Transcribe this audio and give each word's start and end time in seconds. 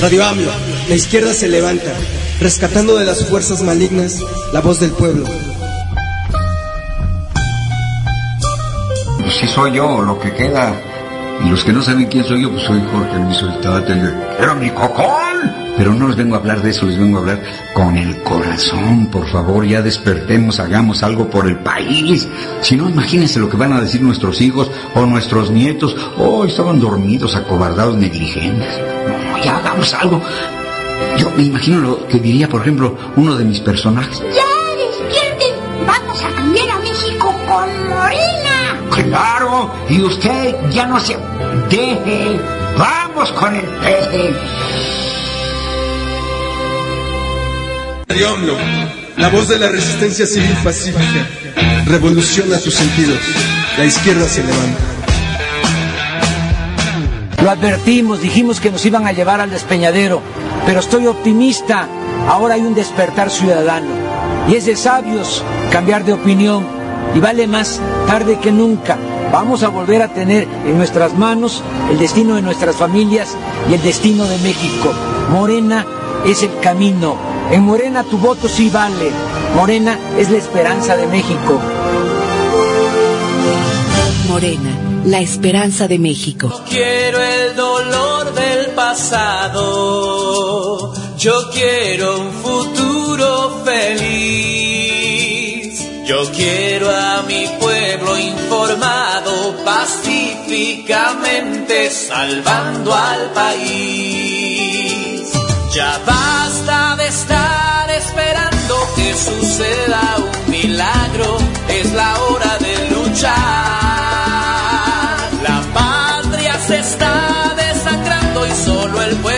Radio 0.00 0.24
AMLO, 0.26 0.50
la 0.88 0.94
izquierda 0.94 1.32
se 1.32 1.48
levanta, 1.48 1.92
rescatando 2.38 2.96
de 2.98 3.06
las 3.06 3.24
fuerzas 3.26 3.62
malignas 3.62 4.20
la 4.52 4.60
voz 4.60 4.78
del 4.80 4.90
pueblo. 4.90 5.24
Pues 9.20 9.34
sí 9.40 9.48
soy 9.48 9.72
yo, 9.72 10.02
lo 10.02 10.18
que 10.18 10.32
queda. 10.34 10.78
Y 11.44 11.48
los 11.48 11.64
que 11.64 11.72
no 11.72 11.82
saben 11.82 12.06
quién 12.06 12.24
soy 12.24 12.42
yo, 12.42 12.50
pues 12.50 12.64
soy 12.64 12.80
Jorge 12.92 13.18
Luis 13.18 13.36
Soltate, 13.38 13.94
¡Era 14.38 14.54
mi 14.54 14.70
cocón! 14.70 15.65
Pero 15.76 15.92
no 15.92 16.08
les 16.08 16.16
vengo 16.16 16.34
a 16.34 16.38
hablar 16.38 16.62
de 16.62 16.70
eso, 16.70 16.86
les 16.86 16.98
vengo 16.98 17.18
a 17.18 17.20
hablar 17.20 17.42
con 17.74 17.96
el 17.96 18.22
corazón. 18.22 19.06
Por 19.06 19.28
favor, 19.28 19.66
ya 19.66 19.82
despertemos, 19.82 20.58
hagamos 20.58 21.02
algo 21.02 21.28
por 21.28 21.46
el 21.46 21.58
país. 21.58 22.26
Si 22.62 22.76
no, 22.76 22.88
imagínense 22.88 23.38
lo 23.38 23.50
que 23.50 23.58
van 23.58 23.72
a 23.74 23.80
decir 23.80 24.00
nuestros 24.00 24.40
hijos 24.40 24.70
o 24.94 25.04
nuestros 25.04 25.50
nietos. 25.50 25.94
Oh, 26.16 26.44
estaban 26.44 26.80
dormidos, 26.80 27.36
acobardados, 27.36 27.96
negligentes. 27.96 28.68
No, 29.30 29.44
ya 29.44 29.58
hagamos 29.58 29.92
algo. 29.92 30.22
Yo 31.18 31.30
me 31.36 31.42
imagino 31.42 31.80
lo 31.80 32.06
que 32.08 32.18
diría, 32.18 32.48
por 32.48 32.62
ejemplo, 32.62 32.96
uno 33.16 33.36
de 33.36 33.44
mis 33.44 33.60
personajes. 33.60 34.22
¡Ya 34.34 34.44
despierten! 34.76 35.54
¡Vamos 35.86 36.24
a 36.24 36.30
cambiar 36.30 36.70
a 36.70 36.78
México 36.78 37.34
con 37.46 37.88
Morena! 37.88 38.80
¡Claro! 38.90 39.70
Y 39.90 40.00
usted 40.00 40.56
ya 40.70 40.86
no 40.86 40.98
se 41.00 41.16
deje. 41.68 42.40
¡Vamos 42.78 43.30
con 43.32 43.56
el 43.56 43.64
peje! 43.64 44.34
La 48.08 49.28
voz 49.30 49.48
de 49.48 49.58
la 49.58 49.68
resistencia 49.68 50.26
civil 50.26 50.56
pacífica. 50.62 51.26
Revoluciona 51.86 52.58
tus 52.58 52.74
sentidos. 52.74 53.18
La 53.76 53.84
izquierda 53.84 54.28
se 54.28 54.44
levanta. 54.44 54.80
Lo 57.42 57.50
advertimos, 57.50 58.20
dijimos 58.20 58.60
que 58.60 58.70
nos 58.70 58.84
iban 58.86 59.06
a 59.06 59.12
llevar 59.12 59.40
al 59.40 59.50
despeñadero, 59.50 60.22
pero 60.66 60.80
estoy 60.80 61.06
optimista. 61.06 61.88
Ahora 62.28 62.54
hay 62.54 62.60
un 62.60 62.74
despertar 62.74 63.30
ciudadano. 63.30 63.88
Y 64.48 64.54
es 64.54 64.66
de 64.66 64.76
sabios 64.76 65.42
cambiar 65.72 66.04
de 66.04 66.12
opinión. 66.12 66.66
Y 67.14 67.18
vale 67.18 67.46
más 67.46 67.80
tarde 68.06 68.38
que 68.38 68.52
nunca. 68.52 68.96
Vamos 69.32 69.64
a 69.64 69.68
volver 69.68 70.02
a 70.02 70.08
tener 70.08 70.46
en 70.64 70.78
nuestras 70.78 71.14
manos 71.14 71.62
el 71.90 71.98
destino 71.98 72.36
de 72.36 72.42
nuestras 72.42 72.76
familias 72.76 73.36
y 73.68 73.74
el 73.74 73.82
destino 73.82 74.26
de 74.26 74.38
México. 74.38 74.92
Morena 75.30 75.84
es 76.24 76.42
el 76.42 76.58
camino. 76.60 77.35
En 77.50 77.62
Morena 77.62 78.04
tu 78.04 78.18
voto 78.18 78.48
sí 78.48 78.68
vale. 78.70 79.10
Morena 79.54 79.98
es 80.18 80.30
la 80.30 80.38
esperanza 80.38 80.96
de 80.96 81.06
México. 81.06 81.60
Morena, 84.28 84.70
la 85.04 85.20
esperanza 85.20 85.86
de 85.86 85.98
México. 85.98 86.48
No 86.48 86.64
quiero 86.64 87.22
el 87.22 87.54
dolor 87.54 88.32
del 88.34 88.70
pasado. 88.74 89.62
Yo 91.16 91.50
quiero 91.52 92.18
un 92.20 92.32
futuro 92.32 93.62
feliz. 93.64 95.84
Yo 96.04 96.30
quiero 96.32 96.90
a 96.90 97.22
mi 97.22 97.46
pueblo 97.60 98.18
informado 98.18 99.54
pacíficamente, 99.64 101.90
salvando 101.90 102.92
al 102.94 103.30
país. 103.30 104.55
Ya 105.76 105.98
basta 106.06 106.96
de 106.96 107.06
estar 107.06 107.90
esperando 107.90 108.74
que 108.96 109.14
suceda 109.14 110.16
un 110.16 110.50
milagro, 110.50 111.36
es 111.68 111.92
la 111.92 112.18
hora 112.22 112.56
de 112.60 112.88
luchar. 112.92 113.34
La 115.42 115.60
patria 115.74 116.58
se 116.60 116.78
está 116.78 117.54
desangrando 117.58 118.46
y 118.46 118.50
solo 118.52 119.02
el 119.02 119.16
pueblo 119.16 119.35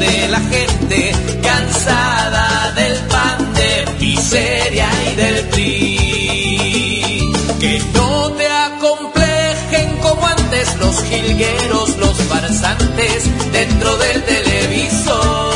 de 0.00 0.28
la 0.28 0.40
gente 0.40 1.12
cansada 1.42 2.72
del 2.72 2.96
pan 3.12 3.52
de 3.54 3.86
miseria 4.00 4.88
y 5.12 5.14
del 5.14 5.48
PRI. 5.48 7.32
Que 7.60 7.82
no 7.94 8.32
te 8.32 8.46
acomplejen 8.48 9.96
como 10.02 10.26
antes 10.26 10.76
los 10.78 11.02
jilgueros, 11.04 11.96
los 11.98 12.16
farsantes 12.30 13.52
dentro 13.52 13.96
del 13.98 14.22
televisor. 14.24 15.49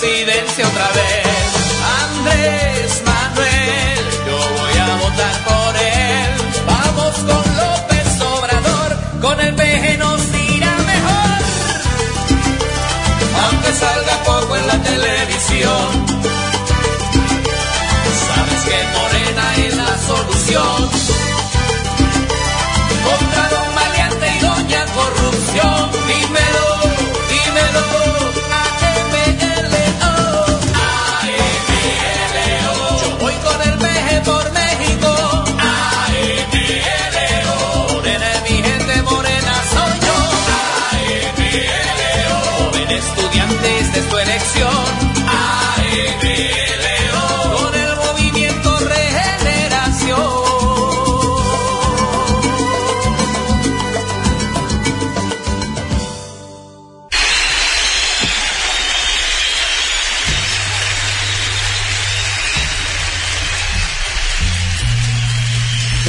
Presidencia 0.00 0.68
otra 0.68 0.88
vez. 0.92 1.26
Andrés 2.04 3.02
Manuel, 3.04 4.04
yo 4.26 4.38
voy 4.58 4.78
a 4.78 4.96
votar 4.96 5.44
por 5.44 5.76
él. 5.76 6.30
Vamos 6.66 7.14
con 7.16 7.44
López 7.56 8.20
Obrador, 8.22 8.96
con 9.20 9.40
el 9.40 9.54
PG 9.54 9.98
nos 9.98 10.20
irá 10.54 10.76
mejor. 10.92 11.38
Aunque 13.44 13.72
salga 13.72 14.22
poco 14.24 14.56
en 14.56 14.66
la 14.68 14.82
televisión. 14.82 16.06
Sabes 18.28 18.62
que 18.68 18.78
Morena 18.98 19.56
es 19.66 19.76
la 19.76 19.98
solución. 20.06 21.07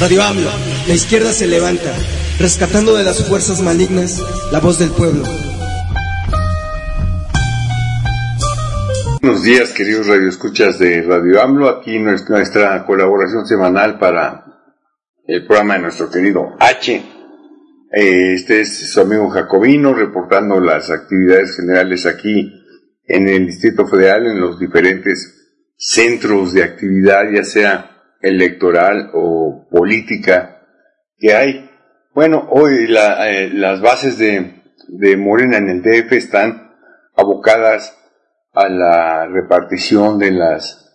Radio 0.00 0.22
AMLO, 0.22 0.48
la 0.88 0.94
izquierda 0.94 1.30
se 1.30 1.46
levanta, 1.46 1.92
rescatando 2.38 2.96
de 2.96 3.04
las 3.04 3.22
fuerzas 3.28 3.60
malignas 3.60 4.22
la 4.50 4.58
voz 4.58 4.78
del 4.78 4.88
pueblo. 4.92 5.24
Buenos 9.20 9.42
días, 9.42 9.74
queridos 9.74 10.06
radioescuchas 10.06 10.78
de 10.78 11.02
Radio 11.02 11.42
AMLO. 11.42 11.68
Aquí 11.68 11.98
nuestra 11.98 12.86
colaboración 12.86 13.46
semanal 13.46 13.98
para 13.98 14.46
el 15.26 15.44
programa 15.44 15.74
de 15.74 15.80
nuestro 15.80 16.10
querido 16.10 16.56
H. 16.58 16.94
Eh, 17.92 18.32
este 18.32 18.62
es 18.62 18.90
su 18.90 19.02
amigo 19.02 19.28
Jacobino 19.28 19.92
reportando 19.92 20.60
las 20.60 20.90
actividades 20.90 21.56
generales 21.56 22.06
aquí 22.06 22.50
en 23.04 23.28
el 23.28 23.44
Distrito 23.44 23.86
Federal, 23.86 24.26
en 24.28 24.40
los 24.40 24.58
diferentes 24.58 25.50
centros 25.76 26.54
de 26.54 26.62
actividad, 26.62 27.30
ya 27.30 27.44
sea 27.44 27.89
electoral 28.20 29.10
o 29.14 29.66
política 29.70 30.62
que 31.18 31.34
hay. 31.34 31.70
Bueno, 32.14 32.46
hoy 32.50 32.86
eh, 32.88 33.50
las 33.52 33.80
bases 33.80 34.18
de, 34.18 34.62
de 34.88 35.16
Morena 35.16 35.58
en 35.58 35.68
el 35.68 35.82
DF 35.82 36.12
están 36.12 36.72
abocadas 37.16 37.96
a 38.52 38.68
la 38.68 39.26
repartición 39.26 40.18
de 40.18 40.32
las 40.32 40.86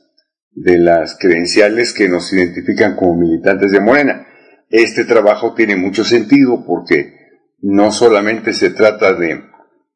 de 0.55 0.77
las 0.77 1.17
credenciales 1.19 1.93
que 1.93 2.07
nos 2.07 2.31
identifican 2.31 2.95
como 2.95 3.17
militantes 3.17 3.71
de 3.71 3.81
Morena. 3.81 4.25
Este 4.69 5.03
trabajo 5.03 5.53
tiene 5.53 5.75
mucho 5.75 6.05
sentido 6.05 6.63
porque 6.65 7.13
no 7.59 7.91
solamente 7.91 8.53
se 8.53 8.69
trata 8.69 9.13
de, 9.13 9.43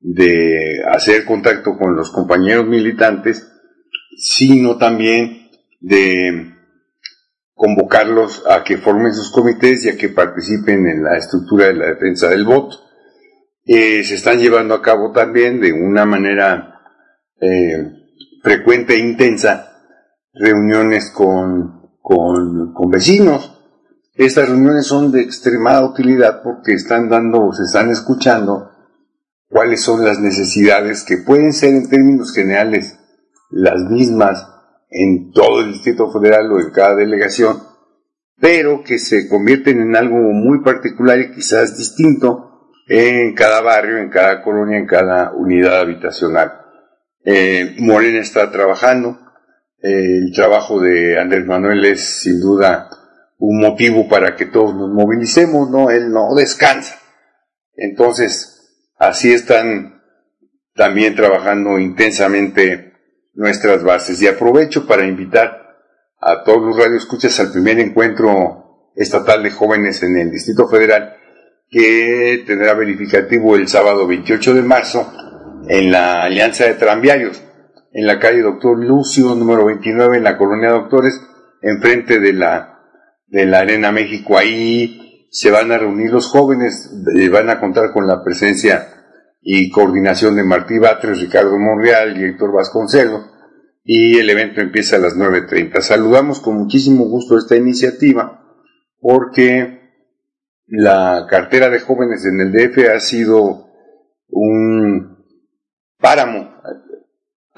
de 0.02 0.84
hacer 0.92 1.24
contacto 1.24 1.78
con 1.78 1.96
los 1.96 2.12
compañeros 2.12 2.68
militantes, 2.68 3.50
sino 4.18 4.78
también 4.78 5.50
de 5.80 6.59
convocarlos 7.60 8.46
a 8.50 8.64
que 8.64 8.78
formen 8.78 9.14
sus 9.14 9.32
comités 9.32 9.84
y 9.84 9.90
a 9.90 9.98
que 9.98 10.08
participen 10.08 10.88
en 10.88 11.04
la 11.04 11.18
estructura 11.18 11.68
de 11.68 11.74
la 11.74 11.88
defensa 11.88 12.30
del 12.30 12.46
voto. 12.46 12.78
Eh, 13.66 14.02
se 14.06 14.16
están 14.16 14.40
llevando 14.40 14.74
a 14.74 14.82
cabo 14.82 15.12
también 15.12 15.60
de 15.60 15.74
una 15.74 16.06
manera 16.06 16.80
eh, 17.42 17.92
frecuente 18.42 18.94
e 18.94 19.00
intensa 19.00 19.74
reuniones 20.34 21.12
con, 21.12 21.98
con, 22.02 22.74
con 22.74 22.90
vecinos. 22.90 23.62
Estas 24.14 24.48
reuniones 24.48 24.88
son 24.88 25.12
de 25.12 25.20
extremada 25.20 25.86
utilidad 25.86 26.42
porque 26.42 26.72
están 26.72 27.10
dando, 27.10 27.52
se 27.52 27.64
están 27.64 27.90
escuchando 27.90 28.72
cuáles 29.50 29.82
son 29.82 30.06
las 30.06 30.20
necesidades 30.20 31.04
que 31.04 31.18
pueden 31.18 31.52
ser 31.52 31.74
en 31.74 31.90
términos 31.90 32.32
generales 32.34 32.98
las 33.50 33.82
mismas 33.90 34.59
en 34.90 35.32
todo 35.32 35.62
el 35.62 35.74
Distrito 35.74 36.12
Federal 36.12 36.52
o 36.52 36.60
en 36.60 36.72
cada 36.72 36.96
delegación, 36.96 37.58
pero 38.40 38.84
que 38.84 38.98
se 38.98 39.28
convierten 39.28 39.82
en 39.82 39.96
algo 39.96 40.16
muy 40.16 40.64
particular 40.64 41.20
y 41.20 41.32
quizás 41.32 41.78
distinto 41.78 42.72
en 42.88 43.36
cada 43.36 43.62
barrio, 43.62 43.98
en 43.98 44.10
cada 44.10 44.42
colonia, 44.42 44.78
en 44.78 44.88
cada 44.88 45.32
unidad 45.34 45.80
habitacional. 45.80 46.54
Eh, 47.24 47.76
Morena 47.80 48.20
está 48.20 48.50
trabajando, 48.52 49.20
el 49.82 50.32
trabajo 50.34 50.80
de 50.80 51.20
Andrés 51.20 51.46
Manuel 51.46 51.86
es 51.86 52.22
sin 52.22 52.40
duda 52.40 52.90
un 53.38 53.62
motivo 53.62 54.08
para 54.10 54.36
que 54.36 54.46
todos 54.46 54.76
nos 54.76 54.90
movilicemos, 54.90 55.70
¿no? 55.70 55.90
Él 55.90 56.12
no 56.12 56.34
descansa. 56.36 57.00
Entonces, 57.76 58.92
así 58.98 59.32
están 59.32 60.02
también 60.76 61.16
trabajando 61.16 61.80
intensamente 61.80 62.89
nuestras 63.34 63.84
bases. 63.84 64.22
Y 64.22 64.28
aprovecho 64.28 64.86
para 64.86 65.06
invitar 65.06 65.78
a 66.20 66.44
todos 66.44 66.62
los 66.62 66.78
radioescuchas 66.78 67.40
al 67.40 67.52
primer 67.52 67.80
encuentro 67.80 68.92
estatal 68.96 69.44
de 69.44 69.52
jóvenes 69.52 70.04
en 70.04 70.18
el 70.18 70.31
Distrito 70.31 70.68
Federal, 70.68 71.16
que 71.70 72.44
tendrá 72.46 72.74
verificativo 72.74 73.56
el 73.56 73.68
sábado 73.68 74.08
28 74.08 74.54
de 74.54 74.62
marzo 74.62 75.14
en 75.68 75.92
la 75.92 76.24
Alianza 76.24 76.66
de 76.66 76.74
Tranviarios 76.74 77.44
en 77.92 78.06
la 78.06 78.20
calle 78.20 78.42
Doctor 78.42 78.78
Lucio, 78.78 79.36
número 79.36 79.66
29, 79.66 80.18
en 80.18 80.24
la 80.24 80.38
colonia 80.38 80.72
Doctores, 80.72 81.20
enfrente 81.62 82.20
de 82.20 82.34
la, 82.34 82.80
de 83.28 83.46
la 83.46 83.60
Arena 83.60 83.92
México. 83.92 84.38
Ahí 84.38 85.28
se 85.31 85.52
van 85.52 85.72
a 85.72 85.78
reunir 85.78 86.12
los 86.12 86.28
jóvenes, 86.28 86.92
eh, 87.16 87.30
van 87.30 87.50
a 87.50 87.60
contar 87.60 87.92
con 87.92 88.08
la 88.08 88.24
presencia 88.24 88.99
y 89.42 89.70
coordinación 89.70 90.36
de 90.36 90.44
Martí 90.44 90.78
Batres, 90.78 91.20
Ricardo 91.20 91.58
Monreal 91.58 92.20
y 92.20 92.26
Héctor 92.26 92.52
Vasconcelos, 92.54 93.26
y 93.84 94.18
el 94.18 94.30
evento 94.30 94.62
empieza 94.62 94.98
a 94.98 95.00
las 95.00 95.16
9.30. 95.16 95.82
Saludamos 95.82 96.40
con 96.40 96.58
muchísimo 96.58 97.06
gusto 97.06 97.38
esta 97.38 97.56
iniciativa 97.56 98.44
porque 99.00 99.80
la 100.68 101.26
cartera 101.30 101.70
de 101.70 101.80
jóvenes 101.80 102.26
en 102.26 102.40
el 102.42 102.52
DF 102.52 102.90
ha 102.96 103.00
sido 103.00 103.68
un 104.28 105.26
páramo 105.98 106.60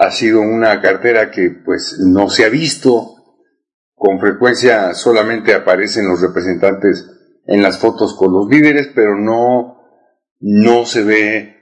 ha 0.02 0.10
sido 0.10 0.42
una 0.42 0.82
cartera 0.82 1.30
que 1.30 1.52
pues 1.64 2.00
no 2.00 2.28
se 2.28 2.44
ha 2.44 2.50
visto. 2.50 3.16
Con 3.94 4.20
frecuencia 4.20 4.96
solamente 4.96 5.54
aparecen 5.54 6.08
los 6.08 6.22
representantes 6.22 7.08
en 7.46 7.62
las 7.62 7.78
fotos 7.78 8.16
con 8.16 8.34
los 8.34 8.50
líderes, 8.50 8.90
pero 8.96 9.16
no, 9.16 9.78
no 10.40 10.86
se 10.86 11.04
ve 11.04 11.56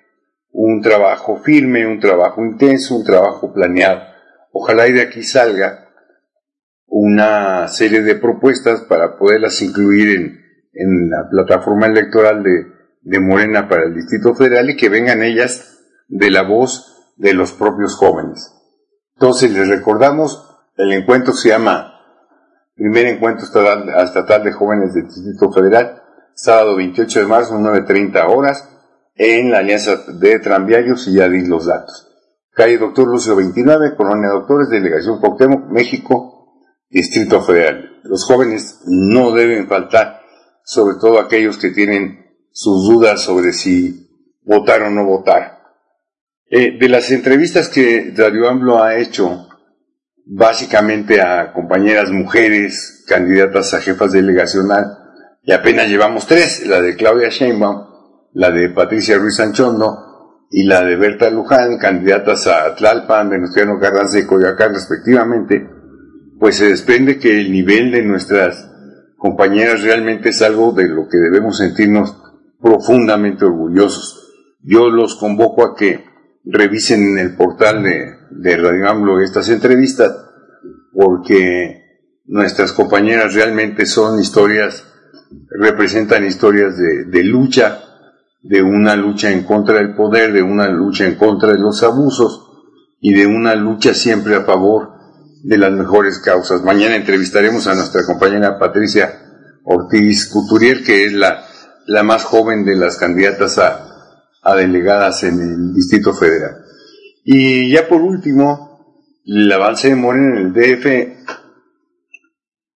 un 0.52 0.82
trabajo 0.82 1.38
firme, 1.38 1.88
un 1.88 2.00
trabajo 2.00 2.44
intenso, 2.44 2.96
un 2.96 3.04
trabajo 3.04 3.54
planeado. 3.54 4.02
Ojalá 4.52 4.88
y 4.88 4.94
de 4.94 5.02
aquí 5.02 5.24
salga 5.24 5.90
una 6.88 7.68
serie 7.68 8.02
de 8.02 8.16
propuestas 8.16 8.82
para 8.82 9.18
poderlas 9.18 9.62
incluir 9.62 10.10
en, 10.10 10.40
en 10.74 11.10
la 11.10 11.30
plataforma 11.30 11.88
electoral 11.88 12.44
de, 12.44 12.66
de 13.02 13.20
Morena 13.20 13.68
para 13.68 13.84
el 13.84 13.94
Distrito 13.94 14.34
Federal 14.36 14.70
y 14.70 14.76
que 14.76 14.90
vengan 14.90 15.24
ellas 15.24 15.80
de 16.08 16.32
la 16.32 16.44
voz 16.44 17.14
de 17.18 17.34
los 17.34 17.52
propios 17.54 17.96
jóvenes. 17.96 18.56
Entonces 19.16 19.52
les 19.52 19.68
recordamos, 19.68 20.62
el 20.78 20.94
encuentro 20.94 21.34
se 21.34 21.50
llama 21.50 21.94
Primer 22.76 23.08
Encuentro 23.08 23.46
Estatal 23.46 24.44
de 24.44 24.52
Jóvenes 24.54 24.94
del 24.94 25.04
Distrito 25.04 25.52
Federal, 25.52 26.02
sábado 26.34 26.78
28 26.78 27.20
de 27.20 27.26
marzo, 27.26 27.56
9.30 27.60 28.26
horas, 28.34 28.69
en 29.20 29.52
la 29.52 29.60
Alianza 29.60 29.98
de 30.08 30.40
Tranviarios 30.40 31.06
y 31.10 31.16
ya 31.16 31.28
di 31.28 31.46
los 31.46 31.66
datos. 31.66 32.08
Calle 32.54 32.78
Doctor 32.78 33.06
Lucio 33.06 33.36
29, 33.36 33.96
Colonia 33.96 34.30
Doctores, 34.30 34.70
Delegación 34.70 35.20
Cuauhtémoc, 35.20 35.70
México, 35.70 36.64
Distrito 36.90 37.42
Federal. 37.42 38.00
Los 38.04 38.24
jóvenes 38.24 38.80
no 38.86 39.34
deben 39.34 39.68
faltar, 39.68 40.22
sobre 40.64 40.96
todo 41.02 41.20
aquellos 41.20 41.58
que 41.58 41.72
tienen 41.72 42.28
sus 42.52 42.88
dudas 42.88 43.22
sobre 43.22 43.52
si 43.52 44.08
votar 44.44 44.84
o 44.84 44.90
no 44.90 45.06
votar. 45.06 45.60
Eh, 46.50 46.78
de 46.80 46.90
las 46.90 47.12
entrevistas 47.12 47.68
que 47.68 48.14
Radio 48.16 48.48
AMLO 48.50 48.82
ha 48.82 48.96
hecho, 48.98 49.50
básicamente 50.26 51.22
a 51.22 51.52
compañeras 51.52 52.10
mujeres, 52.10 53.04
candidatas 53.06 53.74
a 53.74 53.82
jefas 53.82 54.14
delegacional, 54.14 54.86
y 55.44 55.52
apenas 55.52 55.90
llevamos 55.90 56.26
tres, 56.26 56.66
la 56.66 56.82
de 56.82 56.96
Claudia 56.96 57.30
Sheinbaum, 57.30 57.89
la 58.40 58.52
de 58.52 58.70
Patricia 58.70 59.18
Ruiz 59.18 59.38
Anchondo 59.42 60.48
y 60.50 60.64
la 60.64 60.82
de 60.86 60.96
Berta 60.96 61.30
Luján, 61.30 61.78
candidatas 61.78 62.48
a 62.48 62.74
Tlalpan, 62.74 63.30
Venustiano 63.30 63.78
Carranza 63.78 64.18
y 64.18 64.26
Coyoacán 64.26 64.74
respectivamente, 64.74 65.70
pues 66.40 66.56
se 66.56 66.70
desprende 66.70 67.20
que 67.20 67.38
el 67.38 67.52
nivel 67.52 67.92
de 67.92 68.02
nuestras 68.02 68.72
compañeras 69.18 69.84
realmente 69.84 70.30
es 70.30 70.42
algo 70.42 70.72
de 70.72 70.88
lo 70.88 71.10
que 71.10 71.18
debemos 71.18 71.58
sentirnos 71.58 72.16
profundamente 72.62 73.44
orgullosos. 73.44 74.32
Yo 74.64 74.90
los 74.90 75.16
convoco 75.16 75.66
a 75.66 75.76
que 75.76 76.06
revisen 76.46 77.02
en 77.02 77.18
el 77.18 77.36
portal 77.36 77.84
de, 77.84 78.56
Radio 78.56 78.90
AMLO 78.90 79.20
estas 79.20 79.50
entrevistas, 79.50 80.16
porque 80.94 82.08
nuestras 82.26 82.72
compañeras 82.72 83.34
realmente 83.34 83.86
son 83.86 84.18
historias, 84.18 84.86
representan 85.60 86.26
historias 86.26 86.78
de 86.78 87.24
lucha, 87.26 87.84
de 88.42 88.62
una 88.62 88.96
lucha 88.96 89.32
en 89.32 89.44
contra 89.44 89.76
del 89.76 89.96
poder, 89.96 90.32
de 90.32 90.42
una 90.42 90.68
lucha 90.70 91.06
en 91.06 91.16
contra 91.16 91.52
de 91.52 91.60
los 91.60 91.84
abusos 91.84 92.48
y 93.02 93.14
de 93.14 93.28
una 93.28 93.56
lucha 93.56 93.94
siempre 93.94 94.36
a 94.36 94.44
favor 94.44 94.92
de 95.44 95.58
las 95.58 95.72
mejores 95.72 96.20
causas. 96.20 96.64
Mañana 96.64 96.96
entrevistaremos 96.96 97.68
a 97.68 97.76
nuestra 97.76 98.06
compañera 98.06 98.60
Patricia 98.60 99.10
Ortiz 99.64 100.28
Couturier, 100.28 100.84
que 100.84 101.06
es 101.06 101.14
la, 101.14 101.46
la 101.86 102.04
más 102.04 102.24
joven 102.24 102.66
de 102.66 102.76
las 102.76 102.98
candidatas 102.98 103.58
a, 103.58 103.86
a 104.42 104.56
delegadas 104.56 105.24
en 105.24 105.40
el 105.40 105.74
Distrito 105.74 106.14
Federal. 106.14 106.64
Y 107.24 107.72
ya 107.72 107.88
por 107.88 108.02
último, 108.02 108.70
el 109.26 109.52
avance 109.52 109.90
de 109.90 109.96
Morena 109.96 110.40
en 110.40 110.48
el 110.48 110.54
DF, 110.54 110.86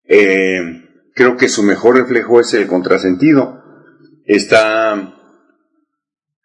eh, 0.05 0.61
creo 1.15 1.37
que 1.37 1.49
su 1.49 1.63
mejor 1.63 1.97
reflejo 1.97 2.41
es 2.41 2.53
el 2.55 2.67
contrasentido. 2.67 3.63
Está 4.25 5.15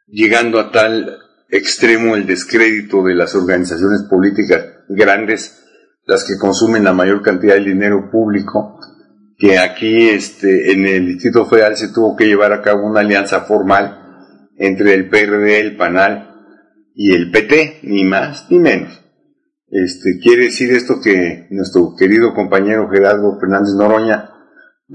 llegando 0.08 0.60
a 0.60 0.72
tal 0.72 1.20
extremo 1.50 2.16
el 2.16 2.26
descrédito 2.26 3.04
de 3.04 3.16
las 3.16 3.36
organizaciones 3.36 4.04
políticas 4.10 4.66
grandes, 4.90 5.64
las 6.06 6.24
que 6.24 6.38
consumen 6.38 6.84
la 6.84 6.94
mayor 6.94 7.22
cantidad 7.22 7.56
de 7.56 7.66
dinero 7.66 8.10
público, 8.12 8.80
que 9.38 9.60
aquí 9.60 10.10
este, 10.10 10.72
en 10.72 10.88
el 10.88 11.06
Distrito 11.06 11.46
Federal 11.46 11.78
se 11.78 11.94
tuvo 11.94 12.16
que 12.16 12.26
llevar 12.26 12.54
a 12.54 12.62
cabo 12.62 12.88
una 12.88 13.02
alianza 13.02 13.42
formal 13.42 14.04
entre 14.58 14.94
el 14.96 15.10
PRD, 15.10 15.60
el 15.60 15.78
PANAL 15.78 16.34
y 16.96 17.14
el 17.14 17.30
PT, 17.30 17.82
ni 17.84 18.04
más 18.04 18.48
ni 18.50 18.58
menos. 18.58 19.04
Este, 19.70 20.18
quiere 20.22 20.46
decir 20.46 20.72
esto 20.72 21.02
que 21.04 21.48
nuestro 21.52 21.94
querido 21.98 22.34
compañero 22.34 22.90
Gerardo 22.90 23.38
Fernández 23.40 23.76
Noroña 23.76 24.32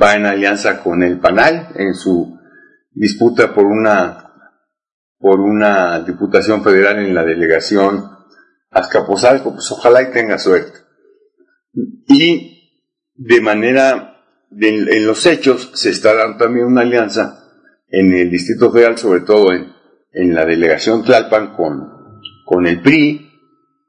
va 0.00 0.16
en 0.16 0.26
alianza 0.26 0.83
con 0.83 1.02
el 1.02 1.21
PANAL 1.21 1.69
en 1.76 1.95
su 1.95 2.38
disputa 2.90 3.54
por 3.54 3.66
una, 3.66 4.31
por 5.22 5.40
una 5.40 6.00
diputación 6.00 6.64
federal 6.64 6.98
en 6.98 7.14
la 7.14 7.24
delegación 7.24 8.10
Azcapotzalco, 8.70 9.52
pues 9.52 9.70
ojalá 9.70 10.02
y 10.02 10.10
tenga 10.10 10.36
suerte. 10.36 10.80
Y 12.08 12.82
de 13.14 13.40
manera 13.40 14.16
en 14.50 15.06
los 15.06 15.24
hechos 15.24 15.70
se 15.74 15.90
está 15.90 16.14
dando 16.14 16.38
también 16.38 16.66
una 16.66 16.80
alianza 16.82 17.38
en 17.88 18.12
el 18.14 18.30
Distrito 18.30 18.72
Federal, 18.72 18.98
sobre 18.98 19.20
todo 19.20 19.52
en, 19.52 19.72
en 20.12 20.34
la 20.34 20.44
delegación 20.44 21.04
Tlalpan 21.04 21.54
con, 21.54 22.20
con 22.44 22.66
el 22.66 22.82
PRI, 22.82 23.30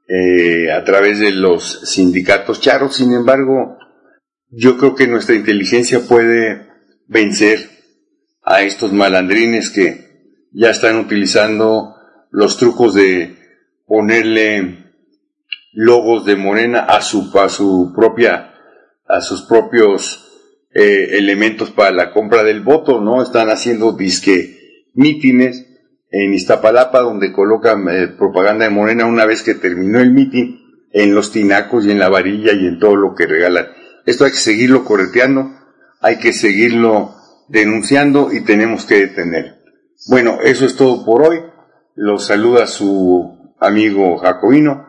eh, 0.07 0.71
a 0.71 0.83
través 0.83 1.19
de 1.19 1.31
los 1.31 1.89
sindicatos 1.91 2.61
charros. 2.61 2.97
Sin 2.97 3.11
embargo, 3.11 3.79
yo 4.49 4.77
creo 4.77 4.93
que 4.93 5.07
nuestra 5.07 5.33
inteligencia 5.33 6.01
puede 6.01 6.67
vencer 7.07 7.71
a 8.43 8.61
estos 8.61 8.93
malandrines 8.93 9.71
que 9.71 10.12
ya 10.53 10.69
están 10.69 10.97
utilizando 10.97 11.95
los 12.29 12.57
trucos 12.57 12.93
de 12.93 13.35
ponerle 13.85 14.83
logos 15.73 16.25
de 16.25 16.35
Morena 16.35 16.81
a 16.81 17.01
su, 17.01 17.31
a 17.37 17.49
su 17.49 17.91
propia, 17.95 18.53
a 19.07 19.21
sus 19.21 19.43
propios 19.43 20.29
eh, 20.73 21.17
elementos 21.17 21.71
para 21.71 21.91
la 21.91 22.11
compra 22.11 22.43
del 22.43 22.61
voto, 22.61 23.01
¿no? 23.01 23.21
Están 23.21 23.49
haciendo 23.49 23.93
disque 23.93 24.89
mítines 24.93 25.67
en 26.11 26.33
Iztapalapa 26.33 27.01
donde 27.01 27.33
colocan 27.33 27.87
eh, 27.89 28.07
propaganda 28.07 28.65
de 28.65 28.71
Morena 28.71 29.05
una 29.05 29.25
vez 29.25 29.41
que 29.41 29.55
terminó 29.55 29.99
el 29.99 30.11
mitin 30.11 30.61
en 30.91 31.15
los 31.15 31.31
tinacos 31.31 31.85
y 31.85 31.91
en 31.91 31.99
la 31.99 32.09
varilla 32.09 32.53
y 32.53 32.67
en 32.67 32.79
todo 32.79 32.95
lo 32.95 33.15
que 33.15 33.25
regalan. 33.25 33.67
Esto 34.05 34.25
hay 34.25 34.31
que 34.31 34.37
seguirlo 34.37 34.85
correteando, 34.85 35.51
hay 36.01 36.19
que 36.19 36.33
seguirlo 36.33 37.15
denunciando 37.49 38.31
y 38.31 38.43
tenemos 38.43 38.85
que 38.85 38.99
detener. 38.99 39.62
Bueno, 40.05 40.39
eso 40.43 40.65
es 40.65 40.75
todo 40.75 41.05
por 41.05 41.21
hoy. 41.21 41.39
Los 41.95 42.27
saluda 42.27 42.67
su 42.67 43.55
amigo 43.59 44.17
Jacobino, 44.17 44.85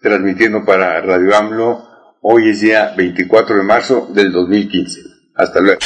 transmitiendo 0.00 0.64
para 0.64 1.00
Radio 1.02 1.36
AMLO. 1.36 1.82
Hoy 2.22 2.48
es 2.50 2.60
día 2.60 2.94
24 2.96 3.56
de 3.56 3.62
marzo 3.62 4.08
del 4.12 4.32
2015. 4.32 5.00
Hasta 5.34 5.60
luego. 5.60 5.80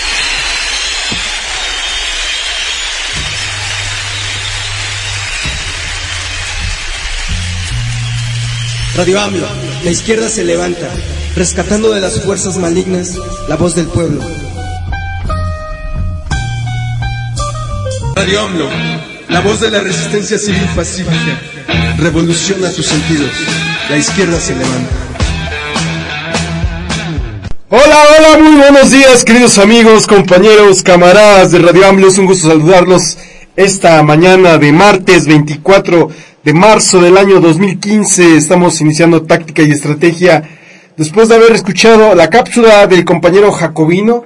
Radio 8.94 9.20
AMLO, 9.20 9.47
la 9.85 9.90
izquierda 9.90 10.28
se 10.28 10.44
levanta, 10.44 10.88
rescatando 11.35 11.92
de 11.92 12.00
las 12.00 12.20
fuerzas 12.20 12.58
malignas 12.58 13.16
la 13.49 13.56
voz 13.56 13.75
del 13.75 13.87
pueblo. 13.87 14.20
Radio 18.18 18.40
AMLO, 18.40 18.68
la 19.28 19.40
voz 19.42 19.60
de 19.60 19.70
la 19.70 19.80
resistencia 19.80 20.38
civil 20.38 20.66
pacífica, 20.75 21.40
revoluciona 21.98 22.68
tus 22.72 22.87
sentidos, 22.87 23.30
la 23.88 23.96
izquierda 23.96 24.40
se 24.40 24.56
levanta. 24.56 24.90
Hola, 27.68 27.96
hola, 28.18 28.38
muy 28.42 28.56
buenos 28.56 28.90
días, 28.90 29.25
queridos 29.25 29.56
amigos, 29.58 30.08
compañeros, 30.08 30.82
camaradas 30.82 31.52
de 31.52 31.60
Radio 31.60 31.87
AMLO. 31.87 32.08
Es 32.08 32.18
un 32.18 32.26
gusto 32.26 32.48
saludarlos 32.48 33.18
esta 33.54 34.02
mañana 34.02 34.58
de 34.58 34.72
martes 34.72 35.28
24 35.28 36.08
de 36.42 36.52
marzo 36.52 37.00
del 37.00 37.18
año 37.18 37.38
2015. 37.38 38.37
Estamos 38.37 38.80
iniciando 38.80 39.22
táctica 39.22 39.62
y 39.62 39.70
estrategia 39.70 40.42
después 40.96 41.28
de 41.28 41.37
haber 41.37 41.52
escuchado 41.52 42.16
la 42.16 42.28
cápsula 42.30 42.88
del 42.88 43.04
compañero 43.04 43.52
Jacobino. 43.52 44.25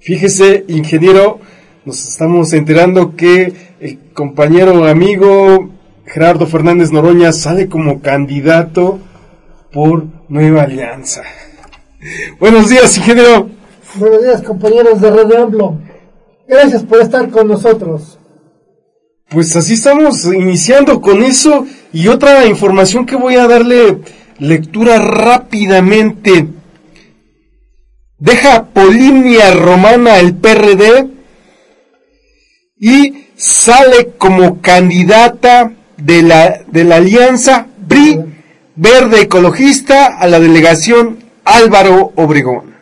Fíjese, 0.00 0.64
ingeniero, 0.66 1.40
nos 1.84 2.08
estamos 2.08 2.52
enterando 2.52 3.16
que 3.16 3.52
el 3.80 3.98
compañero 4.12 4.84
amigo 4.84 5.70
Gerardo 6.06 6.46
Fernández 6.46 6.92
Noroña 6.92 7.32
sale 7.32 7.68
como 7.68 8.00
candidato 8.00 9.00
por 9.72 10.04
Nueva 10.28 10.62
Alianza. 10.62 11.22
Buenos 12.40 12.68
días, 12.68 12.96
ingeniero. 12.96 13.48
Buenos 13.96 14.22
días, 14.22 14.42
compañeros 14.42 15.00
de 15.00 15.10
Radio 15.10 15.42
Amplo. 15.42 15.78
Gracias 16.46 16.84
por 16.84 17.00
estar 17.00 17.30
con 17.30 17.48
nosotros. 17.48 18.18
Pues 19.28 19.56
así 19.56 19.74
estamos 19.74 20.24
iniciando 20.26 21.00
con 21.00 21.22
eso 21.22 21.66
y 21.92 22.08
otra 22.08 22.46
información 22.46 23.06
que 23.06 23.16
voy 23.16 23.36
a 23.36 23.48
darle 23.48 23.98
lectura 24.38 24.98
rápidamente. 24.98 26.48
Deja 28.18 28.66
Polimnia 28.66 29.54
Romana 29.54 30.18
el 30.18 30.34
PRD 30.36 31.21
y 32.84 33.28
sale 33.36 34.14
como 34.18 34.60
candidata 34.60 35.72
de 35.98 36.22
la, 36.24 36.64
de 36.66 36.82
la 36.82 36.96
alianza 36.96 37.68
BRI 37.78 38.18
Verde 38.74 39.20
Ecologista 39.20 40.18
a 40.18 40.26
la 40.26 40.40
delegación 40.40 41.18
Álvaro 41.44 42.10
Obregón. 42.16 42.74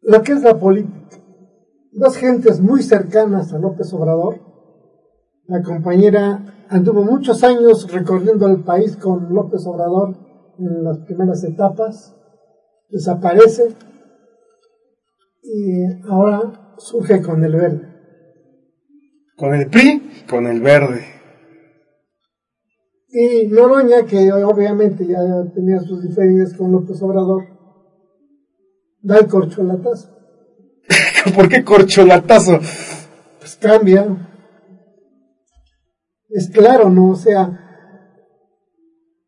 Lo 0.00 0.22
que 0.22 0.32
es 0.32 0.40
la 0.40 0.58
política. 0.58 1.18
Dos 1.92 2.16
gentes 2.16 2.62
muy 2.62 2.82
cercanas 2.82 3.52
a 3.52 3.58
López 3.58 3.92
Obrador. 3.92 4.40
La 5.46 5.62
compañera 5.62 6.64
anduvo 6.70 7.02
muchos 7.02 7.44
años 7.44 7.92
recorriendo 7.92 8.46
el 8.46 8.64
país 8.64 8.96
con 8.96 9.34
López 9.34 9.66
Obrador 9.66 10.16
en 10.58 10.82
las 10.82 11.00
primeras 11.00 11.44
etapas. 11.44 12.16
Desaparece 12.88 13.76
y 15.44 15.84
ahora 16.08 16.74
surge 16.78 17.20
con 17.22 17.44
el 17.44 17.54
verde. 17.54 17.88
Con 19.36 19.54
el 19.54 19.68
PRI, 19.68 20.24
con 20.28 20.46
el 20.46 20.60
verde. 20.60 21.04
Y 23.08 23.46
Noroña, 23.48 24.06
que 24.06 24.32
obviamente 24.32 25.06
ya 25.06 25.20
tenía 25.54 25.80
sus 25.80 26.02
diferencias 26.02 26.56
con 26.56 26.72
López 26.72 27.00
Obrador, 27.02 27.44
da 29.02 29.18
el 29.18 29.28
corcholatazo. 29.28 30.08
¿Por 31.36 31.48
qué 31.48 31.62
corcholatazo? 31.62 32.58
Pues 33.38 33.56
cambia. 33.60 34.30
Es 36.30 36.48
claro, 36.50 36.90
¿no? 36.90 37.10
O 37.10 37.16
sea, 37.16 37.60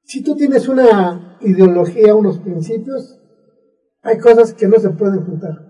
si 0.03 0.23
tú 0.23 0.35
tienes 0.35 0.69
una 0.69 1.39
ideología, 1.41 2.15
unos 2.15 2.39
principios, 2.39 3.21
hay 4.03 4.19
cosas 4.19 4.55
que 4.55 4.67
no 4.67 4.79
se 4.79 4.91
pueden 4.91 5.25
juntar. 5.25 5.66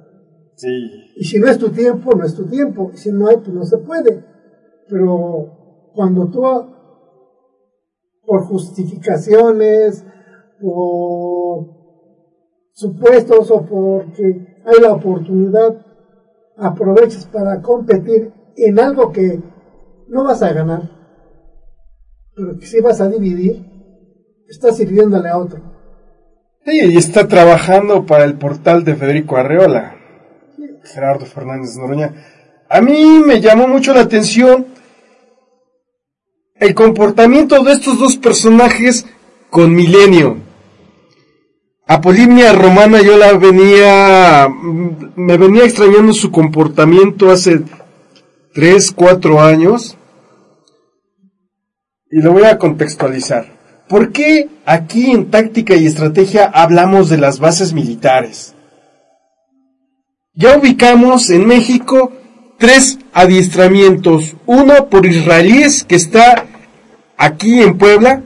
Sí. 0.56 0.68
Y 1.16 1.24
si 1.24 1.38
no 1.38 1.46
es 1.48 1.58
tu 1.58 1.70
tiempo, 1.70 2.14
no 2.14 2.24
es 2.24 2.34
tu 2.34 2.46
tiempo. 2.46 2.90
Y 2.92 2.96
si 2.96 3.12
no 3.12 3.28
hay, 3.28 3.36
pues 3.36 3.54
no 3.54 3.64
se 3.64 3.78
puede. 3.78 4.24
Pero 4.88 5.90
cuando 5.94 6.28
tú 6.28 6.42
por 8.26 8.44
justificaciones, 8.44 10.04
por 10.60 11.68
supuestos 12.72 13.50
o 13.50 13.64
porque 13.64 14.60
hay 14.64 14.80
la 14.82 14.92
oportunidad, 14.92 15.86
aprovechas 16.56 17.26
para 17.26 17.62
competir 17.62 18.32
en 18.56 18.78
algo 18.78 19.12
que 19.12 19.40
no 20.08 20.24
vas 20.24 20.42
a 20.42 20.52
ganar, 20.52 20.90
pero 22.34 22.58
que 22.58 22.66
sí 22.66 22.80
vas 22.80 23.00
a 23.00 23.08
dividir, 23.08 23.64
estás 24.48 24.76
sirviéndole 24.76 25.28
a 25.28 25.38
otro. 25.38 25.60
Sí, 26.64 26.80
y 26.92 26.96
está 26.96 27.28
trabajando 27.28 28.06
para 28.06 28.24
el 28.24 28.38
portal 28.38 28.84
de 28.84 28.96
Federico 28.96 29.36
Arreola, 29.36 29.94
Gerardo 30.92 31.26
Fernández 31.26 31.76
Noroña. 31.76 32.12
A 32.68 32.80
mí 32.80 33.22
me 33.24 33.40
llamó 33.40 33.68
mucho 33.68 33.94
la 33.94 34.00
atención 34.00 34.66
el 36.58 36.74
comportamiento 36.74 37.62
de 37.62 37.72
estos 37.72 37.98
dos 37.98 38.16
personajes 38.16 39.06
con 39.50 39.74
Milenio. 39.74 40.38
Apolimnia 41.86 42.52
Romana 42.52 43.00
yo 43.00 43.16
la 43.16 43.34
venía, 43.34 44.48
me 45.14 45.36
venía 45.36 45.64
extrañando 45.64 46.12
su 46.12 46.32
comportamiento 46.32 47.30
hace 47.30 47.62
tres, 48.52 48.90
cuatro 48.90 49.40
años. 49.40 49.96
Y 52.10 52.20
lo 52.22 52.32
voy 52.32 52.44
a 52.44 52.58
contextualizar. 52.58 53.54
¿Por 53.88 54.10
qué 54.10 54.48
aquí 54.64 55.12
en 55.12 55.30
táctica 55.30 55.76
y 55.76 55.86
estrategia 55.86 56.46
hablamos 56.46 57.08
de 57.08 57.18
las 57.18 57.38
bases 57.38 57.72
militares? 57.72 58.55
Ya 60.38 60.58
ubicamos 60.58 61.30
en 61.30 61.46
México 61.46 62.12
tres 62.58 62.98
adiestramientos. 63.14 64.36
Uno 64.44 64.90
por 64.90 65.06
israelíes 65.06 65.82
que 65.82 65.96
está 65.96 66.44
aquí 67.16 67.62
en 67.62 67.78
Puebla. 67.78 68.22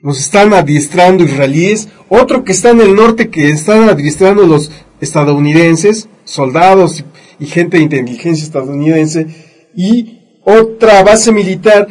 nos 0.00 0.20
están 0.20 0.52
adiestrando 0.52 1.24
israelíes, 1.24 1.88
otro 2.10 2.44
que 2.44 2.52
está 2.52 2.70
en 2.70 2.82
el 2.82 2.94
norte 2.94 3.30
que 3.30 3.48
están 3.48 3.88
adiestrando 3.88 4.46
los 4.46 4.70
estadounidenses, 5.00 6.10
soldados 6.24 7.06
y 7.38 7.46
gente 7.46 7.78
de 7.78 7.84
inteligencia 7.84 8.44
estadounidense, 8.44 9.28
y 9.74 10.40
otra 10.44 11.02
base 11.02 11.32
militar 11.32 11.88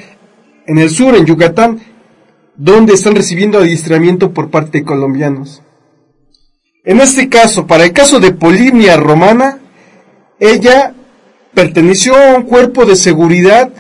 en 0.67 0.77
el 0.77 0.91
sur, 0.91 1.15
en 1.15 1.25
Yucatán, 1.25 1.81
donde 2.55 2.93
están 2.93 3.15
recibiendo 3.15 3.57
adiestramiento 3.57 4.31
por 4.31 4.51
parte 4.51 4.79
de 4.79 4.85
colombianos. 4.85 5.63
En 6.85 6.99
este 6.99 7.29
caso, 7.29 7.65
para 7.65 7.85
el 7.85 7.93
caso 7.93 8.19
de 8.19 8.33
Polimnia 8.33 8.97
Romana, 8.97 9.59
ella 10.39 10.93
perteneció 11.53 12.15
a 12.15 12.35
un 12.35 12.43
cuerpo 12.43 12.85
de 12.85 12.97
seguridad 12.97 13.71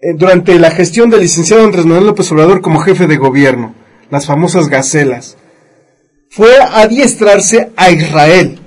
eh, 0.00 0.12
durante 0.14 0.58
la 0.58 0.70
gestión 0.70 1.08
del 1.08 1.20
licenciado 1.20 1.64
Andrés 1.64 1.86
Manuel 1.86 2.06
López 2.06 2.30
Obrador 2.30 2.60
como 2.60 2.80
jefe 2.80 3.06
de 3.06 3.16
gobierno, 3.16 3.74
las 4.10 4.26
famosas 4.26 4.68
gacelas. 4.68 5.38
Fue 6.28 6.58
a 6.58 6.82
adiestrarse 6.82 7.70
a 7.76 7.90
Israel. 7.90 8.58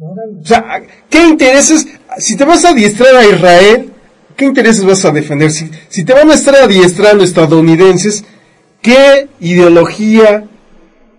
O 0.00 0.46
sea, 0.46 0.82
¿qué 1.10 1.26
intereses? 1.26 1.86
Si 2.18 2.36
te 2.36 2.44
vas 2.44 2.64
a 2.64 2.70
adiestrar 2.70 3.16
a 3.16 3.26
Israel, 3.26 3.92
¿qué 4.36 4.44
intereses 4.44 4.84
vas 4.84 5.04
a 5.04 5.10
defender? 5.10 5.50
Si, 5.50 5.68
si 5.88 6.04
te 6.04 6.12
van 6.14 6.30
a 6.30 6.34
estar 6.34 6.54
adiestrando 6.54 7.24
estadounidenses, 7.24 8.24
¿qué 8.80 9.28
ideología 9.40 10.48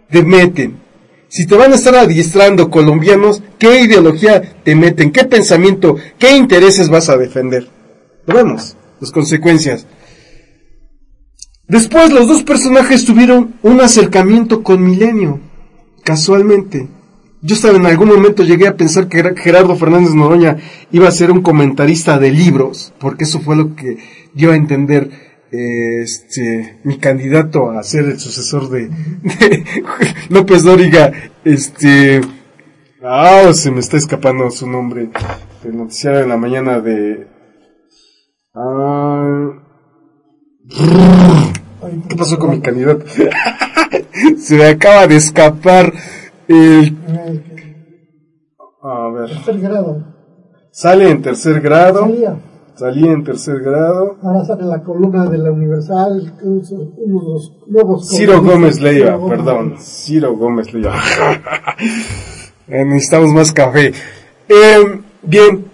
te 0.09 0.23
meten? 0.23 0.79
Si 1.27 1.45
te 1.45 1.55
van 1.55 1.71
a 1.71 1.75
estar 1.75 1.95
adiestrando 1.95 2.71
colombianos, 2.71 3.43
¿qué 3.59 3.81
ideología 3.81 4.41
te 4.63 4.75
meten? 4.75 5.11
¿Qué 5.11 5.25
pensamiento, 5.25 5.95
qué 6.17 6.35
intereses 6.35 6.89
vas 6.89 7.09
a 7.09 7.17
defender? 7.17 7.69
Lo 8.25 8.33
vemos, 8.33 8.75
las 8.99 9.11
consecuencias. 9.11 9.85
Después 11.67 12.11
los 12.11 12.27
dos 12.27 12.41
personajes 12.41 13.05
tuvieron 13.05 13.53
un 13.61 13.79
acercamiento 13.79 14.63
con 14.63 14.83
Milenio, 14.83 15.39
casualmente. 16.03 16.89
Yo 17.41 17.55
estaba 17.55 17.77
en 17.77 17.85
algún 17.85 18.09
momento 18.09 18.43
llegué 18.43 18.67
a 18.67 18.75
pensar 18.75 19.07
que 19.07 19.23
Gerardo 19.37 19.75
Fernández 19.75 20.15
Noroña 20.15 20.57
iba 20.91 21.07
a 21.07 21.11
ser 21.11 21.31
un 21.31 21.43
comentarista 21.43 22.17
de 22.17 22.31
libros, 22.31 22.91
porque 22.99 23.25
eso 23.25 23.39
fue 23.39 23.55
lo 23.55 23.75
que 23.75 23.99
dio 24.33 24.51
a 24.51 24.55
entender 24.55 25.28
este 25.51 26.79
mi 26.83 26.97
candidato 26.97 27.71
a 27.71 27.83
ser 27.83 28.05
el 28.05 28.19
sucesor 28.19 28.69
de, 28.69 28.89
López 30.29 30.63
Dóriga, 30.63 31.11
este 31.43 32.21
ah 33.03 33.51
se 33.53 33.71
me 33.71 33.79
está 33.79 33.97
escapando 33.97 34.49
su 34.51 34.69
nombre 34.69 35.09
el 35.63 35.77
noticiario 35.77 36.21
de 36.21 36.27
la 36.27 36.37
mañana 36.37 36.79
de 36.79 37.27
ah, 38.53 39.51
¿Qué 42.07 42.15
pasó 42.15 42.37
con 42.37 42.51
mi 42.51 42.61
candidato? 42.61 43.05
se 44.37 44.55
me 44.55 44.65
acaba 44.65 45.07
de 45.07 45.15
escapar 45.15 45.91
el 46.47 46.95
a 48.81 49.09
ver. 49.09 49.29
Tercer 49.29 49.59
grado. 49.59 50.03
Sale 50.71 51.09
en 51.09 51.21
tercer 51.21 51.61
grado. 51.61 52.07
Salí 52.79 53.05
en 53.09 53.25
tercer 53.25 53.59
grado. 53.59 54.15
Ahora 54.23 54.45
sale 54.45 54.63
la 54.63 54.81
columna 54.81 55.25
de 55.29 55.37
la 55.37 55.51
Universal, 55.51 56.33
unos 56.41 57.51
nuevos... 57.67 58.07
Ciro 58.07 58.41
Gómez 58.41 58.79
Leiva, 58.79 59.19
perdón. 59.27 59.75
Ciro 59.77 60.37
Gómez 60.37 60.73
Leiva. 60.73 60.95
Eh, 62.71 62.85
necesitamos 62.85 63.33
más 63.33 63.51
café. 63.51 63.93
Eh, 64.47 65.01
bien, 65.23 65.65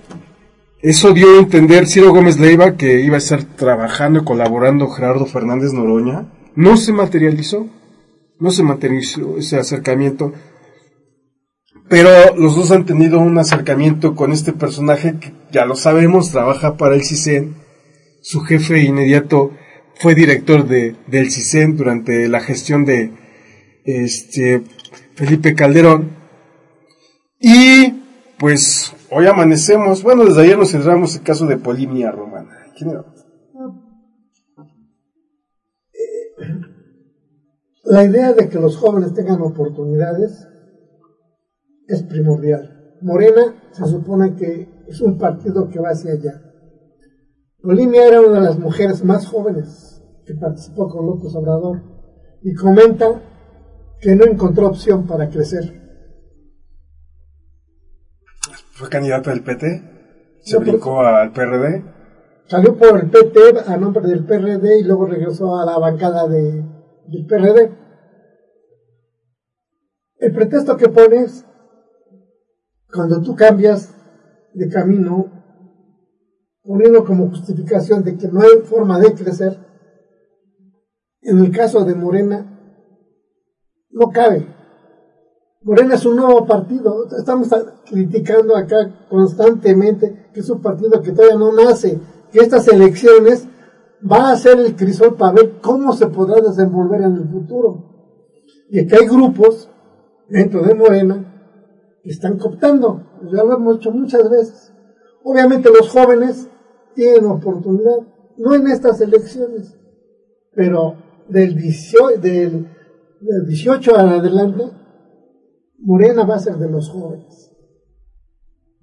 eso 0.81 1.11
dio 1.11 1.35
a 1.35 1.39
entender 1.39 1.87
Ciro 1.87 2.13
Gómez 2.13 2.39
Leiva 2.39 2.77
que 2.77 3.01
iba 3.01 3.15
a 3.15 3.17
estar 3.17 3.43
trabajando 3.43 4.21
y 4.21 4.23
colaborando 4.23 4.87
Gerardo 4.87 5.25
Fernández 5.25 5.73
Noroña. 5.73 6.31
No 6.55 6.77
se 6.77 6.93
materializó. 6.93 7.67
No 8.39 8.49
se 8.49 8.63
materializó 8.63 9.37
ese 9.37 9.57
acercamiento 9.57 10.31
pero 11.87 12.35
los 12.35 12.55
dos 12.55 12.71
han 12.71 12.85
tenido 12.85 13.19
un 13.19 13.37
acercamiento 13.37 14.15
con 14.15 14.31
este 14.31 14.53
personaje 14.53 15.17
que 15.19 15.33
ya 15.55 15.65
lo 15.65 15.75
sabemos, 15.77 16.31
trabaja 16.31 16.75
para 16.75 16.95
el 16.95 17.03
CISEN. 17.05 17.55
Su 18.21 18.41
jefe 18.41 18.83
inmediato 18.83 19.51
fue 19.95 20.13
director 20.13 20.67
de, 20.67 20.97
del 21.07 21.31
CISEN 21.31 21.77
durante 21.77 22.27
la 22.27 22.41
gestión 22.41 22.83
de 22.83 23.13
este, 23.85 24.63
Felipe 25.15 25.55
Calderón. 25.55 26.11
Y 27.39 28.03
pues 28.37 28.93
hoy 29.09 29.27
amanecemos, 29.27 30.03
bueno, 30.03 30.25
desde 30.25 30.41
ayer 30.41 30.57
nos 30.57 30.71
centramos 30.71 31.15
el 31.15 31.23
caso 31.23 31.47
de 31.47 31.55
Polimnia 31.55 32.11
Romana. 32.11 32.51
¿Quién 32.77 32.89
era? 32.89 33.05
La 37.85 38.03
idea 38.03 38.33
de 38.33 38.49
que 38.49 38.59
los 38.59 38.75
jóvenes 38.75 39.13
tengan 39.13 39.41
oportunidades 39.41 40.49
es 41.87 42.03
primordial. 42.03 42.97
Morena 43.01 43.69
se 43.71 43.85
supone 43.85 44.35
que 44.35 44.74
es 44.87 45.01
un 45.01 45.17
partido 45.17 45.69
que 45.69 45.79
va 45.79 45.89
hacia 45.89 46.13
allá. 46.13 46.41
Bolivia 47.61 48.07
era 48.07 48.21
una 48.21 48.39
de 48.39 48.45
las 48.45 48.59
mujeres 48.59 49.03
más 49.03 49.27
jóvenes 49.27 50.03
que 50.25 50.35
participó 50.35 50.87
con 50.87 51.05
López 51.05 51.33
Obrador 51.35 51.81
y 52.43 52.53
comenta 52.53 53.21
que 53.99 54.15
no 54.15 54.25
encontró 54.25 54.67
opción 54.67 55.07
para 55.07 55.29
crecer. 55.29 55.81
¿Fue 58.73 58.89
candidato 58.89 59.29
del 59.29 59.43
PT? 59.43 59.95
¿Se 60.41 60.57
brincó 60.57 60.99
al 61.01 61.31
PRD? 61.31 61.83
Salió 62.45 62.77
por 62.77 62.99
el 62.99 63.09
PT 63.09 63.39
a 63.65 63.77
nombre 63.77 64.07
del 64.07 64.25
PRD 64.25 64.79
y 64.79 64.83
luego 64.83 65.07
regresó 65.07 65.57
a 65.57 65.65
la 65.65 65.79
bancada 65.79 66.27
de, 66.27 66.63
del 67.07 67.25
PRD. 67.25 67.71
El 70.19 70.33
pretexto 70.33 70.77
que 70.77 70.89
pones 70.89 71.45
cuando 72.93 73.21
tú 73.21 73.35
cambias 73.35 73.94
de 74.55 74.69
camino, 74.69 75.25
poniendo 76.63 77.03
como 77.03 77.29
justificación 77.29 78.03
de 78.03 78.17
que 78.17 78.27
no 78.27 78.41
hay 78.41 78.61
forma 78.63 78.99
de 78.99 79.13
crecer, 79.13 79.59
en 81.21 81.39
el 81.39 81.51
caso 81.51 81.83
de 81.83 81.95
Morena, 81.95 82.51
no 83.91 84.09
cabe. 84.09 84.47
Morena 85.61 85.95
es 85.95 86.05
un 86.05 86.17
nuevo 86.17 86.45
partido. 86.45 87.07
Estamos 87.17 87.49
criticando 87.85 88.55
acá 88.55 89.07
constantemente 89.09 90.29
que 90.33 90.39
es 90.39 90.49
un 90.49 90.61
partido 90.61 91.01
que 91.01 91.11
todavía 91.11 91.37
no 91.37 91.51
nace, 91.51 91.99
que 92.31 92.39
estas 92.39 92.67
elecciones 92.67 93.47
va 94.09 94.31
a 94.31 94.37
ser 94.37 94.59
el 94.59 94.75
crisol 94.75 95.15
para 95.15 95.33
ver 95.33 95.59
cómo 95.61 95.93
se 95.93 96.07
podrá 96.07 96.41
desenvolver 96.41 97.01
en 97.01 97.15
el 97.15 97.27
futuro. 97.27 98.13
Y 98.69 98.85
que 98.85 98.95
hay 98.95 99.07
grupos 99.07 99.69
dentro 100.29 100.61
de 100.61 100.75
Morena 100.75 101.34
están 102.11 102.37
cooptando. 102.37 103.03
Ya 103.31 103.43
lo 103.43 103.55
hemos 103.55 103.77
hecho 103.77 103.91
muchas 103.91 104.29
veces. 104.29 104.73
Obviamente 105.23 105.69
los 105.69 105.89
jóvenes 105.89 106.47
tienen 106.93 107.25
oportunidad, 107.25 107.97
no 108.37 108.55
en 108.55 108.67
estas 108.67 109.01
elecciones, 109.01 109.75
pero 110.53 110.95
del 111.27 111.55
18, 111.55 112.19
del, 112.19 112.67
18 113.47 113.97
adelante, 113.97 114.63
Morena 115.79 116.25
va 116.25 116.35
a 116.35 116.39
ser 116.39 116.55
de 116.57 116.69
los 116.69 116.89
jóvenes. 116.89 117.51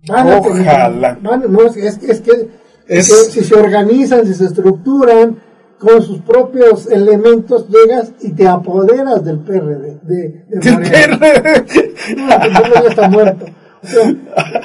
Ojalá. 0.09 1.19
es, 1.77 2.21
que, 2.21 2.51
si 3.31 3.45
se 3.45 3.55
organizan, 3.55 4.27
si 4.27 4.35
se 4.35 4.47
estructuran, 4.47 5.39
con 5.83 6.01
sus 6.01 6.21
propios 6.21 6.87
elementos 6.87 7.66
llegas 7.68 8.12
y 8.21 8.33
te 8.33 8.47
apoderas 8.47 9.25
del 9.25 9.40
PRD. 9.40 9.99
De, 10.05 10.45
de 10.49 10.61
PRD? 10.61 11.95
No, 12.16 12.88
está 12.88 13.09
muerto. 13.09 13.47
Eh, 13.47 14.16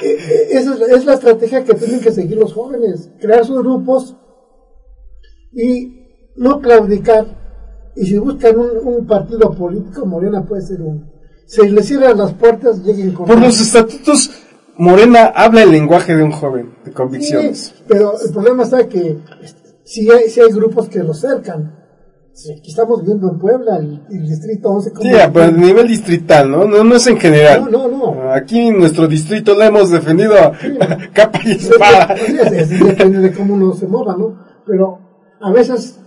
eh, 0.02 0.48
esa 0.52 0.74
es, 0.74 1.04
la 1.04 1.14
estrategia 1.14 1.64
que 1.64 1.74
tienen 1.74 2.00
que 2.00 2.12
seguir 2.12 2.36
los 2.36 2.52
jóvenes, 2.52 3.10
crear 3.20 3.44
sus 3.44 3.58
grupos 3.58 4.16
y 5.52 6.06
no 6.36 6.60
claudicar. 6.60 7.26
Y 7.96 8.06
si 8.06 8.16
buscan 8.18 8.56
un, 8.56 9.04
partido 9.06 9.50
político, 9.52 10.06
Morena 10.06 10.44
puede 10.44 10.62
ser 10.62 10.80
uno. 10.82 11.10
Si 11.46 11.68
le 11.68 11.82
cierran 11.82 12.16
las 12.16 12.32
puertas, 12.34 12.84
lleguen 12.84 13.12
con... 13.12 13.26
Por 13.26 13.40
los 13.40 13.60
estatutos, 13.60 14.30
Morena 14.76 15.32
habla 15.34 15.64
el 15.64 15.72
lenguaje 15.72 16.14
de 16.14 16.22
un 16.22 16.30
joven, 16.30 16.74
de 16.84 16.92
convicciones. 16.92 17.74
pero 17.88 18.12
el 18.24 18.32
problema 18.32 18.62
está 18.62 18.88
que 18.88 19.18
sí 19.88 20.06
hay, 20.10 20.24
hay 20.24 20.52
grupos 20.52 20.88
que 20.88 21.02
lo 21.02 21.14
cercan. 21.14 21.74
Aquí 22.56 22.70
estamos 22.70 23.04
viendo 23.04 23.28
en 23.28 23.38
Puebla, 23.38 23.78
el, 23.78 24.28
distrito 24.28 24.68
11. 24.68 24.90
Sí, 24.90 25.10
pero 25.32 25.44
a 25.46 25.50
nivel 25.50 25.88
distrital, 25.88 26.48
¿no? 26.48 26.66
¿no? 26.66 26.84
No 26.84 26.94
es 26.94 27.06
en 27.08 27.18
general. 27.18 27.68
No, 27.68 27.88
no, 27.88 28.14
no. 28.14 28.32
Aquí 28.32 28.68
en 28.68 28.78
nuestro 28.78 29.08
distrito 29.08 29.56
lo 29.56 29.62
hemos 29.64 29.90
defendido 29.90 30.36
capa 31.12 31.40
y 31.44 31.52
espada. 31.52 32.14
depende 32.14 33.18
de 33.18 33.32
cómo 33.32 33.54
uno 33.54 33.74
se 33.74 33.88
mueva, 33.88 34.16
¿no? 34.16 34.38
Pero 34.64 35.00
a 35.40 35.50
veces 35.50 35.98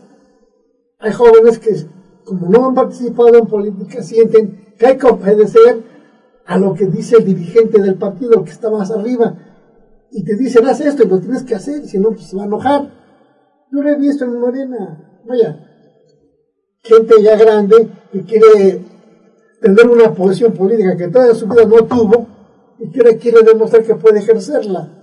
hay 1.00 1.12
jóvenes 1.12 1.60
que, 1.60 1.72
como 2.24 2.48
no 2.48 2.68
han 2.68 2.76
participado 2.76 3.38
en 3.38 3.48
política, 3.48 4.02
sienten 4.02 4.74
que 4.78 4.86
hay 4.86 4.98
que 4.98 5.08
obedecer 5.08 5.84
a 6.46 6.58
lo 6.58 6.74
que 6.74 6.86
dice 6.86 7.18
el 7.18 7.26
dirigente 7.26 7.82
del 7.82 7.96
partido 7.96 8.42
que 8.46 8.52
está 8.52 8.70
más 8.70 8.90
arriba. 8.90 9.36
Y 10.12 10.24
te 10.24 10.38
dicen, 10.38 10.66
haz 10.66 10.80
esto 10.80 11.04
y 11.04 11.10
lo 11.10 11.20
tienes 11.20 11.44
que 11.44 11.56
hacer, 11.56 11.86
si 11.86 12.00
no, 12.00 12.12
pues 12.12 12.28
se 12.28 12.38
va 12.38 12.44
a 12.44 12.46
enojar. 12.46 13.01
Yo 13.72 13.82
lo 13.82 13.90
he 13.90 13.96
visto 13.96 14.26
en 14.26 14.40
Morena. 14.40 15.22
Vaya, 15.26 15.68
gente 16.84 17.16
ya 17.22 17.38
grande 17.38 17.90
que 18.12 18.24
quiere 18.24 18.86
tener 19.62 19.88
una 19.88 20.14
posición 20.14 20.54
política 20.54 20.98
que 20.98 21.08
toda 21.08 21.34
su 21.34 21.48
vida 21.48 21.66
no 21.66 21.86
tuvo 21.86 22.28
y 22.80 22.90
que 22.92 23.18
quiere 23.18 23.44
demostrar 23.44 23.84
que 23.84 23.96
puede 23.96 24.20
ejercerla. 24.20 24.98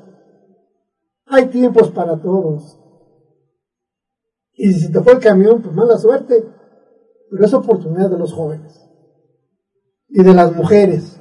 Hay 1.26 1.46
tiempos 1.46 1.90
para 1.90 2.20
todos. 2.20 2.78
Y 4.54 4.72
si 4.72 4.90
te 4.90 5.00
fue 5.00 5.14
el 5.14 5.20
camión, 5.20 5.62
pues 5.62 5.74
mala 5.74 5.96
suerte. 5.96 6.44
Pero 7.30 7.44
es 7.44 7.54
oportunidad 7.54 8.10
de 8.10 8.18
los 8.18 8.32
jóvenes 8.32 8.88
y 10.08 10.22
de 10.22 10.34
las 10.34 10.54
mujeres. 10.54 11.20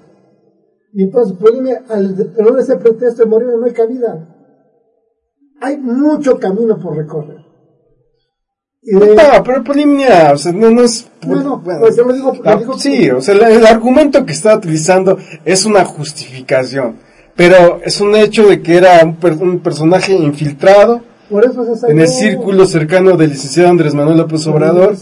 Y 0.94 1.04
entonces, 1.04 1.38
pues, 1.40 1.54
al 1.90 2.16
tener 2.16 2.60
ese 2.60 2.78
pretexto 2.78 3.24
de 3.24 3.30
morir 3.30 3.50
no 3.50 3.66
hay 3.66 3.74
cabida. 3.74 4.37
Hay 5.62 5.78
mucho 5.78 6.40
camino 6.40 6.80
por 6.80 6.98
recorrer. 6.98 7.48
No, 8.84 9.44
pero 9.44 9.64
Polimnia, 9.64 10.32
o 10.34 10.38
sea, 10.38 10.54
no, 10.54 10.70
no 10.70 10.84
es... 10.84 11.10
Bueno, 11.26 11.62
pues 11.62 11.98
yo 11.98 12.04
lo 12.04 12.14
digo, 12.14 12.34
la, 12.42 12.56
digo 12.56 12.78
sí, 12.80 13.10
o 13.10 13.20
sea, 13.20 13.36
el, 13.36 13.44
el, 13.44 13.66
argumento 13.66 14.26
que 14.26 14.32
está 14.32 14.56
utilizando 14.56 15.18
es 15.44 15.66
una 15.66 15.84
justificación, 15.84 16.96
pero 17.36 17.82
es 17.84 18.00
un 18.00 18.16
hecho 18.16 18.48
de 18.48 18.62
que 18.62 18.78
era 18.78 19.04
un, 19.04 19.18
per, 19.18 19.34
un 19.34 19.60
personaje 19.60 20.14
infiltrado 20.14 21.02
por 21.30 21.44
eso 21.44 21.66
se 21.66 21.76
salió, 21.76 21.96
en 21.96 22.02
el 22.02 22.08
círculo 22.08 22.66
cercano 22.66 23.18
del 23.18 23.32
licenciado 23.32 23.70
Andrés 23.70 23.94
Manuel 23.94 24.18
López 24.18 24.48
Obrador, 24.48 24.96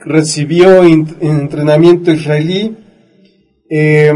recibió 0.00 0.84
in, 0.84 1.14
entrenamiento 1.20 2.10
israelí, 2.10 2.78
eh, 3.68 4.12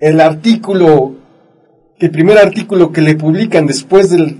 el 0.00 0.20
artículo, 0.20 1.14
el 2.02 2.10
primer 2.10 2.36
artículo 2.36 2.90
que 2.90 3.00
le 3.00 3.14
publican 3.14 3.64
después 3.64 4.10
del, 4.10 4.38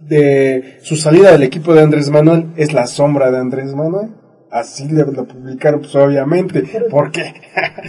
de 0.00 0.78
su 0.82 0.96
salida 0.96 1.30
del 1.30 1.44
equipo 1.44 1.72
de 1.72 1.82
Andrés 1.82 2.10
Manuel 2.10 2.48
es 2.56 2.72
la 2.72 2.88
sombra 2.88 3.30
de 3.30 3.38
Andrés 3.38 3.72
Manuel. 3.74 4.10
Así 4.50 4.88
le 4.88 5.04
lo 5.04 5.24
publicaron, 5.24 5.80
pues 5.80 5.94
obviamente. 5.94 6.64
¿Por 6.90 7.12
qué? 7.12 7.32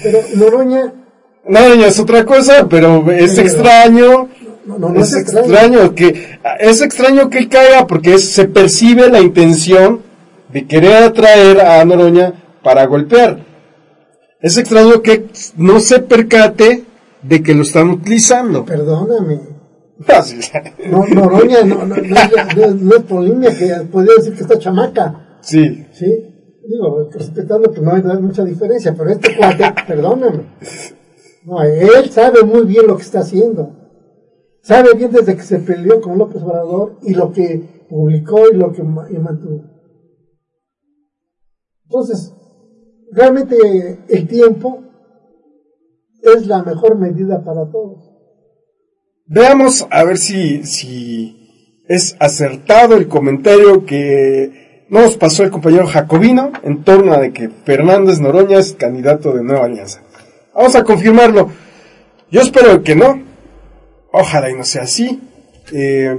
Pero 0.03 0.19
Noroña. 0.35 0.93
Noroña 1.47 1.87
es 1.87 1.99
otra 1.99 2.25
cosa, 2.25 2.67
pero 2.69 3.11
es 3.11 3.33
pero, 3.33 3.41
extraño. 3.41 4.29
No, 4.65 4.77
no, 4.77 4.89
no 4.89 5.01
es, 5.01 5.13
es 5.13 5.21
extraño. 5.21 5.47
extraño. 5.47 5.95
que 5.95 6.39
es 6.59 6.81
extraño 6.81 7.29
que 7.31 7.49
caiga 7.49 7.87
porque 7.87 8.13
es, 8.13 8.29
se 8.29 8.45
percibe 8.45 9.09
la 9.09 9.19
intención 9.19 10.01
de 10.53 10.67
querer 10.67 11.03
atraer 11.03 11.61
a 11.61 11.83
Noroña 11.85 12.33
para 12.61 12.85
golpear. 12.85 13.39
Es 14.41 14.57
extraño 14.59 15.01
que 15.01 15.25
no 15.55 15.79
se 15.79 15.99
percate 15.99 16.83
de 17.23 17.43
que 17.43 17.53
lo 17.53 17.63
están 17.63 17.89
utilizando. 17.89 18.65
Perdóname. 18.65 19.57
No, 20.91 21.05
Noroña 21.07 21.63
no, 21.63 21.85
no, 21.85 21.95
no, 21.95 22.95
es 22.95 23.03
Polinia, 23.03 23.49
que 23.57 23.83
podría 23.91 24.15
decir 24.17 24.35
que 24.35 24.41
está 24.41 24.59
chamaca. 24.59 25.39
Sí. 25.41 25.87
Sí. 25.91 26.05
Digo, 26.67 27.09
respetando, 27.11 27.71
pues 27.71 27.81
no 27.81 27.93
hay 27.93 28.21
mucha 28.21 28.43
diferencia, 28.43 28.93
pero 28.95 29.09
este 29.09 29.35
cuate, 29.35 29.63
perdóname. 29.87 30.43
No, 31.45 31.63
él 31.63 32.09
sabe 32.11 32.43
muy 32.43 32.65
bien 32.65 32.87
lo 32.87 32.97
que 32.97 33.03
está 33.03 33.21
haciendo. 33.21 33.73
Sabe 34.61 34.93
bien 34.95 35.11
desde 35.11 35.35
que 35.35 35.43
se 35.43 35.59
peleó 35.59 36.01
con 36.01 36.17
López 36.17 36.43
Obrador 36.43 36.97
y 37.01 37.13
lo 37.13 37.31
que 37.31 37.85
publicó 37.89 38.49
y 38.51 38.55
lo 38.55 38.73
que 38.73 38.81
y 38.81 39.17
mantuvo. 39.17 39.63
Entonces, 41.85 42.33
realmente 43.13 43.99
el 44.09 44.27
tiempo 44.27 44.83
es 46.33 46.47
la 46.47 46.63
mejor 46.63 46.97
medida 46.97 47.43
para 47.43 47.69
todos. 47.69 48.11
Veamos 49.25 49.87
a 49.89 50.03
ver 50.03 50.17
si, 50.17 50.63
si 50.63 51.83
es 51.87 52.15
acertado 52.19 52.95
el 52.95 53.07
comentario 53.07 53.85
que 53.85 54.85
nos 54.89 55.17
pasó 55.17 55.43
el 55.43 55.51
compañero 55.51 55.85
Jacobino 55.85 56.51
en 56.63 56.83
torno 56.83 57.13
a 57.13 57.19
de 57.19 57.33
que 57.33 57.49
Fernández 57.49 58.19
Noroña 58.19 58.57
es 58.57 58.73
candidato 58.73 59.33
de 59.33 59.43
Nueva 59.43 59.65
Alianza. 59.65 60.01
Vamos 60.55 60.75
a 60.75 60.83
confirmarlo. 60.83 61.49
Yo 62.31 62.41
espero 62.41 62.83
que 62.83 62.95
no. 62.95 63.21
Ojalá 64.11 64.49
y 64.49 64.55
no 64.55 64.63
sea 64.63 64.83
así. 64.83 65.19
Eh, 65.73 66.17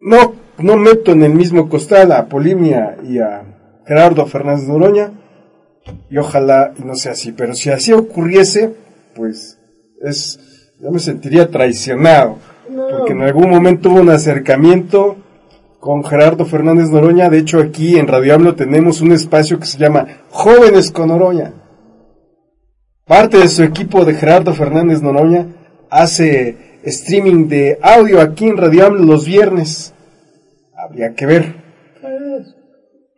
no, 0.00 0.34
no 0.58 0.76
meto 0.76 1.12
en 1.12 1.22
el 1.22 1.34
mismo 1.34 1.68
costal 1.68 2.12
a 2.12 2.26
Polimia 2.26 2.96
y 3.04 3.18
a 3.18 3.82
Gerardo 3.86 4.26
Fernández 4.26 4.66
Noroña. 4.66 5.12
Y 6.10 6.18
ojalá 6.18 6.72
y 6.78 6.84
no 6.84 6.94
sea 6.94 7.12
así. 7.12 7.32
Pero 7.32 7.54
si 7.54 7.70
así 7.70 7.92
ocurriese, 7.92 8.74
pues 9.18 9.58
es 10.00 10.38
yo 10.80 10.92
me 10.92 11.00
sentiría 11.00 11.50
traicionado, 11.50 12.38
no. 12.70 12.86
porque 12.88 13.12
en 13.12 13.22
algún 13.22 13.50
momento 13.50 13.90
hubo 13.90 14.00
un 14.00 14.10
acercamiento 14.10 15.16
con 15.80 16.04
Gerardo 16.04 16.46
Fernández 16.46 16.88
Noroña, 16.90 17.28
de 17.28 17.38
hecho 17.38 17.58
aquí 17.58 17.96
en 17.96 18.06
Radio 18.06 18.34
Hablo 18.34 18.54
tenemos 18.54 19.00
un 19.00 19.10
espacio 19.10 19.58
que 19.58 19.66
se 19.66 19.76
llama 19.76 20.06
Jóvenes 20.30 20.92
con 20.92 21.08
Noroña. 21.08 21.52
Parte 23.06 23.38
de 23.38 23.48
su 23.48 23.64
equipo 23.64 24.04
de 24.04 24.14
Gerardo 24.14 24.54
Fernández 24.54 25.02
Noroña 25.02 25.48
hace 25.90 26.78
streaming 26.84 27.48
de 27.48 27.78
audio 27.82 28.20
aquí 28.20 28.46
en 28.46 28.56
Radio 28.56 28.86
Hablo 28.86 29.02
los 29.02 29.26
viernes. 29.26 29.94
Habría 30.76 31.14
que 31.14 31.26
ver. 31.26 31.54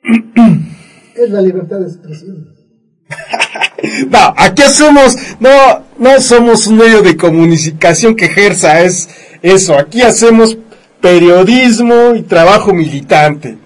Es 1.14 1.28
la 1.28 1.42
libertad 1.42 1.80
de 1.80 1.86
expresión. 1.86 2.54
no, 4.08 4.34
aquí 4.36 4.62
hacemos, 4.62 5.16
no, 5.38 5.50
no 5.98 6.20
somos 6.20 6.66
un 6.66 6.78
medio 6.78 7.02
de 7.02 7.16
comunicación 7.16 8.14
que 8.16 8.26
ejerza 8.26 8.82
es 8.82 9.08
eso, 9.42 9.76
aquí 9.76 10.02
hacemos 10.02 10.58
periodismo 11.00 12.14
y 12.14 12.22
trabajo 12.22 12.74
militante. 12.74 13.56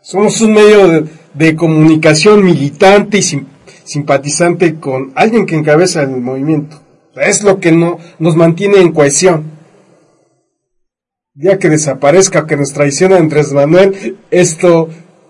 Somos 0.00 0.40
un 0.40 0.54
medio 0.54 1.06
de, 1.34 1.56
comunicación 1.56 2.44
militante 2.44 3.18
y 3.18 3.22
sim, 3.22 3.46
simpatizante 3.84 4.76
con 4.76 5.12
alguien 5.14 5.46
que 5.46 5.54
encabeza 5.54 6.02
el 6.02 6.20
movimiento. 6.20 6.82
Es 7.14 7.42
lo 7.42 7.60
que 7.60 7.72
no, 7.72 7.98
nos 8.18 8.36
mantiene 8.36 8.80
en 8.80 8.92
cohesión. 8.92 9.58
Ya 11.34 11.58
que 11.58 11.68
desaparezca 11.68 12.46
que 12.46 12.56
nos 12.56 12.72
traiciona 12.72 13.16
Andrés 13.16 13.52
Manuel, 13.52 14.16
esto 14.30 14.88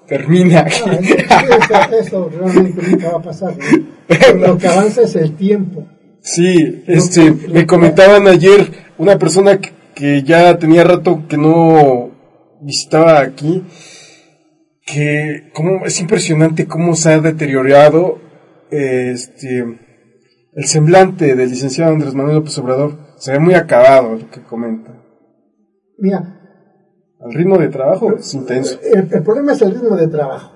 termina. 0.09 0.67
Ah, 1.31 1.89
eso, 1.91 1.99
eso, 2.01 2.31
realmente 2.31 2.83
nunca 2.91 3.11
va 3.11 3.19
a 3.19 3.23
pasar. 3.23 3.55
¿no? 3.57 4.47
Lo 4.47 4.59
que 4.59 4.67
avanza 4.67 5.03
es 5.03 5.15
el 5.17 5.37
tiempo. 5.37 5.87
Sí, 6.21 6.83
este, 6.87 7.31
me 7.31 7.67
comentaban 7.67 8.27
ayer 8.27 8.71
una 8.99 9.19
persona 9.19 9.61
que, 9.61 9.71
que, 9.95 10.23
ya 10.23 10.59
tenía 10.59 10.83
rato 10.83 11.25
que 11.29 11.37
no 11.37 12.11
visitaba 12.61 13.21
aquí, 13.21 13.63
que 14.85 15.51
como 15.55 15.87
es 15.87 16.01
impresionante 16.01 16.67
cómo 16.67 16.97
se 16.97 17.13
ha 17.13 17.21
deteriorado 17.21 18.19
este 18.71 19.65
el 20.55 20.65
semblante 20.65 21.37
del 21.37 21.51
licenciado 21.51 21.93
Andrés 21.93 22.15
Manuel 22.15 22.37
López 22.37 22.59
Obrador. 22.59 22.99
Se 23.17 23.33
ve 23.33 23.39
muy 23.39 23.55
acabado 23.55 24.17
lo 24.17 24.29
que 24.29 24.43
comenta. 24.43 24.93
Mira, 25.99 26.38
el 27.21 27.35
ritmo 27.35 27.59
de 27.59 27.69
trabajo 27.69 28.13
es 28.13 28.33
intenso. 28.35 28.79
El, 28.83 29.13
el, 29.13 29.23
problema 29.23 29.53
es 29.53 29.63
el 29.63 29.73
ritmo 29.73 29.97
de 29.97 30.09
trabajo. 30.09 30.53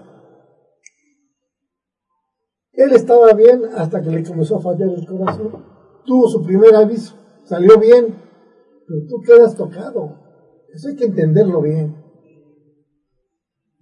Él 2.72 2.92
estaba 2.92 3.32
bien 3.32 3.62
hasta 3.76 4.00
que 4.00 4.10
le 4.10 4.24
comenzó 4.24 4.56
a 4.56 4.60
fallar 4.60 4.88
el 4.88 5.06
corazón. 5.06 5.64
Tuvo 6.04 6.28
su 6.28 6.42
primer 6.42 6.74
aviso, 6.74 7.16
salió 7.44 7.78
bien, 7.78 8.16
pero 8.86 9.00
tú 9.08 9.20
quedas 9.20 9.56
tocado. 9.56 10.18
Eso 10.72 10.88
hay 10.88 10.96
que 10.96 11.04
entenderlo 11.04 11.60
bien. 11.60 12.02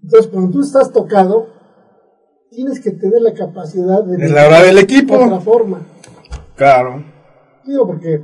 Entonces, 0.03 0.31
cuando 0.31 0.51
tú 0.51 0.62
estás 0.62 0.93
tocado, 0.93 1.49
tienes 2.51 2.81
que 2.81 2.90
tener 2.90 3.23
la 3.23 3.33
capacidad 3.33 4.03
de... 4.03 4.27
En 4.27 4.35
la 4.35 4.47
hora 4.47 4.62
del 4.62 4.79
equipo. 4.79 5.16
De 5.16 5.25
otra 5.25 5.40
forma. 5.40 5.87
Claro. 6.57 7.05
Digo, 7.64 7.87
porque 7.87 8.23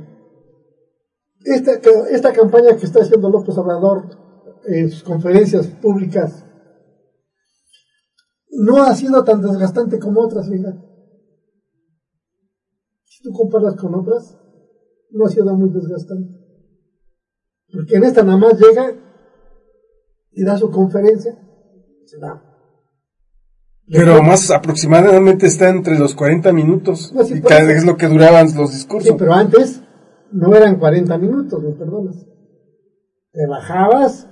esta, 1.45 1.71
esta 2.11 2.33
campaña 2.33 2.75
que 2.75 2.85
está 2.85 3.01
haciendo 3.01 3.29
López 3.29 3.57
Obrador 3.57 4.26
en 4.67 4.89
sus 4.91 5.03
conferencias 5.03 5.67
públicas 5.67 6.45
no 8.49 8.83
ha 8.83 8.95
sido 8.95 9.23
tan 9.23 9.41
desgastante 9.41 9.99
como 9.99 10.21
otras, 10.21 10.49
fíjate. 10.49 10.79
Si 13.05 13.23
tú 13.23 13.31
comparas 13.31 13.75
con 13.75 13.95
otras, 13.95 14.37
no 15.11 15.25
ha 15.25 15.29
sido 15.29 15.55
muy 15.55 15.69
desgastante. 15.69 16.33
Porque 17.71 17.95
en 17.95 18.03
esta 18.03 18.23
nada 18.23 18.37
más 18.37 18.59
llega 18.59 18.93
y 20.31 20.43
da 20.43 20.57
su 20.57 20.71
conferencia, 20.71 21.37
se 22.05 22.17
va. 22.17 22.43
Pero 23.89 24.21
más 24.21 24.51
aproximadamente 24.51 25.47
está 25.47 25.69
entre 25.69 25.97
los 25.97 26.13
40 26.13 26.51
minutos, 26.51 27.13
no, 27.13 27.23
sí, 27.23 27.35
y 27.35 27.41
cada 27.41 27.63
vez 27.63 27.77
es 27.77 27.85
lo 27.85 27.95
que 27.95 28.07
duraban 28.07 28.47
los 28.55 28.71
discursos. 28.71 29.09
Sí, 29.09 29.15
pero 29.17 29.33
antes 29.33 29.81
no 30.31 30.53
eran 30.55 30.77
40 30.77 31.17
minutos, 31.17 31.63
me 31.63 31.71
perdonas. 31.71 32.25
Te 33.31 33.47
bajabas, 33.47 34.27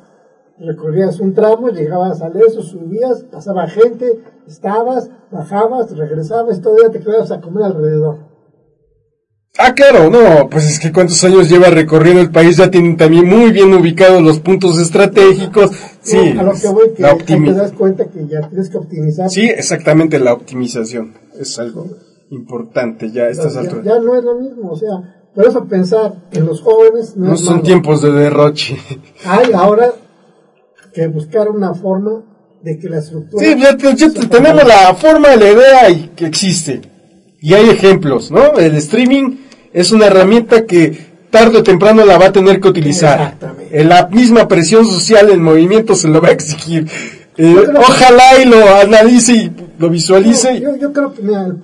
recorrías 0.60 1.20
un 1.20 1.34
tramo, 1.34 1.70
llegabas 1.70 2.22
al 2.22 2.36
eso, 2.38 2.62
subías, 2.64 3.24
pasaba 3.32 3.68
gente, 3.68 4.20
estabas, 4.48 5.10
bajabas, 5.32 5.96
regresabas, 5.98 6.62
todavía 6.62 6.90
te 6.92 7.00
quedabas 7.00 7.32
a 7.32 7.42
comer 7.42 7.64
alrededor. 7.66 8.34
Ah, 9.58 9.74
claro, 9.74 10.10
no, 10.10 10.50
pues 10.50 10.66
es 10.70 10.80
que 10.80 10.92
cuántos 10.92 11.24
años 11.24 11.50
lleva 11.50 11.68
recorriendo 11.70 12.22
el 12.22 12.30
país, 12.30 12.58
ya 12.58 12.70
tienen 12.70 12.98
también 12.98 13.26
muy 13.26 13.52
bien 13.52 13.74
ubicados 13.74 14.22
los 14.22 14.40
puntos 14.42 14.78
estratégicos. 14.80 15.72
Sí, 16.02 16.34
No, 16.34 16.42
a 16.42 16.44
lo 16.44 16.52
que 16.54 16.68
voy, 16.68 16.94
que 16.94 17.02
la 17.02 17.16
te 17.18 17.54
das 17.54 17.72
cuenta 17.72 18.06
que 18.06 18.28
ya 18.28 18.42
tienes 18.50 18.70
que 18.70 18.78
optimizar. 18.78 19.30
Sí, 19.30 19.46
exactamente, 19.46 20.20
la 20.20 20.34
optimización 20.34 21.14
es 21.40 21.58
algo 21.58 21.88
importante 22.32 23.12
ya 23.12 23.24
a 23.24 23.30
estas 23.30 23.54
ya, 23.54 23.62
alturas. 23.62 23.86
ya 23.86 24.00
no 24.00 24.16
es 24.16 24.24
lo 24.26 24.36
mismo, 24.36 24.72
o 24.72 24.76
sea, 24.76 25.22
por 25.34 25.46
eso 25.48 25.64
pensar 25.66 26.16
en 26.34 26.46
los 26.46 26.60
jóvenes 26.62 27.16
no, 27.16 27.28
No 27.28 27.34
es 27.36 27.40
son 27.40 27.54
malo. 27.56 27.64
tiempos 27.64 28.02
de 28.02 28.12
derroche. 28.12 28.78
Hay 29.26 29.54
ahora 29.54 29.94
que 30.96 31.08
buscar 31.08 31.50
una 31.50 31.74
forma 31.74 32.24
de 32.64 32.80
que 32.80 32.88
la 32.90 33.00
estructura... 33.00 33.44
Sí, 33.46 33.56
tenemos 34.30 34.64
la 34.66 34.96
forma, 34.96 35.36
la 35.36 35.52
idea 35.52 35.90
y 35.90 36.12
que 36.16 36.26
existe. 36.26 36.82
Y 37.42 37.54
hay 37.54 37.70
ejemplos, 37.70 38.32
¿no? 38.32 38.54
El 38.58 38.76
streaming 38.78 39.36
es 39.74 39.92
una 39.92 40.08
herramienta 40.08 40.66
que 40.66 40.98
tarde 41.30 41.58
o 41.58 41.64
temprano 41.64 42.06
la 42.06 42.18
va 42.18 42.28
a 42.28 42.32
tener 42.32 42.62
que 42.62 42.70
utilizar. 42.70 43.20
Exactamente. 43.20 43.84
La 43.84 44.08
misma 44.08 44.48
presión 44.48 44.86
social 44.86 45.30
en 45.30 45.44
movimiento 45.44 45.96
se 45.96 46.08
lo 46.08 46.22
va 46.22 46.30
a 46.30 46.32
exigir. 46.32 46.88
Eh, 47.38 47.54
que- 47.54 47.78
ojalá 47.78 48.42
y 48.42 48.46
lo 48.46 48.58
analice 48.82 49.34
y 49.34 49.52
lo 49.78 49.90
visualice. 49.90 50.62
Yo, 50.62 50.78
yo 50.78 50.94
creo 50.94 51.14
que, 51.14 51.22
mira, 51.22 51.58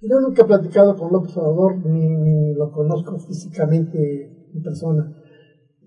yo 0.00 0.20
nunca 0.20 0.42
he 0.42 0.44
platicado 0.44 0.96
con 0.96 1.12
López 1.12 1.36
Obrador, 1.36 1.76
ni, 1.86 2.08
ni 2.08 2.54
lo 2.54 2.72
conozco 2.72 3.16
físicamente 3.20 3.96
en 4.54 4.62
persona, 4.62 5.12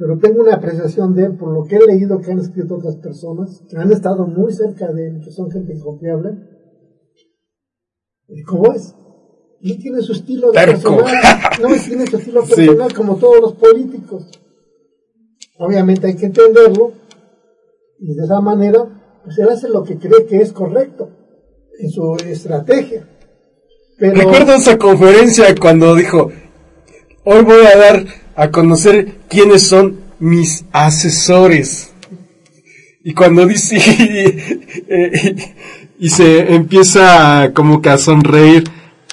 pero 0.02 0.18
tengo 0.18 0.42
una 0.42 0.56
apreciación 0.56 1.14
de 1.14 1.26
él 1.26 1.38
por 1.38 1.54
lo 1.54 1.64
que 1.64 1.76
he 1.76 1.86
leído 1.86 2.20
que 2.20 2.32
han 2.32 2.40
escrito 2.40 2.78
otras 2.78 2.96
personas, 2.96 3.62
que 3.70 3.78
han 3.78 3.92
estado 3.92 4.26
muy 4.26 4.52
cerca 4.52 4.92
de 4.92 5.10
él, 5.10 5.22
que 5.24 5.30
son 5.30 5.52
gente 5.52 5.78
confiable. 5.80 6.32
¿Y 8.28 8.42
cómo 8.42 8.74
es? 8.74 8.96
Y 9.60 9.78
tiene 9.78 10.02
su 10.02 10.14
estilo 10.14 10.52
de 10.52 10.54
Terco. 10.58 10.98
personal, 10.98 11.24
no, 11.62 11.68
tiene 11.86 12.08
su 12.08 12.18
estilo 12.18 12.42
Sí. 12.48 12.56
personal 12.56 12.94
como 12.96 13.18
todos 13.18 13.42
los 13.42 13.54
políticos. 13.54 14.26
Obviamente 15.60 16.08
hay 16.08 16.16
que 16.16 16.26
entenderlo, 16.26 16.94
y 18.00 18.16
de 18.16 18.24
esa 18.24 18.42
manera, 18.42 19.20
pues 19.24 19.38
él 19.38 19.50
hace 19.50 19.70
lo 19.70 19.84
que 19.84 20.00
cree 20.00 20.26
que 20.26 20.42
es 20.42 20.52
correcto 20.52 21.12
en 21.78 21.92
su 21.92 22.16
estrategia. 22.26 23.08
Pero, 24.00 24.16
Recuerdo 24.16 24.54
esa 24.56 24.80
conferencia 24.80 25.46
cuando 25.62 25.94
dijo, 25.94 26.32
hoy 27.24 27.44
voy 27.44 27.64
a 27.72 27.78
dar 27.78 28.06
a 28.34 28.50
conocer 28.50 29.21
quiénes 29.32 29.64
son 29.68 30.02
mis 30.20 30.66
asesores. 30.72 31.90
Y 33.04 33.14
cuando 33.16 33.48
dice, 33.48 33.78
eh, 34.88 35.36
y 35.98 36.10
se 36.10 36.54
empieza 36.54 37.52
como 37.56 37.82
que 37.82 37.90
a 37.90 37.98
sonreír, 37.98 38.66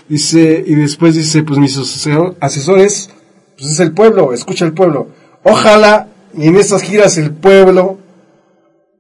dice, 0.08 0.62
y 0.66 0.74
después 0.74 1.14
dice, 1.14 1.42
pues 1.42 1.58
mis 1.58 1.78
asesor- 1.78 2.36
asesores, 2.40 3.08
pues 3.56 3.70
es 3.70 3.80
el 3.80 3.92
pueblo, 3.92 4.32
escucha 4.34 4.64
el 4.66 4.74
pueblo. 4.74 5.08
Ojalá, 5.44 6.08
y 6.36 6.48
en 6.48 6.56
esas 6.56 6.82
giras 6.82 7.16
el 7.16 7.30
pueblo, 7.32 7.98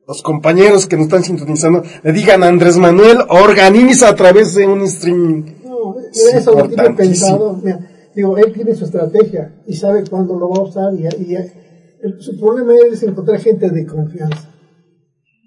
los 0.06 0.22
compañeros 0.22 0.86
que 0.86 0.96
nos 0.96 1.06
están 1.06 1.24
sintonizando, 1.24 1.82
le 2.02 2.12
digan 2.12 2.42
a 2.42 2.48
Andrés 2.48 2.78
Manuel, 2.78 3.18
organiza 3.28 4.08
a 4.08 4.14
través 4.14 4.54
de 4.54 4.66
un 4.66 4.80
streaming. 4.82 5.42
no, 5.64 5.96
Es 6.10 6.34
eso 6.34 6.52
lo 6.52 6.64
importantísimo. 6.64 6.96
pensado. 6.96 7.60
Mira, 7.62 7.80
digo, 8.18 8.36
él 8.36 8.52
tiene 8.52 8.74
su 8.74 8.84
estrategia 8.84 9.62
y 9.66 9.74
sabe 9.74 10.04
cuándo 10.08 10.36
lo 10.38 10.48
va 10.50 10.58
a 10.58 10.62
usar. 10.62 10.92
Y, 10.94 11.04
y- 11.22 11.34
el- 11.36 12.20
su 12.20 12.38
problema 12.38 12.72
es 12.90 13.02
encontrar 13.02 13.38
gente 13.40 13.70
de 13.70 13.86
confianza. 13.86 14.50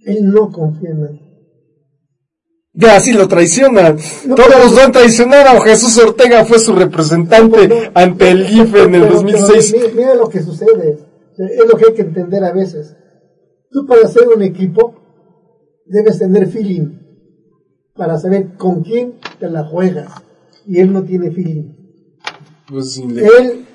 Él 0.05 0.29
no 0.31 0.51
confía 0.51 0.89
en 0.91 1.01
nadie. 1.01 1.21
Ya, 2.73 2.99
sí 3.01 3.12
lo 3.13 3.27
traiciona. 3.27 3.91
No, 4.25 4.36
Todos 4.36 4.49
pero- 4.49 4.63
los 4.63 4.75
van 4.75 4.89
a 4.89 4.91
traicionar. 4.93 5.47
A 5.47 5.62
Jesús 5.62 5.97
Ortega 5.97 6.45
fue 6.45 6.60
su 6.60 6.73
representante 6.73 7.67
No, 7.67 7.75
ante 7.93 8.29
el 8.31 8.41
IFE 8.49 8.84
en 8.84 8.95
el 8.95 9.01
pero- 9.01 9.13
2006. 9.15 9.71
pero 9.73 9.84
mira, 9.89 9.95
mira 9.95 10.15
lo 10.15 10.29
que 10.29 10.41
sucede. 10.41 10.97
Es 11.38 11.65
lo 11.69 11.77
que 11.77 11.86
hay 11.89 11.93
que 11.93 12.01
entender 12.03 12.43
a 12.43 12.53
veces. 12.53 12.95
Tú 13.69 13.86
para 13.86 14.03
hacer 14.03 14.27
un 14.34 14.41
equipo 14.41 14.95
debes 15.86 16.19
tener 16.19 16.47
feeling 16.47 16.99
para 17.95 18.17
saber 18.17 18.55
con 18.57 18.81
quién 18.84 19.15
te 19.39 19.49
la 19.49 19.63
juegas. 19.65 20.12
Y 20.65 20.79
él 20.79 20.93
no 20.93 21.03
tiene 21.03 21.31
feeling. 21.31 21.81
Pues 22.71 22.93
sí, 22.93 23.05
le- 23.07 23.21
Él 23.25 23.65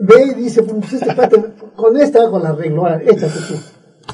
ve 0.00 0.14
y 0.36 0.42
dice, 0.42 0.62
pues 0.62 0.92
este 0.92 1.14
pate, 1.14 1.42
con 1.76 1.96
esta 1.96 2.22
hago 2.22 2.38
la 2.38 2.50
arreglo, 2.50 2.86
échate 2.88 3.28
tú. 3.48 3.54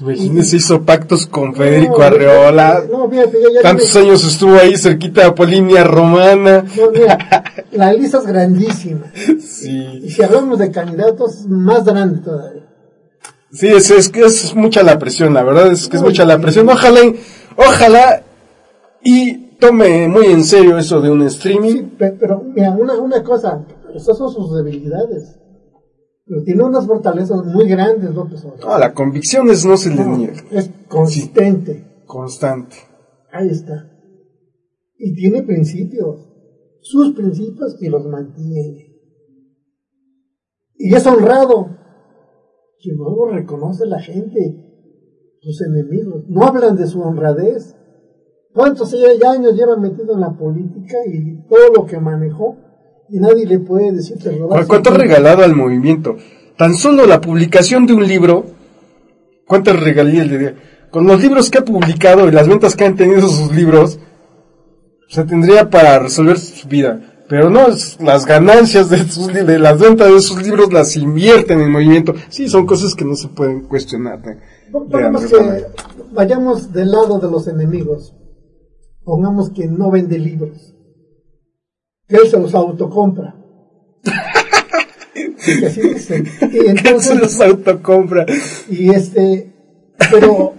Imagínese, 0.01 0.57
hizo 0.57 0.83
pactos 0.83 1.27
con 1.27 1.55
Federico 1.55 1.99
No, 1.99 2.05
Arreola. 2.05 2.83
No, 2.91 3.11
fíjate, 3.11 3.39
ya, 3.43 3.49
ya 3.57 3.61
Tantos 3.63 3.95
años 3.97 4.25
estuvo 4.27 4.55
ahí 4.57 4.77
cerquita 4.77 5.23
de 5.25 5.33
Polinia 5.33 5.85
Romana. 5.85 6.65
no, 6.77 6.91
mira, 6.91 7.45
la 7.73 7.93
lista 7.93 8.19
es 8.19 8.27
grandísima. 8.27 9.13
Sí, 9.39 10.01
Y 10.05 10.11
si 10.11 10.23
hablamos 10.23 10.59
de 10.59 10.71
candidatos, 10.71 11.45
más 11.47 11.85
grande 11.85 12.21
todavía. 12.23 12.63
sí 13.53 13.69
es, 13.69 13.91
es, 13.91 14.09
que 14.09 14.23
es 14.25 14.55
mucha 14.55 14.83
la 14.83 14.99
presión, 14.99 15.35
la 15.35 15.43
verdad 15.43 15.71
es 15.71 15.89
que 15.89 15.99
es 15.99 16.03
mucha 16.03 16.25
la 16.25 16.39
presión. 16.39 16.67
Ojalá, 16.71 17.01
ojalá 17.57 18.23
y 19.05 19.37
tome 19.61 20.09
muy 20.09 20.27
en 20.27 20.43
serio 20.43 20.79
eso 20.79 21.01
de 21.03 21.11
un 21.11 21.23
streaming. 21.23 21.71
Sí, 21.71 21.83
pe- 21.99 22.17
pero 22.19 22.43
mira, 22.43 22.71
una, 22.71 22.95
una 22.95 23.23
cosa, 23.23 23.61
esas 23.95 24.17
son 24.19 24.31
sus 24.31 24.55
debilidades. 24.57 25.39
Pero 26.25 26.43
tiene 26.45 26.65
unas 26.65 26.87
fortalezas 26.87 27.45
muy 27.45 27.69
grandes, 27.69 28.15
López 28.15 28.45
Obrador. 28.45 28.65
No, 28.67 28.79
la 28.79 28.95
convicción 28.95 29.51
es 29.51 29.65
no 29.67 29.77
se 29.77 29.91
le 29.91 30.05
No, 30.05 30.17
niega. 30.17 30.35
es 30.51 30.71
consistente. 30.89 32.05
Constante. 32.07 32.77
Ahí 33.33 33.49
está. 33.49 33.91
Y 34.99 35.15
tiene 35.15 35.43
principios. 35.43 36.29
Sus 36.81 37.15
principios 37.15 37.77
y 37.81 37.89
los 37.89 38.07
mantiene. 38.07 38.89
Y 40.77 40.95
es 40.95 41.07
honrado. 41.07 41.79
Que 42.79 42.93
lo 42.93 43.27
reconoce 43.27 43.87
la 43.87 44.01
gente. 44.01 44.69
Sus 45.41 45.61
enemigos. 45.63 46.25
No 46.29 46.45
hablan 46.45 46.77
de 46.77 46.87
su 46.87 47.01
honradez. 47.01 47.77
¿Cuántos 48.55 48.95
años 48.95 49.57
lleva 49.57 49.77
metido 49.77 50.15
en 50.15 50.21
la 50.21 50.37
política 50.37 50.99
y 51.07 51.47
todo 51.49 51.73
lo 51.75 51.87
que 51.87 51.99
manejó? 51.99 52.57
Y 53.13 53.21
nadie 53.21 53.45
le 53.47 53.59
puede 53.61 53.93
decir 53.93 54.17
que. 54.19 54.31
¿Cuánto 54.67 54.91
ha 54.91 54.95
regalado 54.95 55.43
al 55.45 55.55
movimiento? 55.55 56.17
Tan 56.57 56.75
solo 56.75 57.07
la 57.07 57.21
publicación 57.21 57.85
de 57.87 57.93
un 57.93 58.07
libro, 58.09 58.47
¿cuántas 59.47 59.79
regalías 59.79 60.27
le 60.29 60.39
dio? 60.39 60.53
Con 60.91 61.07
los 61.07 61.21
libros 61.23 61.51
que 61.51 61.59
ha 61.59 61.65
publicado 61.65 62.27
y 62.27 62.33
las 62.33 62.49
ventas 62.49 62.75
que 62.75 62.85
han 62.87 62.97
tenido 62.97 63.29
sus 63.29 63.55
libros, 63.55 63.99
se 65.09 65.25
tendría 65.25 65.69
para 65.69 65.99
resolver 65.99 66.39
su 66.39 66.67
vida. 66.69 67.01
Pero 67.29 67.49
no, 67.51 67.69
las 68.01 68.27
ganancias 68.27 68.91
de, 68.91 68.99
sus, 69.09 69.29
de 69.33 69.59
las 69.59 69.79
ventas 69.79 70.13
de 70.13 70.21
sus 70.21 70.43
libros 70.43 70.73
las 70.73 70.97
invierten 70.97 71.59
en 71.61 71.65
el 71.67 71.71
movimiento. 71.71 72.15
Sí, 72.29 72.49
son 72.49 72.67
cosas 72.67 72.95
que 72.95 73.05
no 73.05 73.15
se 73.17 73.29
pueden 73.29 73.63
cuestionar. 73.63 74.23
de- 74.23 74.37
de 74.89 74.89
que 75.31 75.65
vayamos 76.13 76.73
del 76.73 76.91
lado 76.91 77.19
de 77.19 77.31
los 77.31 77.47
enemigos. 77.49 78.15
Pongamos 79.05 79.51
que 79.51 79.67
no 79.67 79.91
vende 79.91 80.19
libros. 80.19 80.72
Que 82.09 82.17
él 82.17 82.27
se 82.29 82.39
los 82.39 82.55
autocompra. 82.55 83.37
Que 84.03 85.67
así 85.67 85.81
dicen. 85.83 86.27
Y 86.53 86.57
Se 86.59 86.71
entonces, 86.71 87.19
los 87.21 87.41
autocompra. 87.41 88.27
y 88.69 88.91
este, 88.91 89.53
pero 90.11 90.55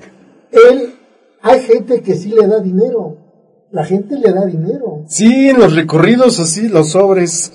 él, 0.52 0.94
hay 1.42 1.60
gente 1.62 2.02
que 2.02 2.16
sí 2.16 2.30
le 2.30 2.48
da 2.48 2.60
dinero. 2.60 3.18
La 3.72 3.84
gente 3.86 4.18
le 4.20 4.32
da 4.32 4.46
dinero. 4.46 5.04
Sí, 5.08 5.50
en 5.50 5.60
los 5.60 5.76
recorridos 5.76 6.40
así, 6.40 6.68
los 6.70 6.92
sobres, 6.92 7.52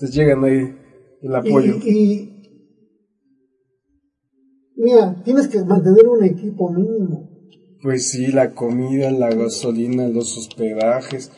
les 0.00 0.12
llegan 0.12 0.42
ahí 0.44 0.74
el 1.22 1.34
apoyo. 1.34 1.76
Y, 1.84 1.90
y- 1.90 2.42
mira, 4.76 5.20
tienes 5.24 5.48
que 5.48 5.62
mantener 5.64 6.06
un 6.08 6.24
equipo 6.24 6.70
mínimo. 6.70 7.28
Pues 7.82 8.08
sí, 8.10 8.28
la 8.28 8.52
comida, 8.54 9.10
la 9.10 9.30
gasolina, 9.30 10.08
los 10.08 10.36
hospedajes. 10.36 11.30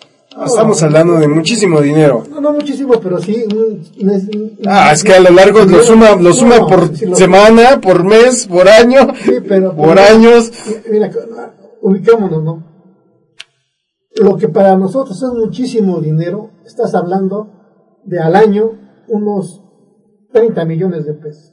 Estamos 0.46 0.82
hablando 0.82 1.14
de 1.18 1.28
muchísimo 1.28 1.80
dinero. 1.80 2.24
No, 2.30 2.40
no 2.40 2.52
muchísimo, 2.52 2.94
pero 3.00 3.18
sí. 3.20 3.44
un- 3.52 3.82
un- 4.00 4.10
un- 4.10 4.58
Ah, 4.66 4.90
es 4.92 5.04
que 5.04 5.12
a 5.12 5.20
lo 5.20 5.30
largo 5.30 5.58
lo 5.60 5.64
dinero- 5.66 5.84
suma, 5.84 6.16
lo 6.16 6.32
suma 6.32 6.58
no, 6.58 6.66
por 6.66 6.96
si 6.96 7.06
lo- 7.06 7.14
semana, 7.16 7.80
por 7.80 8.02
mes, 8.04 8.46
por 8.46 8.66
año, 8.68 9.08
Sí, 9.24 9.32
pero 9.46 9.74
por 9.76 9.98
años. 9.98 10.50
Mira, 10.90 11.10
ubicémonos, 11.82 12.42
¿no? 12.42 12.64
Lo 14.16 14.36
que 14.36 14.48
para 14.48 14.76
nosotros 14.76 15.22
es 15.22 15.30
muchísimo 15.32 16.00
dinero, 16.00 16.50
estás 16.64 16.94
hablando 16.94 17.50
de 18.04 18.18
al 18.20 18.34
año 18.34 18.70
unos 19.08 19.62
30 20.32 20.64
millones 20.64 21.04
de 21.06 21.14
pesos. 21.14 21.50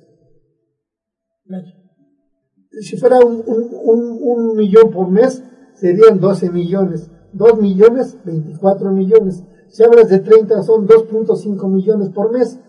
Si 2.81 2.95
fuera 2.97 3.19
un, 3.19 3.43
un- 3.45 3.69
un- 3.71 4.19
un 4.21 4.55
millón 4.55 4.89
por 4.91 5.09
mes, 5.09 5.43
serían 5.75 6.19
12 6.19 6.49
millones. 6.49 7.09
2 7.33 7.61
millones, 7.61 8.17
24 8.25 8.91
millones. 8.91 9.43
Si 9.67 9.83
hablas 9.83 10.09
de 10.09 10.19
30, 10.19 10.63
son 10.63 10.87
2.5 10.87 11.69
millones 11.69 12.09
por 12.09 12.31
mes. 12.31 12.59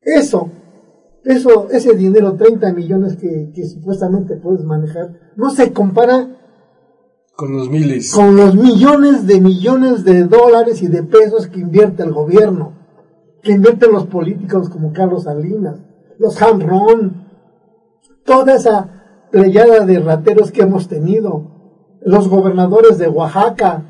Eso, 0.00 0.50
eso, 1.24 1.68
ese 1.70 1.94
dinero, 1.94 2.34
30 2.34 2.72
millones 2.72 3.16
que, 3.16 3.52
que 3.54 3.64
supuestamente 3.66 4.36
puedes 4.36 4.64
manejar, 4.64 5.32
no 5.36 5.50
se 5.50 5.72
compara 5.72 6.38
Con 7.36 7.52
los 7.52 7.70
miles. 7.70 8.12
Con 8.12 8.36
los 8.36 8.54
millones 8.54 9.26
de 9.26 9.40
millones 9.40 10.04
de 10.04 10.24
dólares 10.24 10.82
y 10.82 10.88
de 10.88 11.04
pesos 11.04 11.46
que 11.46 11.60
invierte 11.60 12.02
el 12.02 12.12
gobierno, 12.12 12.72
que 13.42 13.52
invierten 13.52 13.92
los 13.92 14.06
políticos 14.06 14.68
como 14.68 14.92
Carlos 14.92 15.24
Salinas, 15.24 15.78
los 16.18 16.40
Hamron, 16.42 17.28
toda 18.24 18.54
esa 18.54 19.28
pleyada 19.30 19.86
de 19.86 20.00
rateros 20.00 20.50
que 20.50 20.62
hemos 20.62 20.88
tenido, 20.88 21.51
los 22.04 22.28
gobernadores 22.28 22.98
de 22.98 23.08
Oaxaca, 23.08 23.82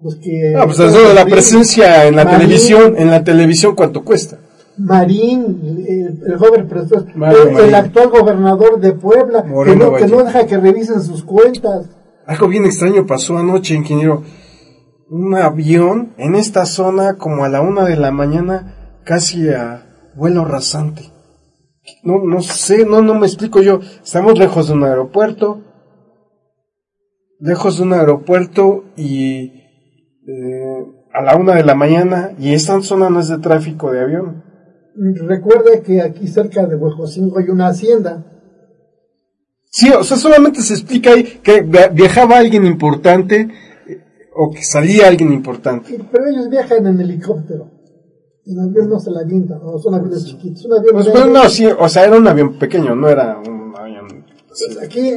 los 0.00 0.16
que... 0.16 0.54
Ah, 0.56 0.64
pues 0.64 0.78
eso 0.78 1.08
de 1.08 1.14
la 1.14 1.24
presencia 1.24 2.06
en 2.06 2.16
la 2.16 2.28
televisión, 2.28 2.94
en 2.96 3.10
la 3.10 3.24
televisión, 3.24 3.74
¿cuánto 3.74 4.04
cuesta? 4.04 4.38
Marín, 4.78 5.60
el, 5.88 6.32
el 6.32 6.38
joven 6.38 6.68
Mario 7.16 7.48
el, 7.48 7.64
el 7.64 7.74
actual 7.74 8.10
gobernador 8.10 8.80
de 8.80 8.92
Puebla, 8.92 9.42
que 9.42 9.76
no, 9.76 9.94
que 9.94 10.06
no 10.06 10.22
deja 10.22 10.46
que 10.46 10.56
revisen 10.56 11.02
sus 11.02 11.24
cuentas. 11.24 11.86
Algo 12.26 12.46
bien 12.46 12.64
extraño 12.64 13.06
pasó 13.06 13.38
anoche, 13.38 13.74
ingeniero. 13.74 14.22
Un 15.10 15.34
avión 15.34 16.14
en 16.16 16.36
esta 16.36 16.64
zona 16.66 17.16
como 17.16 17.44
a 17.44 17.48
la 17.48 17.60
una 17.60 17.86
de 17.86 17.96
la 17.96 18.12
mañana, 18.12 19.00
casi 19.04 19.48
a 19.48 20.12
vuelo 20.14 20.44
rasante. 20.44 21.10
No, 22.04 22.22
no 22.22 22.42
sé, 22.42 22.84
no, 22.84 23.02
no 23.02 23.14
me 23.14 23.26
explico 23.26 23.62
yo. 23.62 23.80
Estamos 24.04 24.38
lejos 24.38 24.68
de 24.68 24.74
un 24.74 24.84
aeropuerto, 24.84 25.62
lejos 27.40 27.76
de 27.78 27.82
un 27.84 27.92
aeropuerto 27.92 28.84
y 28.96 29.52
eh, 30.26 30.84
a 31.12 31.22
la 31.22 31.36
una 31.36 31.54
de 31.54 31.64
la 31.64 31.74
mañana 31.74 32.32
y 32.38 32.52
esta 32.52 32.80
zona 32.82 33.10
no 33.10 33.20
es 33.20 33.28
de 33.28 33.38
tráfico 33.38 33.90
de 33.92 34.00
avión. 34.00 34.44
Recuerde 35.26 35.82
que 35.82 36.02
aquí 36.02 36.26
cerca 36.26 36.66
de 36.66 36.74
Huejocingo 36.76 37.38
hay 37.38 37.48
una 37.50 37.68
hacienda. 37.68 38.24
Sí, 39.70 39.90
o 39.90 40.02
sea, 40.02 40.16
solamente 40.16 40.60
se 40.62 40.74
explica 40.74 41.10
ahí 41.12 41.22
que 41.42 41.60
via- 41.62 41.88
viajaba 41.88 42.38
alguien 42.38 42.66
importante 42.66 43.48
eh, 43.86 44.00
o 44.34 44.50
que 44.50 44.62
salía 44.64 45.06
alguien 45.06 45.32
importante. 45.32 45.98
Pero 46.10 46.26
ellos 46.28 46.48
viajan 46.48 46.86
en 46.86 47.00
helicóptero. 47.00 47.70
En 48.46 48.58
avión 48.60 48.88
no 48.88 48.98
se 48.98 49.10
la 49.10 49.20
avientan, 49.20 49.60
o 49.62 49.78
son 49.78 49.94
aviones 49.94 50.24
chiquitos. 50.24 50.64
Un 50.64 50.78
avión 50.78 50.94
Pues, 50.94 51.08
pero 51.12 51.26
no, 51.26 51.48
sí, 51.50 51.66
o 51.66 51.88
sea, 51.88 52.06
era 52.06 52.16
un 52.16 52.26
avión 52.26 52.58
pequeño, 52.58 52.96
no 52.96 53.08
era 53.08 53.38
un 53.38 53.74
avión. 53.76 54.24
Pues 54.48 54.78
aquí, 54.82 55.12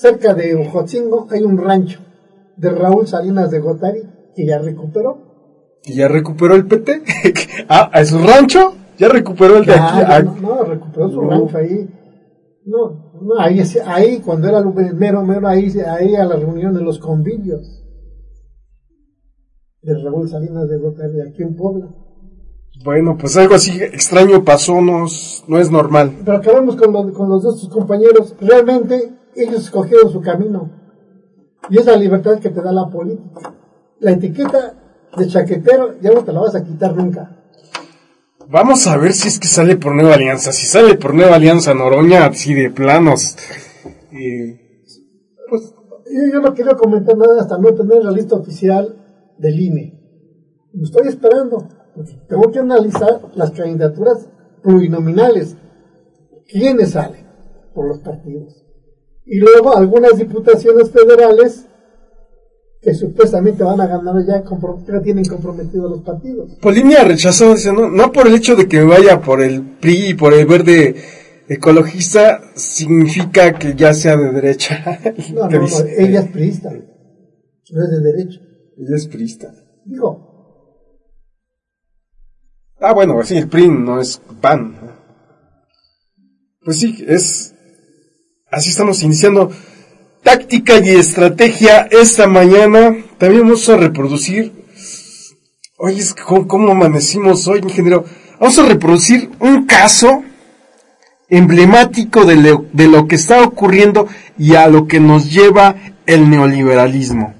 cerca 0.00 0.34
de 0.34 0.54
Ojotzingo, 0.54 1.26
hay 1.30 1.42
un 1.42 1.58
rancho 1.58 2.00
de 2.56 2.70
Raúl 2.70 3.06
Salinas 3.06 3.50
de 3.50 3.58
Gotari 3.60 4.02
que 4.34 4.46
ya 4.46 4.58
recuperó. 4.58 5.78
Y 5.84 5.94
ya 5.94 6.08
recuperó 6.08 6.54
el 6.54 6.66
PT. 6.66 7.02
ah, 7.68 7.90
a 7.92 8.04
su 8.04 8.18
rancho, 8.18 8.74
ya 8.98 9.08
recuperó 9.08 9.58
el 9.58 9.64
de 9.66 9.72
Ya, 9.72 9.96
aquí. 9.98 10.04
Ah, 10.06 10.22
no, 10.22 10.56
no, 10.56 10.64
recuperó 10.64 11.08
su 11.10 11.22
No. 11.22 11.30
rancho 11.30 11.56
ahí. 11.58 11.88
No, 12.66 13.12
no, 13.22 13.40
ahí, 13.40 13.60
ahí 13.86 14.20
cuando 14.20 14.48
era 14.48 14.62
mero, 14.94 15.22
mero, 15.24 15.48
ahí, 15.48 15.72
ahí 15.86 16.14
a 16.14 16.24
la 16.26 16.36
reunión 16.36 16.74
de 16.74 16.82
los 16.82 16.98
convivios 16.98 17.82
de 19.82 19.94
Raúl 20.02 20.28
Salinas 20.28 20.68
de 20.68 20.76
Gotari, 20.78 21.20
aquí 21.22 21.42
en 21.42 21.56
Puebla. 21.56 21.88
Bueno, 22.84 23.16
pues 23.18 23.36
algo 23.36 23.54
así 23.54 23.82
extraño 23.82 24.44
pasó, 24.44 24.80
no, 24.80 25.06
es- 25.06 25.42
no 25.48 25.58
es 25.58 25.70
normal. 25.70 26.16
Pero 26.24 26.36
acabamos 26.36 26.76
con, 26.76 26.92
lo- 26.92 27.12
con 27.12 27.28
los 27.28 27.42
de 27.42 27.50
sus 27.58 27.68
compañeros. 27.70 28.34
Realmente 28.40 29.14
ellos 29.34 29.64
escogieron 29.64 30.10
su 30.10 30.20
camino. 30.20 30.70
Y 31.68 31.78
es 31.78 31.86
la 31.86 31.96
libertad 31.96 32.38
que 32.38 32.50
te 32.50 32.62
da 32.62 32.72
la 32.72 32.88
política. 32.88 33.54
La 34.00 34.12
etiqueta 34.12 34.74
de 35.16 35.26
chaquetero 35.26 36.00
ya 36.00 36.10
no 36.12 36.24
te 36.24 36.32
la 36.32 36.40
vas 36.40 36.54
a 36.54 36.64
quitar 36.64 36.96
nunca. 36.96 37.36
Vamos 38.48 38.86
a 38.86 38.96
ver 38.96 39.12
si 39.12 39.28
es 39.28 39.38
que 39.38 39.46
sale 39.46 39.76
por 39.76 39.94
Nueva 39.94 40.14
Alianza. 40.14 40.52
Si 40.52 40.66
sale 40.66 40.96
por 40.96 41.14
Nueva 41.14 41.36
Alianza 41.36 41.74
Noroña, 41.74 42.26
así 42.26 42.54
de 42.54 42.70
planos. 42.70 43.36
eh, 44.12 44.82
Pues 45.48 45.72
yo, 46.12 46.32
yo 46.32 46.40
no 46.40 46.52
quiero 46.54 46.76
comentar 46.76 47.16
nada 47.16 47.42
hasta 47.42 47.58
no 47.58 47.72
tener 47.74 48.04
la 48.04 48.10
lista 48.10 48.34
oficial 48.36 48.96
del 49.38 49.60
INE. 49.60 50.00
Lo 50.72 50.84
estoy 50.84 51.08
esperando. 51.08 51.68
tengo 52.28 52.50
que 52.50 52.58
analizar 52.58 53.20
las 53.34 53.50
candidaturas 53.52 54.28
plurinominales. 54.62 55.56
¿Quiénes 56.48 56.90
salen 56.90 57.26
por 57.74 57.86
los 57.86 58.00
partidos? 58.00 58.64
Y 59.26 59.38
luego 59.38 59.76
algunas 59.76 60.18
diputaciones 60.18 60.90
federales 60.90 61.66
que 62.80 62.94
supuestamente 62.94 63.62
van 63.62 63.80
a 63.80 63.86
ganar 63.86 64.14
ya, 64.26 64.42
ya 64.42 65.02
tienen 65.02 65.24
comprometidos 65.26 65.90
los 65.90 66.00
partidos. 66.02 66.54
Polinia 66.62 67.04
rechazó, 67.04 67.54
dice, 67.54 67.72
no, 67.72 67.90
no 67.90 68.10
por 68.10 68.26
el 68.26 68.34
hecho 68.34 68.56
de 68.56 68.66
que 68.66 68.82
vaya 68.82 69.20
por 69.20 69.42
el 69.42 69.62
PRI 69.62 70.08
y 70.08 70.14
por 70.14 70.32
el 70.32 70.46
verde 70.46 70.96
ecologista, 71.48 72.40
significa 72.54 73.52
que 73.58 73.74
ya 73.74 73.92
sea 73.92 74.16
de 74.16 74.32
derecha. 74.32 74.98
No, 75.34 75.48
no, 75.48 75.66
ella 75.98 76.20
es 76.20 76.28
priista, 76.30 76.70
no 76.70 77.84
es 77.84 77.90
de 77.90 78.00
derecho. 78.00 78.40
ella 78.78 78.96
es 78.96 79.06
priista. 79.08 79.54
Digo, 79.84 80.30
Ah, 82.82 82.94
bueno, 82.94 83.22
sí, 83.24 83.36
el 83.36 83.48
PRI 83.48 83.68
no 83.68 84.00
es 84.00 84.22
PAN. 84.40 84.74
Pues 86.64 86.78
sí, 86.80 87.04
es... 87.06 87.54
Así 88.50 88.70
estamos 88.70 89.00
iniciando 89.04 89.52
táctica 90.24 90.78
y 90.78 90.90
estrategia 90.90 91.86
esta 91.90 92.26
mañana. 92.26 92.96
También 93.16 93.42
vamos 93.42 93.68
a 93.68 93.76
reproducir... 93.76 94.52
Oye, 95.78 96.00
es 96.00 96.12
que 96.12 96.22
¿cómo, 96.24 96.48
cómo 96.48 96.72
amanecimos 96.72 97.46
hoy, 97.46 97.60
ingeniero? 97.60 98.04
Vamos 98.40 98.58
a 98.58 98.66
reproducir 98.66 99.30
un 99.38 99.66
caso 99.66 100.24
emblemático 101.28 102.24
de 102.24 102.36
lo, 102.36 102.66
de 102.72 102.88
lo 102.88 103.06
que 103.06 103.14
está 103.14 103.42
ocurriendo 103.44 104.08
y 104.36 104.56
a 104.56 104.66
lo 104.66 104.88
que 104.88 104.98
nos 104.98 105.30
lleva 105.30 105.76
el 106.04 106.28
neoliberalismo. 106.28 107.34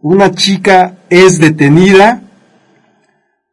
Una 0.00 0.32
chica 0.32 0.98
es 1.08 1.40
detenida 1.40 2.22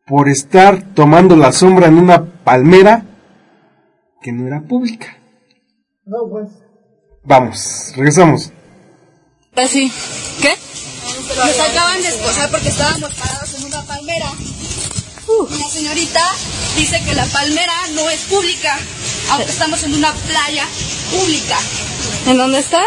por 0.05 0.27
estar 0.27 0.93
tomando 0.93 1.37
la 1.37 1.53
sombra 1.53 1.87
en 1.87 1.97
una 1.97 2.25
palmera 2.43 3.05
que 4.21 4.33
no 4.33 4.45
era 4.45 4.61
pública. 4.61 5.17
no, 6.05 6.29
pues. 6.29 6.64
Vamos, 7.25 7.91
regresamos. 7.95 8.51
Así. 9.55 9.91
¿Qué? 10.41 10.55
Nos 11.35 11.59
acaban 11.59 12.01
de 12.01 12.07
esposar 12.09 12.49
porque 12.51 12.69
estábamos 12.69 13.13
parados 13.15 13.53
en 13.55 13.65
una 13.65 13.81
palmera. 13.83 14.31
Y 15.49 15.59
la 15.59 15.69
señorita 15.69 16.21
dice 16.77 17.01
que 17.03 17.13
la 17.15 17.25
palmera 17.25 17.73
no 17.95 18.09
es 18.09 18.21
pública, 18.21 18.77
aunque 19.31 19.51
estamos 19.51 19.81
en 19.83 19.95
una 19.95 20.13
playa 20.13 20.65
pública. 21.11 21.57
¿En 22.27 22.37
dónde 22.37 22.59
estás? 22.59 22.85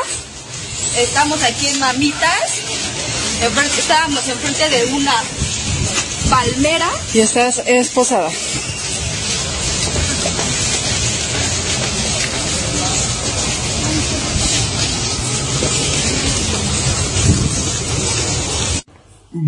Estamos 0.96 1.42
aquí 1.42 1.66
en 1.68 1.80
Mamitas, 1.80 2.60
enfrente- 3.42 3.78
estábamos 3.80 4.26
enfrente 4.28 4.68
de 4.68 4.84
una 4.94 5.14
palmera. 6.30 6.88
Y 7.12 7.20
estás 7.20 7.62
esposada. 7.66 8.30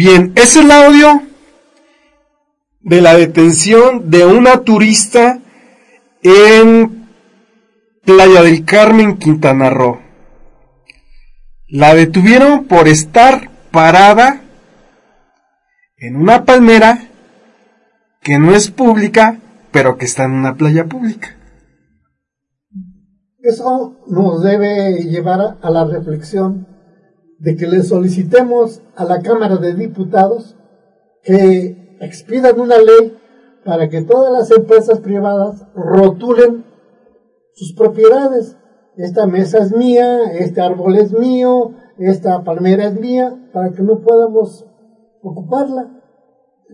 Bien, 0.02 0.32
es 0.34 0.56
el 0.56 0.70
audio 0.70 1.24
de 2.80 3.02
la 3.02 3.14
detención 3.16 4.08
de 4.08 4.24
una 4.24 4.62
turista 4.62 5.40
en 6.22 7.06
Playa 8.06 8.40
del 8.40 8.64
Carmen, 8.64 9.18
Quintana 9.18 9.68
Roo. 9.68 10.00
La 11.68 11.94
detuvieron 11.94 12.64
por 12.64 12.88
estar 12.88 13.50
parada 13.72 14.40
en 15.98 16.16
una 16.16 16.46
palmera 16.46 17.10
que 18.22 18.38
no 18.38 18.54
es 18.54 18.70
pública, 18.70 19.38
pero 19.70 19.98
que 19.98 20.06
está 20.06 20.24
en 20.24 20.30
una 20.30 20.54
playa 20.54 20.86
pública. 20.86 21.36
Eso 23.40 23.98
nos 24.06 24.42
debe 24.42 24.94
llevar 25.10 25.58
a, 25.60 25.70
la 25.70 25.84
reflexión 25.84 26.69
de 27.40 27.56
que 27.56 27.66
le 27.66 27.82
solicitemos 27.82 28.82
a 28.94 29.04
la 29.04 29.20
Cámara 29.20 29.56
de 29.56 29.74
Diputados 29.74 30.56
que 31.22 31.96
expidan 32.00 32.60
una 32.60 32.76
ley 32.76 33.16
para 33.64 33.88
que 33.88 34.02
todas 34.02 34.32
las 34.32 34.50
empresas 34.50 35.00
privadas 35.00 35.66
rotulen 35.74 36.64
sus 37.54 37.72
propiedades. 37.72 38.56
Esta 38.96 39.26
mesa 39.26 39.58
es 39.58 39.74
mía, 39.74 40.32
este 40.32 40.60
árbol 40.60 40.96
es 40.96 41.12
mío, 41.12 41.72
esta 41.98 42.44
palmera 42.44 42.86
es 42.86 43.00
mía, 43.00 43.34
para 43.52 43.70
que 43.70 43.82
no 43.82 44.00
podamos 44.00 44.66
ocuparla. 45.22 45.90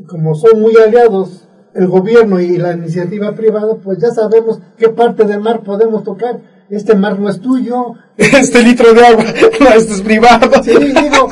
Como 0.09 0.35
son 0.35 0.61
muy 0.61 0.75
aliados 0.77 1.49
el 1.75 1.87
gobierno 1.87 2.41
y 2.41 2.59
la 2.59 2.73
iniciativa 2.73 3.35
privada, 3.35 3.77
pues 3.77 3.99
ya 3.99 4.11
sabemos 4.11 4.61
qué 4.77 4.89
parte 4.89 5.25
del 5.25 5.41
mar 5.41 5.63
podemos 5.63 6.03
tocar. 6.03 6.41
Este 6.71 6.95
mar 6.97 7.19
no 7.19 7.29
es 7.29 7.41
tuyo. 7.41 7.95
Este 8.17 8.63
litro 8.63 8.93
de 8.93 9.07
agua, 9.07 9.25
no, 9.61 9.69
este 9.69 9.93
es 9.95 10.01
privado. 10.03 10.51
Sí, 10.65 10.73
digo, 10.73 11.29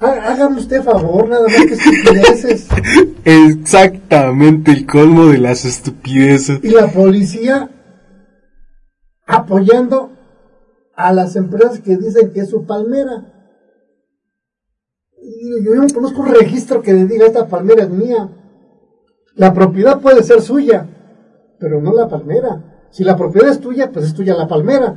há- 0.00 0.32
hágame 0.32 0.60
usted 0.60 0.82
favor, 0.82 1.28
nada 1.28 1.46
más 1.48 1.66
que 1.66 1.74
estupideces. 1.74 2.68
Exactamente 3.24 4.70
el 4.72 4.86
colmo 4.86 5.26
de 5.26 5.38
las 5.38 5.64
estupideces. 5.64 6.60
Y 6.62 6.70
la 6.70 6.86
policía 6.88 7.68
apoyando 9.26 10.12
a 10.96 11.12
las 11.12 11.34
empresas 11.36 11.80
que 11.80 11.96
dicen 11.96 12.32
que 12.32 12.40
es 12.40 12.50
su 12.50 12.66
palmera. 12.66 13.26
Y 15.22 15.64
yo 15.64 15.74
no 15.74 15.86
conozco 15.92 16.22
un 16.22 16.34
registro 16.34 16.82
que 16.82 16.92
le 16.92 17.06
diga 17.06 17.26
esta 17.26 17.46
palmera 17.48 17.84
es 17.84 17.90
mía. 17.90 18.28
La 19.34 19.52
propiedad 19.54 20.00
puede 20.00 20.22
ser 20.22 20.42
suya, 20.42 20.86
pero 21.58 21.80
no 21.80 21.92
la 21.92 22.08
palmera. 22.08 22.69
Si 22.90 23.04
la 23.04 23.16
propiedad 23.16 23.50
es 23.50 23.60
tuya, 23.60 23.90
pues 23.92 24.06
es 24.06 24.14
tuya 24.14 24.34
la 24.34 24.48
palmera. 24.48 24.94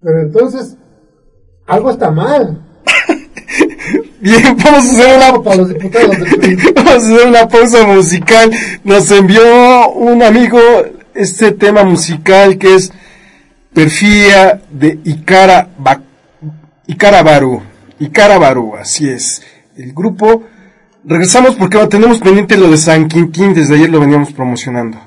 Pero 0.00 0.20
entonces, 0.20 0.76
algo 1.66 1.90
está 1.90 2.10
mal. 2.10 2.64
Bien, 4.20 4.56
vamos 4.64 4.66
a 4.66 4.90
hacer 4.90 5.16
una 5.16 5.42
Para 5.42 5.56
los 5.56 5.68
diputados 5.68 6.18
del. 6.18 6.56
Vamos 6.74 6.92
a 6.92 6.96
hacer 6.96 7.26
una 7.28 7.48
pausa 7.48 7.86
musical. 7.86 8.50
Nos 8.84 9.10
envió 9.10 9.90
un 9.92 10.22
amigo 10.22 10.58
este 11.14 11.52
tema 11.52 11.84
musical 11.84 12.58
que 12.58 12.74
es 12.74 12.92
Perfía 13.72 14.60
de 14.70 14.98
Icara, 15.04 15.68
Ba- 15.78 16.02
Icara 16.86 17.22
Baru. 17.22 17.62
Icara 18.00 18.38
Baru, 18.38 18.76
así 18.76 19.08
es. 19.08 19.42
El 19.76 19.92
grupo. 19.92 20.42
Regresamos 21.04 21.54
porque 21.54 21.78
tenemos 21.86 22.18
pendiente 22.18 22.56
lo 22.56 22.70
de 22.70 22.76
San 22.76 23.08
Quintín, 23.08 23.54
desde 23.54 23.74
ayer 23.76 23.88
lo 23.88 24.00
veníamos 24.00 24.32
promocionando. 24.32 24.98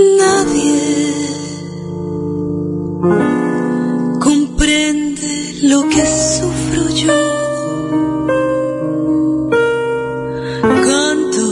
Nadie 0.00 0.80
comprende 4.18 5.58
lo 5.62 5.88
que 5.90 6.06
sufro 6.06 6.88
yo. 6.94 7.12
Canto, 10.86 11.48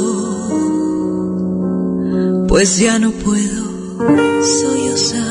pues 2.48 2.78
ya 2.78 2.98
no 2.98 3.10
puedo 3.10 3.64
sollozar. 4.42 5.27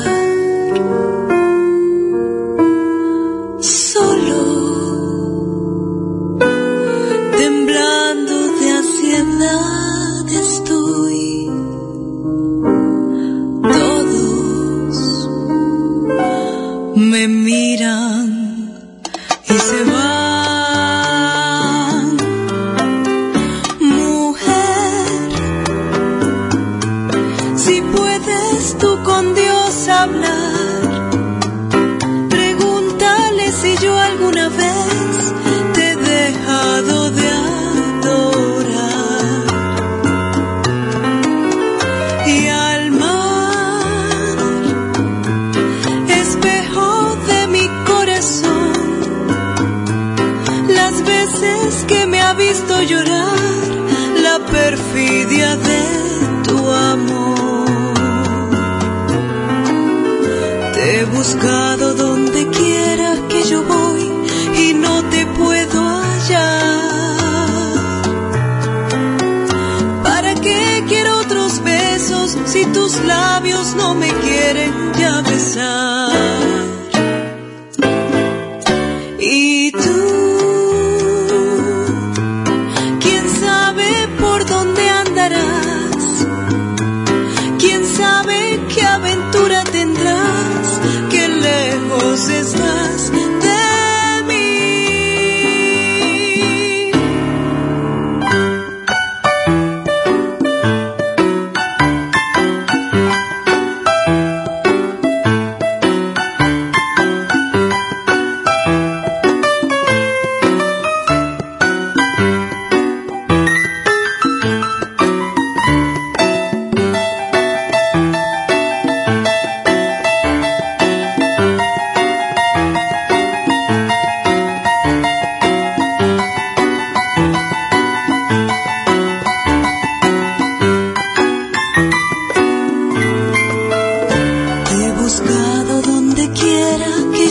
No 73.78 73.94
me 73.94 74.07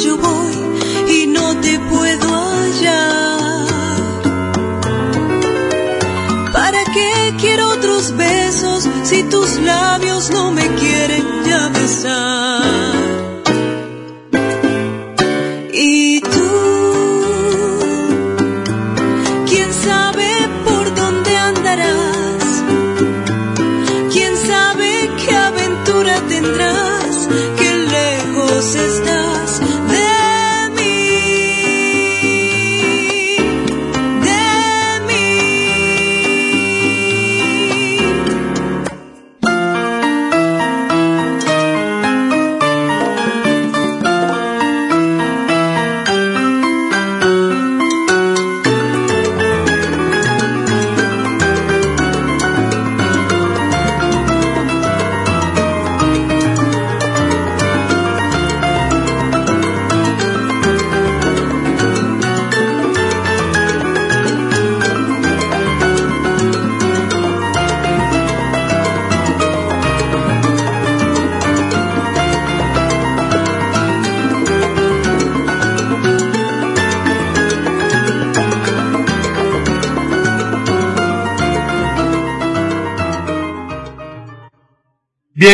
yo 0.04 0.18
voy 0.18 0.56
y 1.10 1.28
no 1.28 1.60
te 1.60 1.80
puedo 1.80 2.28
hallar. 2.30 3.72
¿Para 6.54 6.84
qué 6.94 7.36
quiero 7.40 7.70
otros 7.70 8.16
besos 8.16 8.88
si 9.04 9.24
tus 9.24 9.58
labios 9.60 10.30
no 10.30 10.52
me 10.52 10.68
quieren 10.76 11.26
ya 11.46 11.70
besar? 11.70 12.47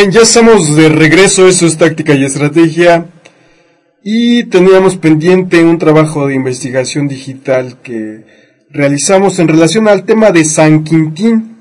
Bien, 0.04 0.12
ya 0.12 0.20
estamos 0.20 0.76
de 0.76 0.90
regreso, 0.90 1.48
eso 1.48 1.64
es 1.64 1.78
táctica 1.78 2.12
y 2.12 2.26
estrategia. 2.26 3.06
Y 4.02 4.44
teníamos 4.44 4.98
pendiente 4.98 5.64
un 5.64 5.78
trabajo 5.78 6.26
de 6.26 6.34
investigación 6.34 7.08
digital 7.08 7.80
que 7.80 8.26
realizamos 8.68 9.38
en 9.38 9.48
relación 9.48 9.88
al 9.88 10.04
tema 10.04 10.30
de 10.30 10.44
San 10.44 10.84
Quintín. 10.84 11.56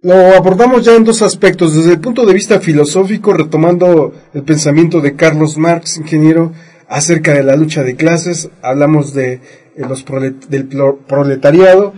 Lo 0.00 0.34
abordamos 0.34 0.84
ya 0.84 0.96
en 0.96 1.04
dos 1.04 1.22
aspectos, 1.22 1.76
desde 1.76 1.92
el 1.92 2.00
punto 2.00 2.26
de 2.26 2.34
vista 2.34 2.58
filosófico, 2.58 3.32
retomando 3.32 4.12
el 4.34 4.42
pensamiento 4.42 5.00
de 5.00 5.14
Carlos 5.14 5.58
Marx, 5.58 5.96
ingeniero, 5.96 6.52
acerca 6.88 7.34
de 7.34 7.44
la 7.44 7.54
lucha 7.54 7.84
de 7.84 7.94
clases, 7.94 8.50
hablamos 8.62 9.14
de, 9.14 9.40
los 9.76 10.04
del 10.48 10.66
proletariado, 11.06 11.94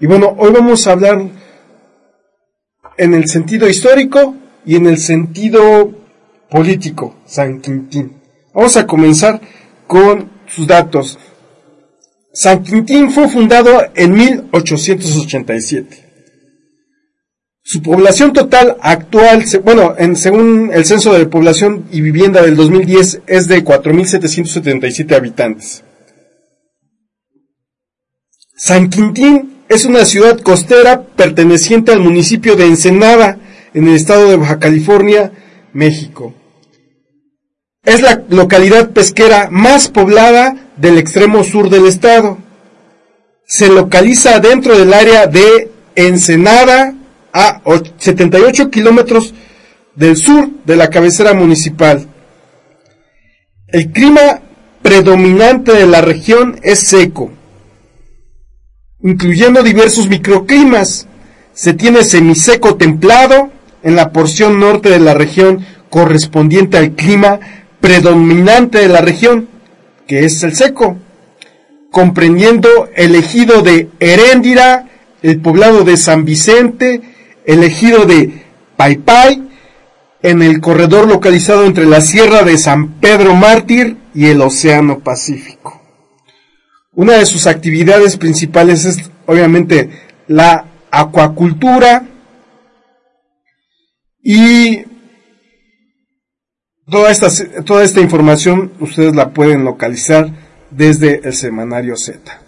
y 0.00 0.06
bueno, 0.06 0.34
hoy 0.38 0.50
vamos 0.50 0.86
a 0.86 0.92
hablar 0.92 1.41
en 2.96 3.14
el 3.14 3.28
sentido 3.28 3.68
histórico 3.68 4.36
y 4.64 4.76
en 4.76 4.86
el 4.86 4.98
sentido 4.98 5.92
político, 6.50 7.16
San 7.26 7.60
Quintín. 7.60 8.20
Vamos 8.54 8.76
a 8.76 8.86
comenzar 8.86 9.40
con 9.86 10.30
sus 10.46 10.66
datos. 10.66 11.18
San 12.32 12.62
Quintín 12.62 13.10
fue 13.10 13.28
fundado 13.28 13.70
en 13.94 14.12
1887. 14.12 16.12
Su 17.64 17.80
población 17.80 18.32
total 18.32 18.76
actual, 18.80 19.44
bueno, 19.64 19.94
en, 19.96 20.16
según 20.16 20.70
el 20.72 20.84
Censo 20.84 21.12
de 21.12 21.26
Población 21.26 21.86
y 21.92 22.00
Vivienda 22.00 22.42
del 22.42 22.56
2010, 22.56 23.22
es 23.26 23.48
de 23.48 23.64
4.777 23.64 25.14
habitantes. 25.14 25.84
San 28.56 28.90
Quintín 28.90 29.61
es 29.72 29.86
una 29.86 30.04
ciudad 30.04 30.38
costera 30.40 31.02
perteneciente 31.02 31.92
al 31.92 32.00
municipio 32.00 32.56
de 32.56 32.66
Ensenada, 32.66 33.38
en 33.72 33.88
el 33.88 33.94
estado 33.94 34.28
de 34.28 34.36
Baja 34.36 34.58
California, 34.58 35.32
México. 35.72 36.34
Es 37.82 38.02
la 38.02 38.22
localidad 38.28 38.90
pesquera 38.90 39.48
más 39.50 39.88
poblada 39.88 40.68
del 40.76 40.98
extremo 40.98 41.42
sur 41.42 41.70
del 41.70 41.86
estado. 41.86 42.36
Se 43.46 43.68
localiza 43.68 44.40
dentro 44.40 44.78
del 44.78 44.92
área 44.92 45.26
de 45.26 45.70
Ensenada, 45.96 46.94
a 47.32 47.62
78 47.96 48.70
kilómetros 48.70 49.32
del 49.96 50.18
sur 50.18 50.50
de 50.66 50.76
la 50.76 50.90
cabecera 50.90 51.32
municipal. 51.32 52.06
El 53.68 53.90
clima 53.90 54.42
predominante 54.82 55.72
de 55.72 55.86
la 55.86 56.02
región 56.02 56.60
es 56.62 56.80
seco, 56.80 57.32
incluyendo 59.02 59.62
diversos 59.62 60.08
microclimas. 60.08 61.06
Se 61.52 61.74
tiene 61.74 62.04
semiseco 62.04 62.76
templado 62.76 63.50
en 63.82 63.96
la 63.96 64.12
porción 64.12 64.60
norte 64.60 64.90
de 64.90 65.00
la 65.00 65.14
región 65.14 65.64
correspondiente 65.90 66.78
al 66.78 66.92
clima 66.92 67.40
predominante 67.80 68.78
de 68.78 68.88
la 68.88 69.00
región, 69.00 69.48
que 70.06 70.24
es 70.24 70.42
el 70.42 70.54
seco, 70.54 70.96
comprendiendo 71.90 72.68
el 72.94 73.14
ejido 73.14 73.62
de 73.62 73.88
Heréndira, 74.00 74.88
el 75.20 75.40
poblado 75.40 75.84
de 75.84 75.96
San 75.96 76.24
Vicente, 76.24 77.02
el 77.44 77.62
ejido 77.62 78.06
de 78.06 78.44
Paipay, 78.76 79.48
en 80.22 80.42
el 80.42 80.60
corredor 80.60 81.08
localizado 81.08 81.64
entre 81.64 81.86
la 81.86 82.00
Sierra 82.00 82.44
de 82.44 82.56
San 82.56 83.00
Pedro 83.00 83.34
Mártir 83.34 83.96
y 84.14 84.26
el 84.26 84.40
Océano 84.40 85.00
Pacífico. 85.00 85.81
Una 86.94 87.14
de 87.14 87.26
sus 87.26 87.46
actividades 87.46 88.16
principales 88.16 88.84
es 88.84 89.10
obviamente 89.26 89.90
la 90.28 90.66
acuacultura 90.90 92.06
y 94.22 94.84
toda 96.90 97.10
esta, 97.10 97.28
toda 97.64 97.82
esta 97.82 98.00
información 98.00 98.72
ustedes 98.78 99.14
la 99.14 99.32
pueden 99.32 99.64
localizar 99.64 100.30
desde 100.70 101.26
el 101.26 101.32
semanario 101.32 101.96
Z. 101.96 102.40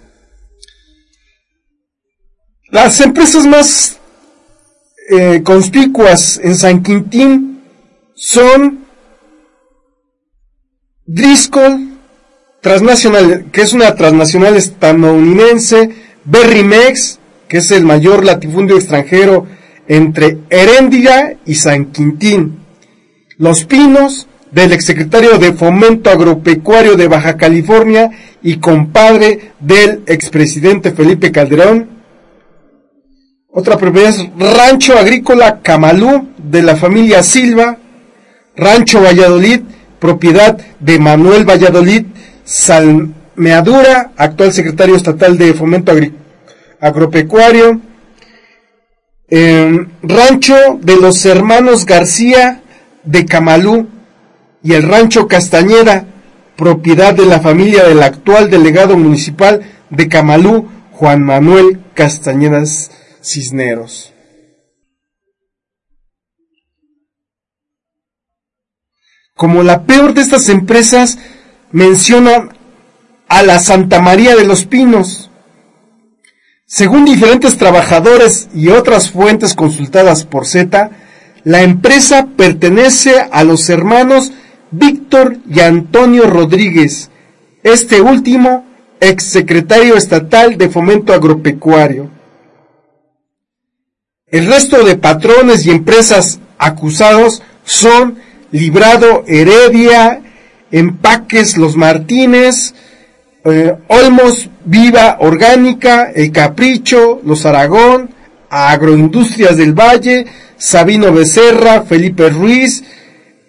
Las 2.71 3.01
empresas 3.01 3.47
más 3.47 3.99
eh, 5.11 5.43
conspicuas 5.43 6.39
en 6.43 6.57
San 6.57 6.83
Quintín 6.83 7.63
son 8.15 8.85
Driscoll, 11.07 11.94
transnacional, 12.65 13.45
que 13.53 13.61
es 13.61 13.75
una 13.75 13.95
transnacional 13.95 14.57
estadounidense, 14.57 15.91
Berrymex, 16.25 17.19
que 17.47 17.59
es 17.59 17.71
el 17.71 17.85
mayor 17.85 18.25
latifundio 18.25 18.77
extranjero 18.77 19.47
entre 19.87 20.39
Heréndira 20.49 21.35
y 21.45 21.57
San 21.57 21.93
Quintín, 21.93 22.61
Los 23.37 23.67
Pinos, 23.67 24.29
del 24.51 24.73
exsecretario 24.73 25.37
de 25.37 25.53
Fomento 25.53 26.09
Agropecuario 26.09 26.97
de 26.97 27.07
Baja 27.07 27.37
California 27.37 28.11
y 28.41 28.57
compadre 28.57 29.51
del 29.61 30.03
expresidente 30.07 30.93
Felipe 30.93 31.33
Calderón, 31.33 31.91
otra 33.51 33.77
propiedad 33.77 34.09
es 34.09 34.27
Rancho 34.39 34.99
Agrícola 34.99 35.61
Camalú 35.61 36.29
de 36.39 36.63
la 36.63 36.77
familia 36.77 37.23
Silva. 37.23 37.77
Rancho 38.57 39.03
Valladolid, 39.03 39.61
propiedad 40.01 40.59
de 40.81 40.99
Manuel 40.99 41.49
Valladolid 41.49 42.07
Salmeadura, 42.45 44.13
actual 44.17 44.53
secretario 44.53 44.97
estatal 44.97 45.39
de 45.39 45.55
Fomento 45.55 45.93
Agropecuario. 46.81 47.81
Em, 49.29 49.89
rancho 50.03 50.55
de 50.81 50.97
los 50.97 51.25
hermanos 51.25 51.87
García 51.87 52.63
de 53.03 53.25
Camalú 53.25 53.89
y 54.63 54.75
el 54.75 54.83
Rancho 54.83 55.27
Castañeda, 55.27 56.07
propiedad 56.57 57.15
de 57.15 57.27
la 57.27 57.41
familia 57.41 57.85
del 57.85 58.03
actual 58.03 58.51
delegado 58.51 58.97
municipal 58.97 59.63
de 59.91 60.09
Camalú, 60.09 60.69
Juan 60.93 61.23
Manuel 61.23 61.81
Castañedas 61.95 62.91
Cisneros. 63.23 64.13
Como 69.35 69.63
la 69.63 69.85
peor 69.85 70.15
de 70.15 70.21
estas 70.21 70.49
empresas, 70.49 71.19
mencionan 71.75 72.57
a 73.27 73.43
la 73.43 73.59
Santa 73.59 74.01
María 74.01 74.37
de 74.37 74.47
los 74.47 74.65
Pinos. 74.65 75.29
Según 76.67 77.05
diferentes 77.05 77.59
trabajadores 77.59 78.49
y 78.55 78.69
otras 78.69 79.11
fuentes 79.11 79.55
consultadas 79.55 80.25
por 80.25 80.47
Z, 80.47 80.91
la 81.43 81.63
empresa 81.63 82.29
pertenece 82.37 83.19
a 83.19 83.43
los 83.43 83.69
hermanos 83.71 84.31
Víctor 84.71 85.39
y 85.51 85.61
Antonio 85.61 86.31
Rodríguez, 86.31 87.11
este 87.65 88.01
último 88.01 88.65
exsecretario 89.01 89.97
estatal 89.97 90.57
de 90.57 90.69
Fomento 90.69 91.13
Agropecuario. 91.13 92.09
El 94.29 94.47
resto 94.47 94.85
de 94.85 94.97
patrones 94.97 95.67
y 95.67 95.73
empresas 95.73 96.39
acusados 96.57 97.43
son 97.65 98.21
Librado 98.53 99.25
Heredia, 99.27 100.24
Empaques 100.75 101.57
Los 101.57 101.77
Martínez, 101.77 102.75
eh, 103.45 103.77
Olmos 103.87 104.51
Viva 104.65 105.19
Orgánica, 105.21 106.11
El 106.13 106.33
Capricho, 106.33 107.21
Los 107.25 107.47
Aragón, 107.47 108.11
Agroindustrias 108.51 109.57
del 109.57 109.73
Valle, 109.73 110.27
Sabino 110.57 111.13
Becerra, 111.13 111.83
Felipe 111.83 112.29
Ruiz, 112.29 112.83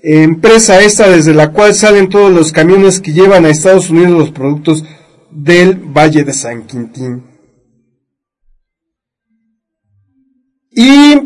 empresa 0.04 0.82
esta 0.82 1.10
desde 1.10 1.34
la 1.34 1.52
cual 1.52 1.74
salen 1.74 2.10
todos 2.10 2.32
los 2.32 2.52
camiones 2.52 3.00
que 3.00 3.12
llevan 3.12 3.46
a 3.46 3.50
Estados 3.50 3.90
Unidos 3.90 4.12
los 4.12 4.32
productos 4.32 4.84
del 5.32 5.78
Valle 5.78 6.24
de 6.24 6.34
San 6.34 6.68
Quintín. 6.68 7.24
Y 10.70 11.20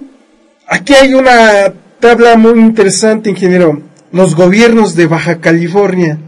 aquí 0.65 0.93
hay 0.93 1.13
una 1.13 1.73
tabla 1.99 2.37
muy 2.37 2.57
interesante, 2.57 3.29
ingeniero. 3.29 3.88
Los 4.11 4.35
gobiernos 4.35 4.95
de 4.95 5.07
Baja 5.07 5.39
California. 5.39 6.19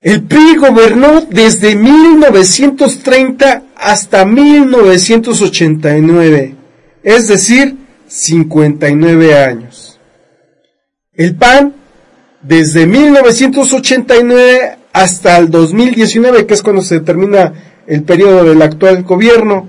El 0.00 0.22
PRI 0.24 0.56
gobernó 0.56 1.22
desde 1.22 1.74
1930 1.74 3.64
hasta 3.76 4.24
1989, 4.24 6.54
es 7.02 7.26
decir, 7.28 7.76
59 8.06 9.36
años. 9.36 9.98
El 11.12 11.34
PAN 11.34 11.74
desde 12.42 12.86
1989 12.86 14.78
hasta 14.92 15.36
el 15.36 15.50
2019, 15.50 16.46
que 16.46 16.54
es 16.54 16.62
cuando 16.62 16.82
se 16.82 17.00
termina 17.00 17.82
el 17.86 18.04
periodo 18.04 18.44
del 18.44 18.62
actual 18.62 19.02
gobierno, 19.02 19.68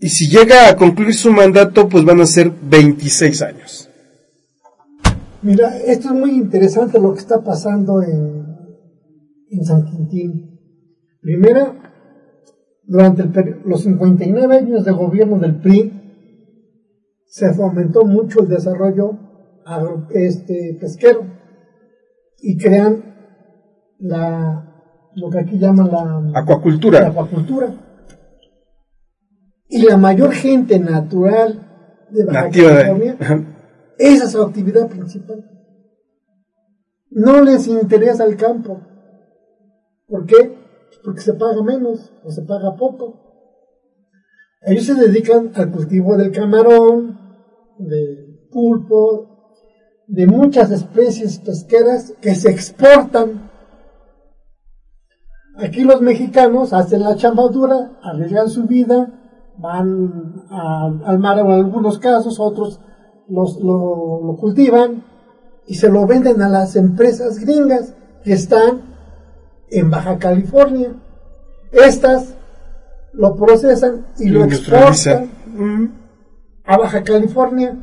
y 0.00 0.08
si 0.10 0.28
llega 0.28 0.68
a 0.68 0.76
concluir 0.76 1.14
su 1.14 1.32
mandato, 1.32 1.88
pues 1.88 2.04
van 2.04 2.20
a 2.20 2.26
ser 2.26 2.50
26 2.50 3.40
años. 3.42 3.85
Mira, 5.46 5.76
esto 5.76 6.08
es 6.08 6.14
muy 6.14 6.30
interesante 6.32 6.98
lo 6.98 7.12
que 7.12 7.20
está 7.20 7.42
pasando 7.44 8.02
en, 8.02 8.44
en 9.50 9.64
San 9.64 9.84
Quintín. 9.84 10.58
Primero, 11.20 11.76
durante 12.82 13.22
los 13.64 13.82
59 13.82 14.56
años 14.56 14.84
de 14.84 14.90
gobierno 14.90 15.38
del 15.38 15.60
PRI, 15.60 15.92
se 17.26 17.54
fomentó 17.54 18.04
mucho 18.04 18.40
el 18.42 18.48
desarrollo 18.48 19.18
este, 20.10 20.76
pesquero 20.80 21.20
y 22.40 22.56
crean 22.58 23.14
la, 23.98 24.82
lo 25.14 25.30
que 25.30 25.38
aquí 25.38 25.58
llaman 25.58 25.90
la 25.92 26.40
acuacultura. 26.40 27.00
La 27.02 27.08
acuacultura 27.08 27.72
y 29.68 29.82
la 29.82 29.96
mayor 29.96 30.32
gente 30.32 30.80
natural 30.80 32.06
de 32.10 32.24
Baja 32.24 32.42
Nativa 32.46 32.68
de- 32.70 32.74
California, 32.82 33.55
esa 33.98 34.24
es 34.24 34.32
su 34.32 34.42
actividad 34.42 34.88
principal. 34.88 35.44
No 37.10 37.42
les 37.42 37.66
interesa 37.66 38.24
el 38.24 38.36
campo. 38.36 38.80
¿Por 40.06 40.26
qué? 40.26 40.56
Porque 41.02 41.20
se 41.20 41.34
paga 41.34 41.62
menos 41.62 42.12
o 42.24 42.30
se 42.30 42.42
paga 42.42 42.76
poco. 42.76 43.22
Ellos 44.62 44.84
se 44.84 44.94
dedican 44.94 45.52
al 45.54 45.70
cultivo 45.70 46.16
del 46.16 46.32
camarón, 46.32 47.18
del 47.78 48.48
pulpo, 48.50 49.36
de 50.06 50.26
muchas 50.26 50.70
especies 50.70 51.38
pesqueras 51.38 52.12
que 52.20 52.34
se 52.34 52.50
exportan. 52.50 53.50
Aquí 55.56 55.84
los 55.84 56.02
mexicanos 56.02 56.72
hacen 56.72 57.02
la 57.02 57.16
chamba 57.16 57.48
dura, 57.48 57.98
arriesgan 58.02 58.48
su 58.48 58.64
vida, 58.64 59.54
van 59.58 60.44
al 60.50 61.18
mar 61.18 61.38
en 61.38 61.50
algunos 61.50 61.98
casos, 61.98 62.38
otros 62.38 62.80
los, 63.28 63.60
lo, 63.60 64.22
lo 64.24 64.36
cultivan 64.36 65.04
y 65.66 65.74
se 65.74 65.88
lo 65.88 66.06
venden 66.06 66.42
a 66.42 66.48
las 66.48 66.76
empresas 66.76 67.38
gringas 67.38 67.94
que 68.22 68.32
están 68.32 68.82
en 69.68 69.90
Baja 69.90 70.18
California. 70.18 70.94
Estas 71.72 72.34
lo 73.12 73.34
procesan 73.34 74.06
y 74.18 74.28
Lo 74.28 74.44
exportan 74.44 75.30
a 76.64 76.76
Baja 76.76 77.02
California, 77.02 77.76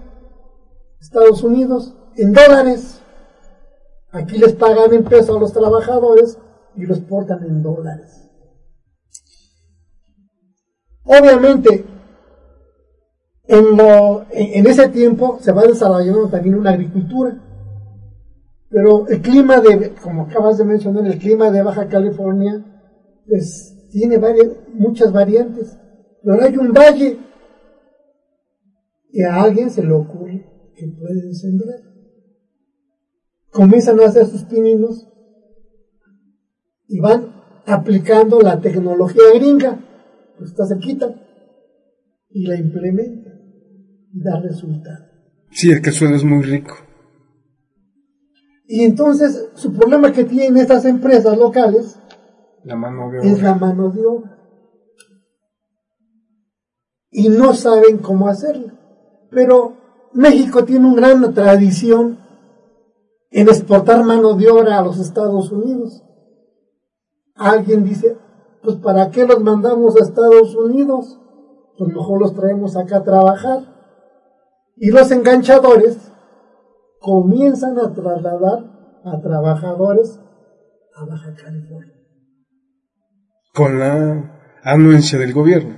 Estados 1.02 1.44
Unidos, 1.44 1.96
en 2.16 2.34
dólares. 2.34 3.02
Aquí 4.12 4.38
les 4.38 4.54
pagan 4.54 4.94
en 4.94 5.04
peso 5.04 5.36
a 5.36 5.40
los 5.40 5.54
trabajadores 5.54 6.38
y 6.76 6.86
lo 6.86 6.94
exportan 6.94 7.44
en 7.44 7.64
dólares. 7.64 8.30
Obviamente, 11.04 11.86
en, 13.46 13.78
lo, 13.78 14.26
en, 14.32 14.66
ese 14.68 14.88
tiempo 14.90 15.38
se 15.42 15.52
va 15.52 15.64
desarrollando 15.64 16.30
también 16.30 16.56
una 16.56 16.72
agricultura, 16.72 17.38
pero 18.70 19.08
el 19.08 19.22
clima 19.22 19.60
de, 19.60 19.94
como 20.02 20.24
acabas 20.24 20.58
de 20.58 20.66
mencionar, 20.66 21.06
el 21.06 21.20
clima 21.20 21.52
de 21.52 21.62
Baja 21.62 21.88
California, 21.88 22.64
pues 23.28 23.88
tiene 23.92 24.18
varias, 24.18 24.48
muchas 24.74 25.12
variantes, 25.12 25.78
pero 26.24 26.42
hay 26.42 26.58
un 26.58 26.72
valle 26.72 27.20
y 29.12 29.22
a 29.22 29.44
alguien 29.44 29.70
se 29.70 29.84
le 29.84 29.92
ocurre 29.92 30.72
que 30.76 30.88
pueden 30.88 31.36
sembrar. 31.36 31.82
Comienzan 33.52 34.00
a 34.00 34.06
hacer 34.06 34.26
sus 34.26 34.44
pininos 34.46 35.08
y 36.88 37.00
van 37.00 37.34
aplicando 37.66 38.40
la 38.40 38.60
tecnología 38.60 39.24
gringa, 39.36 39.80
pues 40.38 40.50
está 40.50 40.66
cerquita, 40.66 41.14
y 42.30 42.48
la 42.48 42.56
implementan 42.56 43.23
da 44.14 44.40
resultado. 44.40 45.06
Sí, 45.52 45.72
es 45.72 45.82
que 45.82 45.90
el 45.90 45.96
suelo 45.96 46.16
es 46.16 46.24
muy 46.24 46.44
rico. 46.44 46.76
Y 48.68 48.84
entonces 48.84 49.50
su 49.56 49.74
problema 49.74 50.12
que 50.12 50.24
tienen 50.24 50.58
estas 50.58 50.86
empresas 50.86 51.38
locales 51.38 52.00
La 52.64 52.76
mano 52.76 53.12
de 53.12 53.20
es 53.20 53.42
la 53.42 53.56
mano 53.56 53.90
de 53.90 54.06
obra. 54.06 54.40
Y 57.12 57.30
no 57.30 57.54
saben 57.54 57.98
cómo 57.98 58.28
hacerlo. 58.28 58.72
Pero 59.30 59.78
México 60.14 60.64
tiene 60.64 60.88
una 60.88 60.96
gran 60.96 61.34
tradición 61.34 62.20
en 63.30 63.48
exportar 63.48 64.04
mano 64.04 64.36
de 64.36 64.50
obra 64.50 64.78
a 64.78 64.84
los 64.84 65.00
Estados 65.00 65.52
Unidos. 65.52 66.04
Alguien 67.36 67.84
dice, 67.84 68.18
pues 68.62 68.78
¿para 68.78 69.10
qué 69.10 69.26
los 69.26 69.42
mandamos 69.42 69.96
a 69.96 70.04
Estados 70.04 70.56
Unidos? 70.56 71.20
Pues 71.78 71.94
mejor 71.94 72.22
los 72.22 72.34
traemos 72.34 72.78
acá 72.78 72.98
a 72.98 73.04
trabajar. 73.04 73.73
Y 74.76 74.90
los 74.92 75.12
enganchadores 75.12 75.98
comienzan 77.00 77.78
a 77.80 77.94
trasladar 77.94 79.02
a 79.06 79.22
trabajadores 79.22 80.20
a 80.96 81.06
Baja 81.06 81.34
California. 81.36 81.94
Con 83.54 83.80
la 83.80 84.60
anuencia 84.64 85.20
del 85.20 85.34
gobierno. 85.34 85.76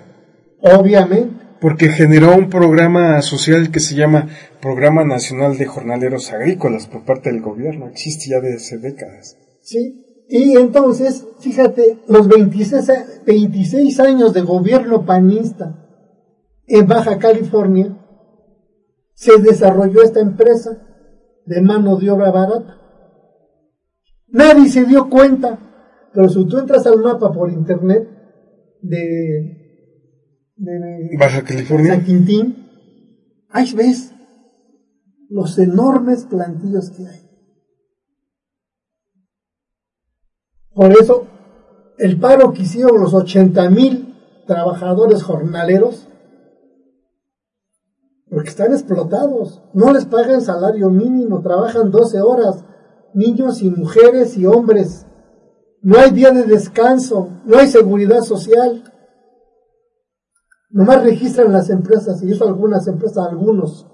Obviamente. 0.61 1.43
Porque 1.61 1.87
generó 1.89 2.35
un 2.35 2.49
programa 2.49 3.21
social 3.21 3.71
que 3.71 3.79
se 3.79 3.95
llama 3.95 4.27
Programa 4.61 5.03
Nacional 5.03 5.57
de 5.57 5.65
Jornaleros 5.65 6.31
Agrícolas 6.31 6.85
por 6.87 7.05
parte 7.05 7.31
del 7.31 7.41
gobierno. 7.41 7.87
Existe 7.87 8.29
ya 8.29 8.39
desde 8.39 8.57
hace 8.57 8.77
décadas. 8.77 9.37
¿sí? 9.61 10.25
Y 10.29 10.57
entonces, 10.57 11.25
fíjate, 11.39 11.99
los 12.07 12.27
26, 12.27 12.89
a- 12.89 13.05
26 13.25 13.99
años 13.99 14.33
de 14.33 14.41
gobierno 14.41 15.05
panista 15.05 15.75
en 16.67 16.87
Baja 16.87 17.17
California, 17.19 18.04
se 19.15 19.37
desarrolló 19.39 20.03
esta 20.03 20.19
empresa 20.19 20.77
de 21.45 21.61
mano 21.61 21.97
de 21.97 22.11
obra 22.11 22.31
barata. 22.31 22.81
Nadie 24.27 24.69
se 24.69 24.85
dio 24.85 25.09
cuenta, 25.09 25.59
pero 26.13 26.29
si 26.29 26.45
tú 26.45 26.59
entras 26.59 26.85
al 26.85 27.01
mapa 27.01 27.31
por 27.31 27.49
internet 27.49 28.07
de, 28.81 29.65
de 30.57 31.17
Baja 31.17 31.43
California. 31.43 31.95
San 31.95 32.03
Quintín, 32.03 32.69
ahí 33.49 33.73
ves 33.73 34.13
los 35.29 35.57
enormes 35.57 36.25
plantillos 36.25 36.91
que 36.91 37.07
hay. 37.07 37.21
Por 40.73 40.91
eso, 40.91 41.27
el 41.97 42.19
paro 42.19 42.51
que 42.51 42.63
hicieron 42.63 42.99
los 42.99 43.13
80 43.13 43.69
mil 43.69 44.13
trabajadores 44.45 45.23
jornaleros, 45.23 46.09
están 48.49 48.73
explotados, 48.73 49.61
no 49.73 49.93
les 49.93 50.05
pagan 50.05 50.41
salario 50.41 50.89
mínimo, 50.89 51.41
trabajan 51.41 51.91
12 51.91 52.21
horas, 52.21 52.63
niños 53.13 53.61
y 53.61 53.69
mujeres 53.69 54.37
y 54.37 54.45
hombres, 54.45 55.05
no 55.81 55.99
hay 55.99 56.11
día 56.11 56.31
de 56.31 56.43
descanso, 56.43 57.29
no 57.45 57.57
hay 57.57 57.67
seguridad 57.67 58.21
social, 58.21 58.83
nomás 60.69 61.03
registran 61.03 61.53
las 61.53 61.69
empresas, 61.69 62.21
y 62.23 62.31
eso 62.31 62.45
algunas 62.45 62.87
empresas, 62.87 63.27
algunos. 63.29 63.87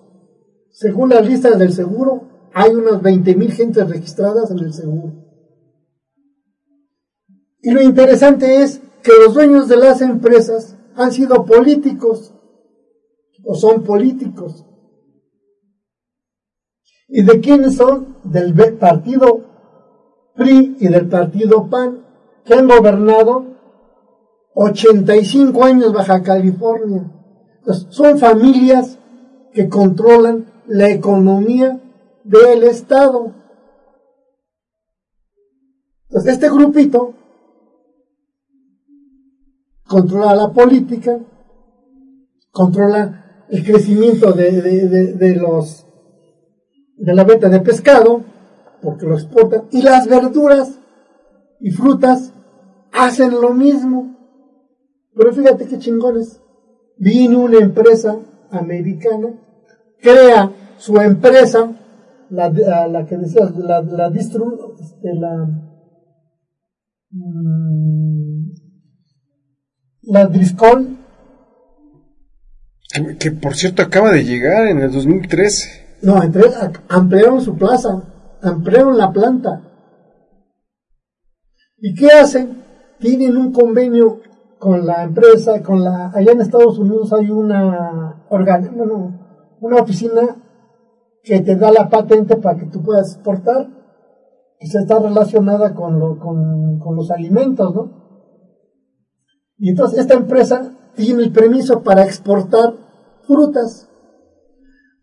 Según 0.71 1.09
las 1.09 1.27
listas 1.27 1.59
del 1.59 1.73
seguro, 1.73 2.29
hay 2.53 2.73
unas 2.73 3.01
20 3.01 3.35
mil 3.35 3.51
gentes 3.51 3.89
registradas 3.89 4.51
en 4.51 4.59
el 4.59 4.73
seguro. 4.73 5.13
Y 7.61 7.71
lo 7.71 7.81
interesante 7.81 8.63
es 8.63 8.81
que 9.03 9.11
los 9.25 9.33
dueños 9.33 9.67
de 9.67 9.77
las 9.77 10.01
empresas 10.01 10.75
han 10.95 11.11
sido 11.11 11.45
políticos 11.45 12.33
o 13.43 13.55
son 13.55 13.83
políticos. 13.83 14.65
¿Y 17.07 17.23
de 17.23 17.39
quiénes 17.41 17.75
son? 17.75 18.17
Del 18.23 18.53
partido 18.77 19.41
PRI 20.35 20.77
y 20.79 20.87
del 20.87 21.09
partido 21.09 21.69
PAN, 21.69 22.05
que 22.45 22.53
han 22.53 22.67
gobernado 22.67 23.45
85 24.53 25.63
años 25.63 25.93
Baja 25.93 26.23
California. 26.23 27.11
Entonces, 27.59 27.87
son 27.89 28.17
familias 28.17 28.97
que 29.53 29.67
controlan 29.69 30.45
la 30.67 30.89
economía 30.89 31.81
del 32.23 32.63
Estado. 32.63 33.33
Entonces, 36.07 36.33
este 36.33 36.49
grupito 36.49 37.13
controla 39.87 40.35
la 40.35 40.53
política, 40.53 41.19
controla 42.51 43.30
el 43.51 43.63
crecimiento 43.65 44.31
de, 44.31 44.61
de- 44.61 45.13
de- 45.13 45.35
los 45.35 45.85
de 46.97 47.13
la 47.13 47.23
venta 47.23 47.49
de 47.49 47.59
pescado, 47.59 48.23
porque 48.81 49.05
lo 49.05 49.15
exportan, 49.15 49.63
y 49.71 49.81
las 49.81 50.07
verduras 50.07 50.79
y 51.59 51.71
frutas 51.71 52.33
hacen 52.93 53.31
lo 53.41 53.53
mismo. 53.53 54.15
Pero 55.15 55.33
fíjate 55.33 55.67
qué 55.67 55.77
chingones. 55.79 56.41
Viene 56.97 57.35
una 57.35 57.57
empresa 57.57 58.17
americana, 58.51 59.29
crea 60.01 60.51
su 60.77 60.95
empresa, 60.97 61.71
la, 62.29 62.49
la, 62.49 62.87
la 62.87 63.05
que 63.05 63.17
decías, 63.17 63.55
la, 63.57 63.81
la 63.81 64.09
distru, 64.09 64.75
este, 64.79 65.13
la, 65.15 65.47
mm, 67.09 68.51
la 70.03 70.25
Driscoll, 70.27 70.97
Que, 73.19 73.31
por 73.31 73.55
cierto 73.55 73.81
acaba 73.83 74.11
de 74.11 74.25
llegar 74.25 74.67
en 74.67 74.79
el 74.79 74.91
2013. 74.91 75.99
no, 76.01 76.21
entre, 76.21 76.43
ampliaron 76.89 77.39
su 77.39 77.55
plaza, 77.55 78.03
ampliaron 78.41 78.97
la 78.97 79.11
planta. 79.11 79.61
¿Y 81.77 81.95
qué 81.95 82.07
hacen? 82.07 82.63
Tienen 82.99 83.37
un 83.37 83.53
convenio 83.53 84.19
con 84.59 84.85
la 84.85 85.03
empresa, 85.03 85.63
con 85.63 85.83
la, 85.83 86.11
allá 86.13 86.33
en 86.33 86.41
Estados 86.41 86.77
Unidos 86.77 87.11
hay 87.13 87.31
una, 87.31 88.25
organ, 88.29 88.69
bueno, 88.75 89.57
una 89.61 89.77
oficina 89.77 90.21
que 91.23 91.39
te 91.39 91.55
da 91.55 91.71
la 91.71 91.89
patente 91.89 92.35
para 92.35 92.59
que 92.59 92.65
tú 92.65 92.83
puedas 92.83 93.13
exportar, 93.15 93.67
que 94.59 94.67
se 94.67 94.79
está 94.79 94.99
relacionada 94.99 95.73
con, 95.73 95.97
lo, 95.97 96.19
con, 96.19 96.77
con 96.77 96.95
los 96.95 97.09
alimentos, 97.09 97.73
¿no? 97.73 98.01
Y 99.57 99.69
entonces 99.69 99.99
esta 99.99 100.15
empresa 100.15 100.73
tiene 100.95 101.23
el 101.23 101.31
permiso 101.31 101.81
para 101.81 102.03
exportar 102.03 102.73
frutas. 103.27 103.89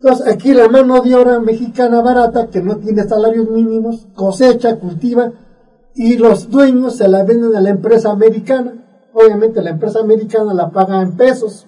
Entonces 0.01 0.27
aquí 0.27 0.53
la 0.53 0.69
mano 0.69 1.01
de 1.01 1.15
obra 1.15 1.41
mexicana 1.41 2.01
barata, 2.01 2.49
que 2.49 2.63
no 2.63 2.77
tiene 2.77 3.03
salarios 3.05 3.51
mínimos, 3.51 4.07
cosecha, 4.15 4.79
cultiva, 4.79 5.33
y 5.95 6.17
los 6.17 6.51
dueños 6.51 6.97
se 6.97 7.09
la 7.09 7.25
venden 7.25 7.57
a 7.57 7.61
la 7.61 7.71
empresa 7.71 8.11
americana. 8.11 9.09
Obviamente 9.13 9.63
la 9.63 9.71
empresa 9.71 10.01
americana 10.01 10.55
la 10.55 10.71
paga 10.71 11.03
en 11.03 11.17
pesos. 11.17 11.67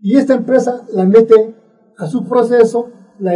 Y 0.00 0.16
esta 0.16 0.34
empresa 0.34 0.82
la 0.92 1.04
mete 1.04 1.54
a 1.96 2.06
su 2.06 2.24
proceso, 2.24 2.90
la, 3.20 3.34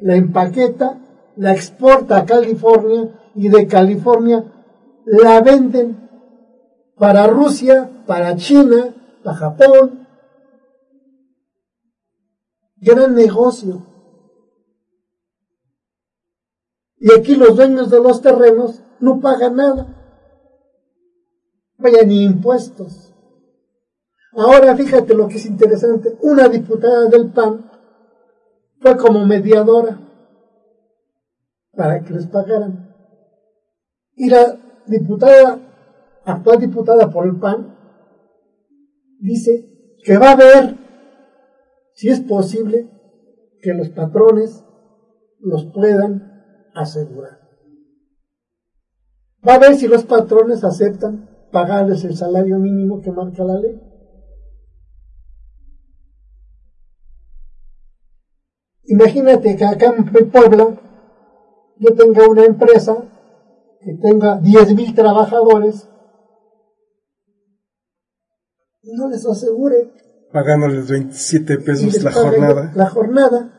la 0.00 0.16
empaqueta, 0.16 0.98
la 1.36 1.52
exporta 1.52 2.18
a 2.18 2.24
California 2.24 3.10
y 3.34 3.48
de 3.48 3.66
California 3.66 4.44
la 5.04 5.40
venden 5.40 6.05
para 6.98 7.26
Rusia, 7.26 8.04
para 8.06 8.36
China, 8.36 8.94
para 9.22 9.36
Japón. 9.36 10.06
Gran 12.76 13.14
negocio. 13.14 13.86
Y 16.98 17.12
aquí 17.12 17.36
los 17.36 17.56
dueños 17.56 17.90
de 17.90 18.00
los 18.00 18.20
terrenos 18.20 18.82
no 19.00 19.20
pagan 19.20 19.56
nada. 19.56 19.86
Vaya, 21.78 22.02
ni 22.04 22.24
impuestos. 22.24 23.12
Ahora 24.32 24.76
fíjate 24.76 25.14
lo 25.14 25.28
que 25.28 25.36
es 25.36 25.46
interesante. 25.46 26.18
Una 26.20 26.48
diputada 26.48 27.06
del 27.06 27.30
PAN 27.32 27.70
fue 28.80 28.96
como 28.96 29.24
mediadora 29.24 29.98
para 31.72 32.02
que 32.02 32.14
les 32.14 32.26
pagaran. 32.26 32.94
Y 34.14 34.28
la 34.30 34.58
diputada, 34.86 35.58
actual 36.26 36.58
diputada 36.58 37.08
por 37.10 37.26
el 37.26 37.38
PAN, 37.38 37.74
dice 39.18 39.96
que 40.04 40.18
va 40.18 40.32
a 40.32 40.36
ver 40.36 40.76
si 41.94 42.08
es 42.08 42.20
posible 42.20 42.90
que 43.62 43.72
los 43.72 43.88
patrones 43.90 44.64
los 45.38 45.66
puedan 45.66 46.70
asegurar. 46.74 47.38
Va 49.46 49.54
a 49.54 49.58
ver 49.58 49.76
si 49.76 49.86
los 49.86 50.04
patrones 50.04 50.64
aceptan 50.64 51.30
pagarles 51.52 52.04
el 52.04 52.16
salario 52.16 52.58
mínimo 52.58 53.00
que 53.00 53.12
marca 53.12 53.44
la 53.44 53.60
ley. 53.60 53.80
Imagínate 58.88 59.56
que 59.56 59.64
acá 59.64 59.94
en 59.96 60.30
Puebla 60.30 60.80
yo 61.78 61.94
tenga 61.94 62.28
una 62.28 62.44
empresa 62.44 62.96
que 63.80 63.94
tenga 63.94 64.40
10.000 64.40 64.94
trabajadores 64.94 65.88
no 68.94 69.08
les 69.08 69.26
asegure. 69.26 69.92
Pagándoles 70.32 70.88
27 70.88 71.58
pesos 71.58 72.02
la 72.02 72.12
jornada. 72.12 72.72
La 72.74 72.86
jornada. 72.90 73.52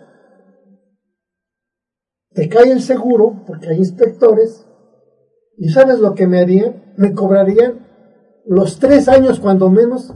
Te 2.34 2.47
cae 2.49 2.71
el 2.71 2.82
seguro, 2.82 3.43
porque 3.47 3.69
hay 3.69 3.78
inspectores, 3.78 4.65
y 5.57 5.69
¿sabes 5.69 5.99
lo 5.99 6.13
que 6.13 6.28
me 6.28 6.39
harían? 6.39 6.93
Me 6.97 7.13
cobrarían 7.13 7.88
los 8.45 8.80
tres 8.80 9.07
años, 9.07 9.39
cuando 9.39 9.69
menos, 9.69 10.13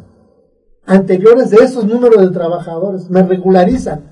anteriores 0.86 1.50
de 1.50 1.64
esos 1.64 1.86
números 1.86 2.22
de 2.22 2.32
trabajadores. 2.32 3.10
Me 3.10 3.24
regularizan. 3.24 4.12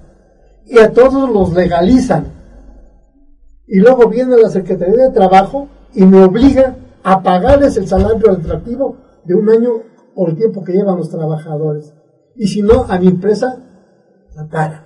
Y 0.66 0.80
a 0.80 0.92
todos 0.92 1.30
los 1.32 1.54
legalizan. 1.54 2.34
Y 3.68 3.80
luego 3.80 4.10
viene 4.10 4.38
la 4.38 4.50
Secretaría 4.50 5.06
de 5.06 5.14
Trabajo 5.14 5.68
y 5.94 6.04
me 6.04 6.24
obliga 6.24 6.76
a 7.04 7.22
pagarles 7.22 7.78
el 7.78 7.88
salario 7.88 8.32
atractivo 8.32 8.98
de 9.26 9.36
un 9.36 9.50
año 9.50 9.84
o 10.20 10.28
el 10.28 10.36
tiempo 10.36 10.66
que 10.66 10.74
llevan 10.74 10.98
los 10.98 11.10
trabajadores. 11.10 11.94
Y 12.36 12.48
si 12.48 12.62
no, 12.62 12.84
a 12.90 13.00
mi 13.00 13.08
empresa, 13.08 13.64
la 14.36 14.50
cara. 14.50 14.86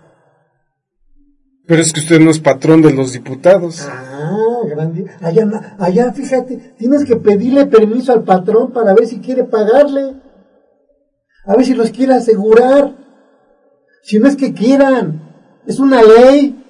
Pero 1.66 1.82
es 1.82 1.92
que 1.92 2.02
usted 2.02 2.20
no 2.20 2.30
es 2.30 2.40
patrón 2.40 2.84
de 2.84 2.94
los 2.94 3.14
diputados. 3.14 3.88
Ah, 3.90 4.62
grande. 4.70 5.08
Allá, 5.22 5.76
allá, 5.80 6.14
fíjate, 6.14 6.76
tienes 6.78 7.04
que 7.06 7.16
pedirle 7.16 7.66
permiso 7.66 8.14
al 8.14 8.24
patrón 8.24 8.72
para 8.72 8.94
ver 8.94 9.08
si 9.08 9.22
quiere 9.22 9.44
pagarle. 9.46 10.22
A 11.46 11.56
ver 11.56 11.66
si 11.66 11.74
los 11.74 11.90
quiere 11.90 12.14
asegurar. 12.14 12.96
Si 14.04 14.20
no 14.20 14.28
es 14.28 14.36
que 14.36 14.54
quieran. 14.54 15.32
Es 15.66 15.80
una 15.80 16.04
ley. 16.04 16.64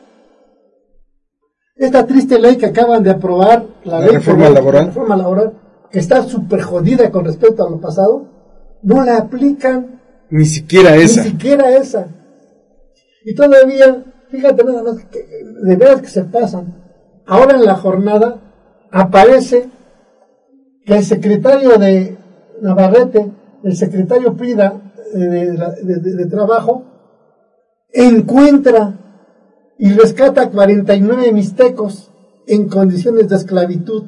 Esta 1.76 2.08
triste 2.08 2.40
ley 2.40 2.56
que 2.56 2.68
acaban 2.68 3.04
de 3.04 3.10
aprobar, 3.10 3.68
la, 3.84 4.08
reforma 4.08 4.50
laboral. 4.50 4.84
La 4.84 4.88
reforma 4.88 5.18
laboral, 5.18 5.54
que 5.92 6.00
está 6.00 6.24
súper 6.24 6.62
jodida 6.62 7.12
con 7.12 7.26
respecto 7.26 7.68
a 7.68 7.70
lo 7.70 7.82
pasado, 7.82 8.33
no 8.84 9.04
la 9.04 9.18
aplican. 9.18 10.02
Ni 10.30 10.46
siquiera 10.46 10.96
esa. 10.96 11.24
Ni 11.24 11.30
siquiera 11.32 11.76
esa. 11.76 12.08
Y 13.26 13.34
todavía, 13.36 14.04
fíjate 14.30 14.64
nada 14.64 14.84
más, 14.84 15.06
que, 15.06 15.26
de 15.64 15.76
veras 15.76 16.02
que 16.02 16.08
se 16.08 16.24
pasan. 16.26 16.84
Ahora 17.26 17.56
en 17.56 17.66
la 17.66 17.76
jornada 17.76 18.42
aparece 18.92 19.70
que 20.86 20.98
el 20.98 21.04
secretario 21.04 21.78
de 21.78 22.18
Navarrete, 22.62 23.32
el 23.64 23.76
secretario 23.76 24.36
Prida 24.36 24.92
eh, 25.14 25.18
de, 25.18 26.00
de 26.00 26.26
Trabajo, 26.26 26.84
encuentra 27.94 29.00
y 29.78 29.92
rescata 29.94 30.50
49 30.50 31.32
mixtecos 31.32 32.12
en 32.48 32.68
condiciones 32.68 33.30
de 33.30 33.36
esclavitud. 33.36 34.04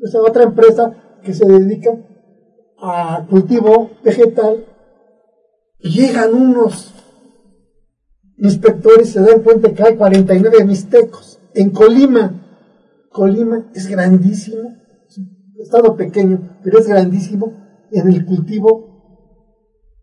Es 0.00 0.14
otra 0.14 0.44
empresa 0.44 1.18
que 1.22 1.32
se 1.32 1.46
dedica 1.46 1.90
a 2.78 3.26
cultivo 3.28 3.90
vegetal, 4.02 4.64
llegan 5.78 6.34
unos 6.34 6.94
inspectores, 8.38 9.10
se 9.10 9.20
dan 9.20 9.42
cuenta 9.42 9.72
que 9.72 9.82
hay 9.82 9.96
49 9.96 10.64
mixtecos 10.64 11.40
en 11.54 11.70
Colima. 11.70 12.40
Colima 13.10 13.70
es 13.74 13.86
grandísimo, 13.86 14.74
es 15.08 15.18
un 15.18 15.60
estado 15.60 15.96
pequeño, 15.96 16.58
pero 16.62 16.78
es 16.78 16.88
grandísimo 16.88 17.52
en 17.90 18.08
el 18.08 18.24
cultivo 18.24 18.94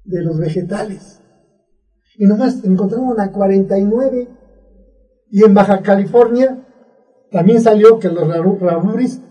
de 0.04 0.24
los 0.24 0.40
vegetales. 0.40 1.22
Y 2.18 2.26
nomás 2.26 2.64
encontramos 2.64 3.18
a 3.20 3.32
49. 3.32 4.28
Y 5.32 5.44
en 5.44 5.54
Baja 5.54 5.82
California 5.82 6.68
también 7.32 7.62
salió 7.62 8.00
que 8.00 8.10
los 8.10 8.28
raruris 8.28 9.22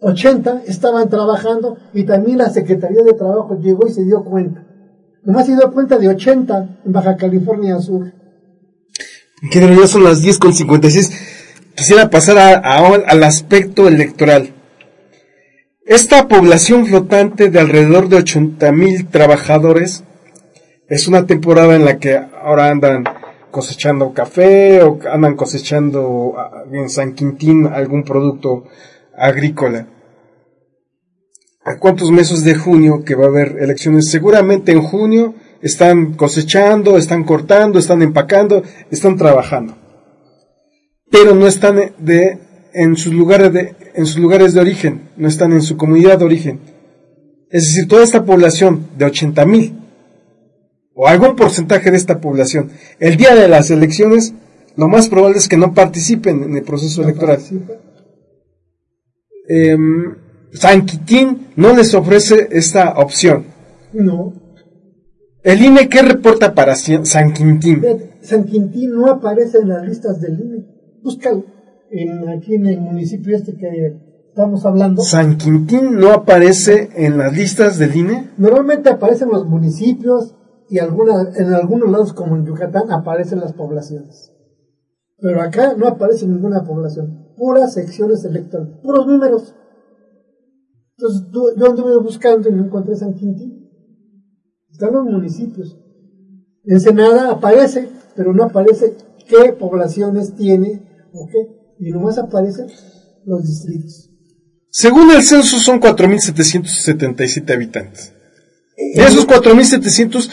80 0.00 0.62
estaban 0.66 1.08
trabajando 1.08 1.78
y 1.92 2.04
también 2.04 2.38
la 2.38 2.50
Secretaría 2.50 3.02
de 3.02 3.14
Trabajo 3.14 3.58
llegó 3.60 3.86
y 3.86 3.92
se 3.92 4.04
dio 4.04 4.22
cuenta. 4.24 4.64
Nomás 5.24 5.46
se 5.46 5.56
dio 5.56 5.72
cuenta 5.72 5.98
de 5.98 6.08
80 6.08 6.80
en 6.84 6.92
Baja 6.92 7.16
California 7.16 7.78
Sur. 7.80 8.12
Que 9.50 9.60
ya 9.60 9.86
son 9.86 10.04
las 10.04 10.22
10 10.22 10.38
con 10.38 10.54
56. 10.54 11.12
Quisiera 11.74 12.10
pasar 12.10 12.38
a, 12.38 12.56
al 12.56 13.22
aspecto 13.22 13.86
electoral. 13.86 14.54
Esta 15.86 16.28
población 16.28 16.86
flotante 16.86 17.50
de 17.50 17.60
alrededor 17.60 18.08
de 18.08 18.16
80 18.16 18.72
mil 18.72 19.06
trabajadores 19.06 20.04
es 20.88 21.08
una 21.08 21.26
temporada 21.26 21.76
en 21.76 21.84
la 21.84 21.98
que 21.98 22.16
ahora 22.16 22.70
andan 22.70 23.04
cosechando 23.50 24.12
café 24.12 24.82
o 24.82 24.98
andan 25.10 25.36
cosechando 25.36 26.34
ah, 26.36 26.64
en 26.72 26.88
San 26.90 27.14
Quintín 27.14 27.66
algún 27.66 28.04
producto 28.04 28.64
agrícola. 29.18 29.88
¿A 31.64 31.78
cuántos 31.78 32.10
meses 32.10 32.44
de 32.44 32.54
junio 32.54 33.04
que 33.04 33.14
va 33.14 33.24
a 33.24 33.28
haber 33.28 33.56
elecciones? 33.60 34.10
Seguramente 34.10 34.72
en 34.72 34.80
junio 34.80 35.34
están 35.60 36.14
cosechando, 36.14 36.96
están 36.96 37.24
cortando, 37.24 37.78
están 37.78 38.00
empacando, 38.02 38.62
están 38.90 39.16
trabajando. 39.16 39.76
Pero 41.10 41.34
no 41.34 41.46
están 41.46 41.92
de, 41.98 42.38
en, 42.72 42.96
sus 42.96 43.12
lugares 43.12 43.52
de, 43.52 43.74
en 43.94 44.06
sus 44.06 44.18
lugares 44.18 44.54
de 44.54 44.60
origen, 44.60 45.10
no 45.16 45.28
están 45.28 45.52
en 45.52 45.62
su 45.62 45.76
comunidad 45.76 46.18
de 46.18 46.24
origen. 46.24 46.60
Es 47.50 47.64
decir, 47.64 47.88
toda 47.88 48.04
esta 48.04 48.24
población 48.24 48.88
de 48.96 49.06
80 49.06 49.46
mil, 49.46 49.78
o 50.94 51.06
algún 51.06 51.36
porcentaje 51.36 51.90
de 51.90 51.96
esta 51.96 52.20
población, 52.20 52.70
el 52.98 53.16
día 53.16 53.34
de 53.34 53.48
las 53.48 53.70
elecciones, 53.70 54.34
lo 54.76 54.88
más 54.88 55.08
probable 55.08 55.38
es 55.38 55.48
que 55.48 55.56
no 55.56 55.74
participen 55.74 56.42
en 56.44 56.56
el 56.56 56.62
proceso 56.62 57.02
electoral 57.02 57.40
eh, 59.48 59.76
San 60.52 60.86
Quitín 60.86 61.48
no 61.56 61.74
les 61.74 61.94
ofrece 61.94 62.48
esta 62.50 62.98
opción. 62.98 63.46
No. 63.92 64.32
¿El 65.42 65.62
INE 65.62 65.88
qué 65.88 66.02
reporta 66.02 66.54
para 66.54 66.74
San 66.74 67.32
Quintín? 67.32 67.82
San 68.20 68.44
Quintín 68.44 68.90
no 68.94 69.10
aparece 69.10 69.58
en 69.58 69.68
las 69.68 69.86
listas 69.86 70.20
del 70.20 70.40
INE. 70.40 70.66
Búscalo 71.02 71.44
en, 71.90 72.28
aquí 72.28 72.54
en 72.54 72.66
el 72.66 72.80
municipio 72.80 73.36
este 73.36 73.56
que 73.56 73.96
estamos 74.28 74.66
hablando. 74.66 75.02
¿San 75.02 75.38
Quintín 75.38 75.98
no 75.98 76.12
aparece 76.12 76.90
en 76.96 77.16
las 77.16 77.34
listas 77.34 77.78
del 77.78 77.96
INE? 77.96 78.30
Normalmente 78.36 78.90
aparecen 78.90 79.28
los 79.30 79.46
municipios 79.46 80.34
y 80.68 80.80
alguna, 80.80 81.30
en 81.36 81.54
algunos 81.54 81.90
lados 81.90 82.12
como 82.12 82.36
en 82.36 82.44
Yucatán 82.44 82.90
aparecen 82.90 83.40
las 83.40 83.54
poblaciones. 83.54 84.32
Pero 85.20 85.40
acá 85.40 85.74
no 85.76 85.86
aparece 85.86 86.26
ninguna 86.26 86.64
población 86.64 87.27
puras 87.38 87.74
secciones 87.74 88.24
electorales, 88.24 88.74
puros 88.82 89.06
números. 89.06 89.54
Entonces 90.96 91.28
yo 91.32 91.66
anduve 91.66 91.96
buscando 91.98 92.48
y 92.48 92.52
no 92.52 92.64
encontré 92.64 92.96
San 92.96 93.14
Quintín. 93.14 93.70
Están 94.70 94.92
los 94.92 95.04
municipios. 95.04 95.78
Ensenada 96.64 97.30
aparece, 97.30 97.88
pero 98.16 98.34
no 98.34 98.44
aparece 98.44 98.96
qué 99.28 99.52
poblaciones 99.52 100.34
tiene 100.34 101.08
o 101.12 101.26
qué. 101.28 101.76
Y 101.78 101.92
nomás 101.92 102.18
aparecen 102.18 102.66
los 103.24 103.42
distritos. 103.42 104.10
Según 104.70 105.10
el 105.12 105.22
censo 105.22 105.58
son 105.58 105.80
4.777 105.80 107.54
habitantes. 107.54 108.12
De 108.76 109.02
esos 109.04 109.26
4.700 109.26 110.28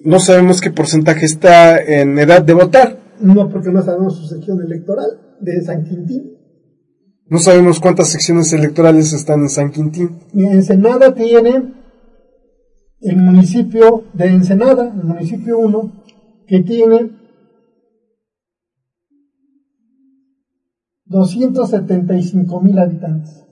no 0.00 0.20
sabemos 0.20 0.60
qué 0.60 0.70
porcentaje 0.70 1.26
está 1.26 1.78
en 1.78 2.18
edad 2.18 2.42
de 2.42 2.52
votar. 2.52 2.98
No, 3.20 3.48
porque 3.48 3.70
no 3.70 3.82
sabemos 3.82 4.16
su 4.16 4.26
sección 4.26 4.60
electoral 4.60 5.25
de 5.40 5.62
San 5.62 5.84
Quintín. 5.84 6.36
No 7.28 7.38
sabemos 7.38 7.80
cuántas 7.80 8.08
secciones 8.08 8.52
electorales 8.52 9.12
están 9.12 9.40
en 9.40 9.48
San 9.48 9.72
Quintín. 9.72 10.20
Y 10.32 10.44
Ensenada 10.44 11.14
tiene 11.14 11.74
el 13.00 13.16
municipio 13.16 14.04
de 14.12 14.26
Ensenada, 14.26 14.92
el 14.94 15.04
municipio 15.04 15.58
1, 15.58 16.04
que 16.46 16.60
tiene 16.60 17.10
275 21.06 22.60
mil 22.60 22.78
habitantes. 22.78 23.44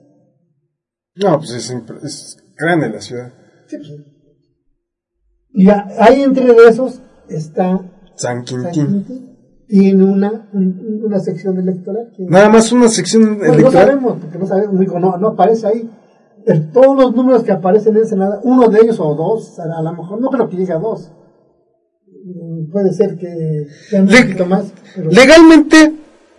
No, 1.15 1.37
pues 1.37 1.51
es, 1.51 2.37
grande 2.57 2.89
la 2.89 3.01
ciudad. 3.01 3.33
Sí, 3.67 3.77
pues. 3.77 3.91
Y 5.53 5.69
ahí 5.69 6.23
entre 6.23 6.53
esos 6.67 7.01
está 7.29 7.81
San 8.15 8.45
San 8.45 8.71
Quintín. 8.71 9.34
Tiene 9.67 10.03
una, 10.03 10.47
un- 10.53 11.01
una 11.05 11.19
sección 11.19 11.57
electoral. 11.57 12.11
que- 12.15 12.23
Nada 12.25 12.49
más 12.49 12.71
una 12.71 12.87
sección 12.87 13.37
Pues 13.37 13.47
no 13.49 13.53
electoral. 13.55 13.87
sabemos, 13.87 14.17
porque 14.21 14.37
no 14.37 14.45
sabemos, 14.45 14.79
digo, 14.79 14.99
no, 14.99 15.17
no 15.17 15.29
aparece 15.29 15.67
ahí. 15.67 15.89
Todos 16.71 16.95
los 16.95 17.15
números 17.15 17.43
que 17.43 17.51
aparecen 17.51 17.95
en 17.95 18.03
Ensenada, 18.03 18.39
uno 18.43 18.67
de 18.69 18.81
ellos 18.81 18.99
o 18.99 19.15
dos, 19.15 19.59
a, 19.59 19.81
lo 19.81 19.91
mejor 19.93 20.21
no 20.21 20.29
creo 20.29 20.47
que 20.47 20.57
llegue 20.57 20.73
a 20.73 20.77
dos. 20.77 21.11
Mm, 22.23 22.71
Puede 22.71 22.93
ser 22.93 23.17
que 23.17 23.65
sea 23.89 24.01
un 24.01 24.07
poquito 24.07 24.45
más. 24.45 24.71
pero- 24.95 25.09
Legalmente 25.09 25.93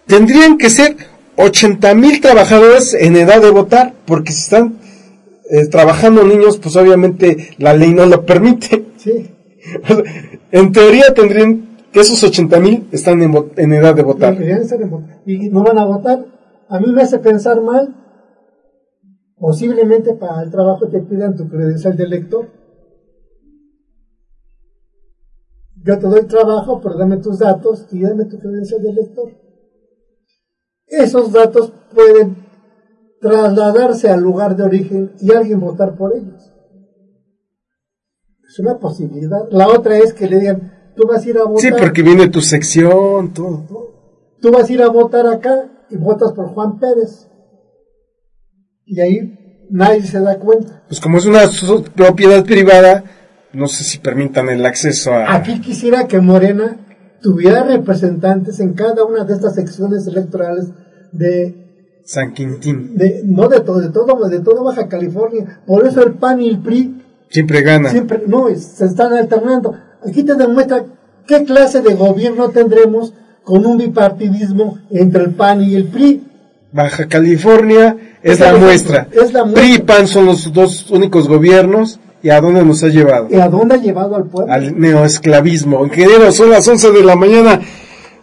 tendrían 0.06 0.58
que 0.58 0.70
ser 0.70 0.96
80 1.36 1.94
mil 1.94 2.20
trabajadores 2.20 2.94
en 2.94 3.16
edad 3.16 3.42
de 3.42 3.50
votar, 3.50 3.94
porque 4.06 4.32
si 4.32 4.42
están 4.42 4.78
eh, 5.50 5.66
trabajando 5.68 6.22
niños, 6.24 6.58
pues 6.58 6.74
obviamente 6.76 7.50
la 7.58 7.74
ley 7.74 7.92
no 7.94 8.06
lo 8.06 8.24
permite. 8.24 8.86
Sí. 8.96 9.30
en 10.52 10.72
teoría 10.72 11.12
tendrían 11.14 11.65
que 11.92 12.00
esos 12.00 12.22
80 12.22 12.60
mil 12.60 12.88
están 12.92 13.22
en, 13.22 13.34
en 13.56 13.72
edad 13.72 13.94
de 13.94 14.02
votar. 14.02 14.36
Y 15.24 15.48
no 15.50 15.62
van 15.62 15.78
a 15.78 15.84
votar. 15.84 16.26
A 16.68 16.80
mí 16.80 16.92
me 16.92 17.02
hace 17.02 17.18
pensar 17.18 17.60
mal. 17.60 17.94
Posiblemente 19.38 20.14
para 20.14 20.42
el 20.42 20.50
trabajo 20.50 20.88
te 20.88 21.00
pidan 21.00 21.36
tu 21.36 21.48
credencial 21.48 21.96
de 21.96 22.04
elector. 22.04 22.48
Yo 25.86 25.98
te 25.98 26.06
doy 26.06 26.26
trabajo, 26.26 26.80
pero 26.80 26.96
dame 26.96 27.18
tus 27.18 27.38
datos 27.38 27.86
y 27.92 28.00
dame 28.00 28.24
tu 28.24 28.38
credencial 28.38 28.82
de 28.82 28.90
elector. 28.90 29.30
Esos 30.86 31.32
datos 31.32 31.72
pueden 31.94 32.46
trasladarse 33.20 34.08
al 34.08 34.20
lugar 34.20 34.56
de 34.56 34.64
origen 34.64 35.12
y 35.20 35.32
alguien 35.32 35.60
votar 35.60 35.96
por 35.96 36.16
ellos. 36.16 36.52
Es 38.48 38.58
una 38.58 38.78
posibilidad. 38.78 39.48
La 39.50 39.68
otra 39.68 39.98
es 39.98 40.12
que 40.12 40.28
le 40.28 40.40
digan, 40.40 40.75
tú 40.96 41.06
vas 41.06 41.24
a 41.24 41.28
ir 41.28 41.38
a 41.38 41.44
votar. 41.44 41.60
Sí, 41.60 41.70
porque 41.78 42.02
viene 42.02 42.28
tu 42.28 42.40
sección, 42.40 43.32
todo. 43.32 43.64
Tú 44.40 44.50
vas 44.50 44.68
a 44.68 44.72
ir 44.72 44.82
a 44.82 44.88
votar 44.88 45.26
acá 45.26 45.68
y 45.90 45.96
votas 45.96 46.32
por 46.32 46.48
Juan 46.48 46.78
Pérez. 46.78 47.28
Y 48.84 49.00
ahí 49.00 49.66
nadie 49.70 50.02
se 50.02 50.20
da 50.20 50.38
cuenta. 50.38 50.84
Pues 50.88 51.00
como 51.00 51.18
es 51.18 51.26
una 51.26 51.40
propiedad 51.94 52.44
privada, 52.44 53.04
no 53.52 53.68
sé 53.68 53.84
si 53.84 53.98
permitan 53.98 54.48
el 54.48 54.64
acceso 54.64 55.12
a... 55.12 55.34
Aquí 55.34 55.60
quisiera 55.60 56.06
que 56.06 56.20
Morena 56.20 56.78
tuviera 57.22 57.64
representantes 57.64 58.60
en 58.60 58.74
cada 58.74 59.04
una 59.04 59.24
de 59.24 59.34
estas 59.34 59.54
secciones 59.54 60.06
electorales 60.06 60.68
de, 61.12 61.66
San 62.04 62.34
Quintín. 62.34 62.96
de 62.96 63.22
no 63.24 63.48
de 63.48 63.60
todo, 63.60 63.80
de 63.80 63.88
todo, 63.88 64.28
de 64.28 64.40
todo 64.40 64.62
Baja 64.62 64.88
California. 64.88 65.62
Por 65.66 65.86
eso 65.86 66.04
el 66.04 66.14
PAN 66.14 66.40
y 66.40 66.50
el 66.50 66.60
PRI 66.60 67.02
Siempre 67.28 67.62
gana. 67.62 67.90
siempre, 67.90 68.22
no, 68.26 68.48
se 68.54 68.84
están 68.84 69.12
alternando. 69.12 69.74
Aquí 70.08 70.22
te 70.22 70.34
demuestra 70.34 70.84
qué 71.26 71.44
clase 71.44 71.82
de 71.82 71.94
gobierno 71.94 72.50
tendremos 72.50 73.12
con 73.44 73.64
un 73.66 73.78
bipartidismo 73.78 74.78
entre 74.90 75.24
el 75.24 75.30
PAN 75.30 75.62
y 75.62 75.74
el 75.74 75.86
PRI. 75.86 76.22
Baja 76.72 77.06
California 77.06 77.96
es 78.22 78.32
Es 78.32 78.40
la 78.40 78.56
muestra. 78.56 79.08
es 79.12 79.32
la 79.32 79.44
muestra. 79.44 79.62
PRI 79.62 79.74
y 79.74 79.78
PAN 79.78 80.06
son 80.08 80.26
los 80.26 80.52
dos 80.52 80.90
únicos 80.90 81.28
gobiernos. 81.28 82.00
¿Y 82.22 82.30
a 82.30 82.40
dónde 82.40 82.64
nos 82.64 82.82
ha 82.82 82.88
llevado? 82.88 83.28
¿Y 83.30 83.36
a 83.36 83.48
dónde 83.48 83.76
ha 83.76 83.78
llevado 83.78 84.16
al 84.16 84.24
pueblo? 84.24 84.52
Al 84.52 84.78
neoesclavismo. 84.80 85.84
Ingeniero, 85.84 86.32
son 86.32 86.50
las 86.50 86.66
11 86.66 86.90
de 86.90 87.04
la 87.04 87.14
mañana. 87.14 87.60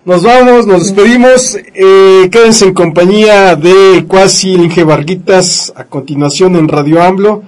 Nos 0.03 0.23
vamos, 0.23 0.67
nos 0.67 0.83
despedimos. 0.83 1.57
Eh, 1.73 2.27
quédense 2.29 2.65
en 2.65 2.73
compañía 2.73 3.55
de 3.55 4.03
Cuasi 4.05 4.55
Inge 4.55 4.83
Varguitas. 4.83 5.71
A 5.77 5.85
continuación 5.85 6.57
en 6.57 6.67
Radio 6.67 7.01
AMLO. 7.01 7.43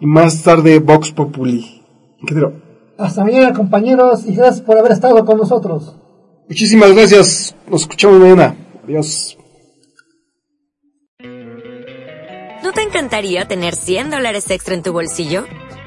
Y 0.00 0.06
más 0.06 0.42
tarde 0.42 0.80
Vox 0.80 1.12
Populi. 1.12 1.82
Ingeniero, 2.20 2.54
Hasta 2.98 3.24
mañana, 3.24 3.52
compañeros, 3.52 4.24
y 4.26 4.34
gracias 4.34 4.60
por 4.60 4.78
haber 4.78 4.92
estado 4.92 5.24
con 5.24 5.38
nosotros. 5.38 5.96
muchísimas 6.48 6.92
gracias. 6.92 7.54
Nos 7.68 7.82
escuchamos 7.82 8.20
mañana. 8.20 8.56
Adiós. 8.84 9.38
¿No 12.62 12.72
te 12.72 12.82
encantaría 12.82 13.46
tener 13.46 13.74
100 13.74 14.10
dólares 14.10 14.50
extra 14.50 14.74
en 14.74 14.82
tu 14.82 14.92
bolsillo? 14.92 15.44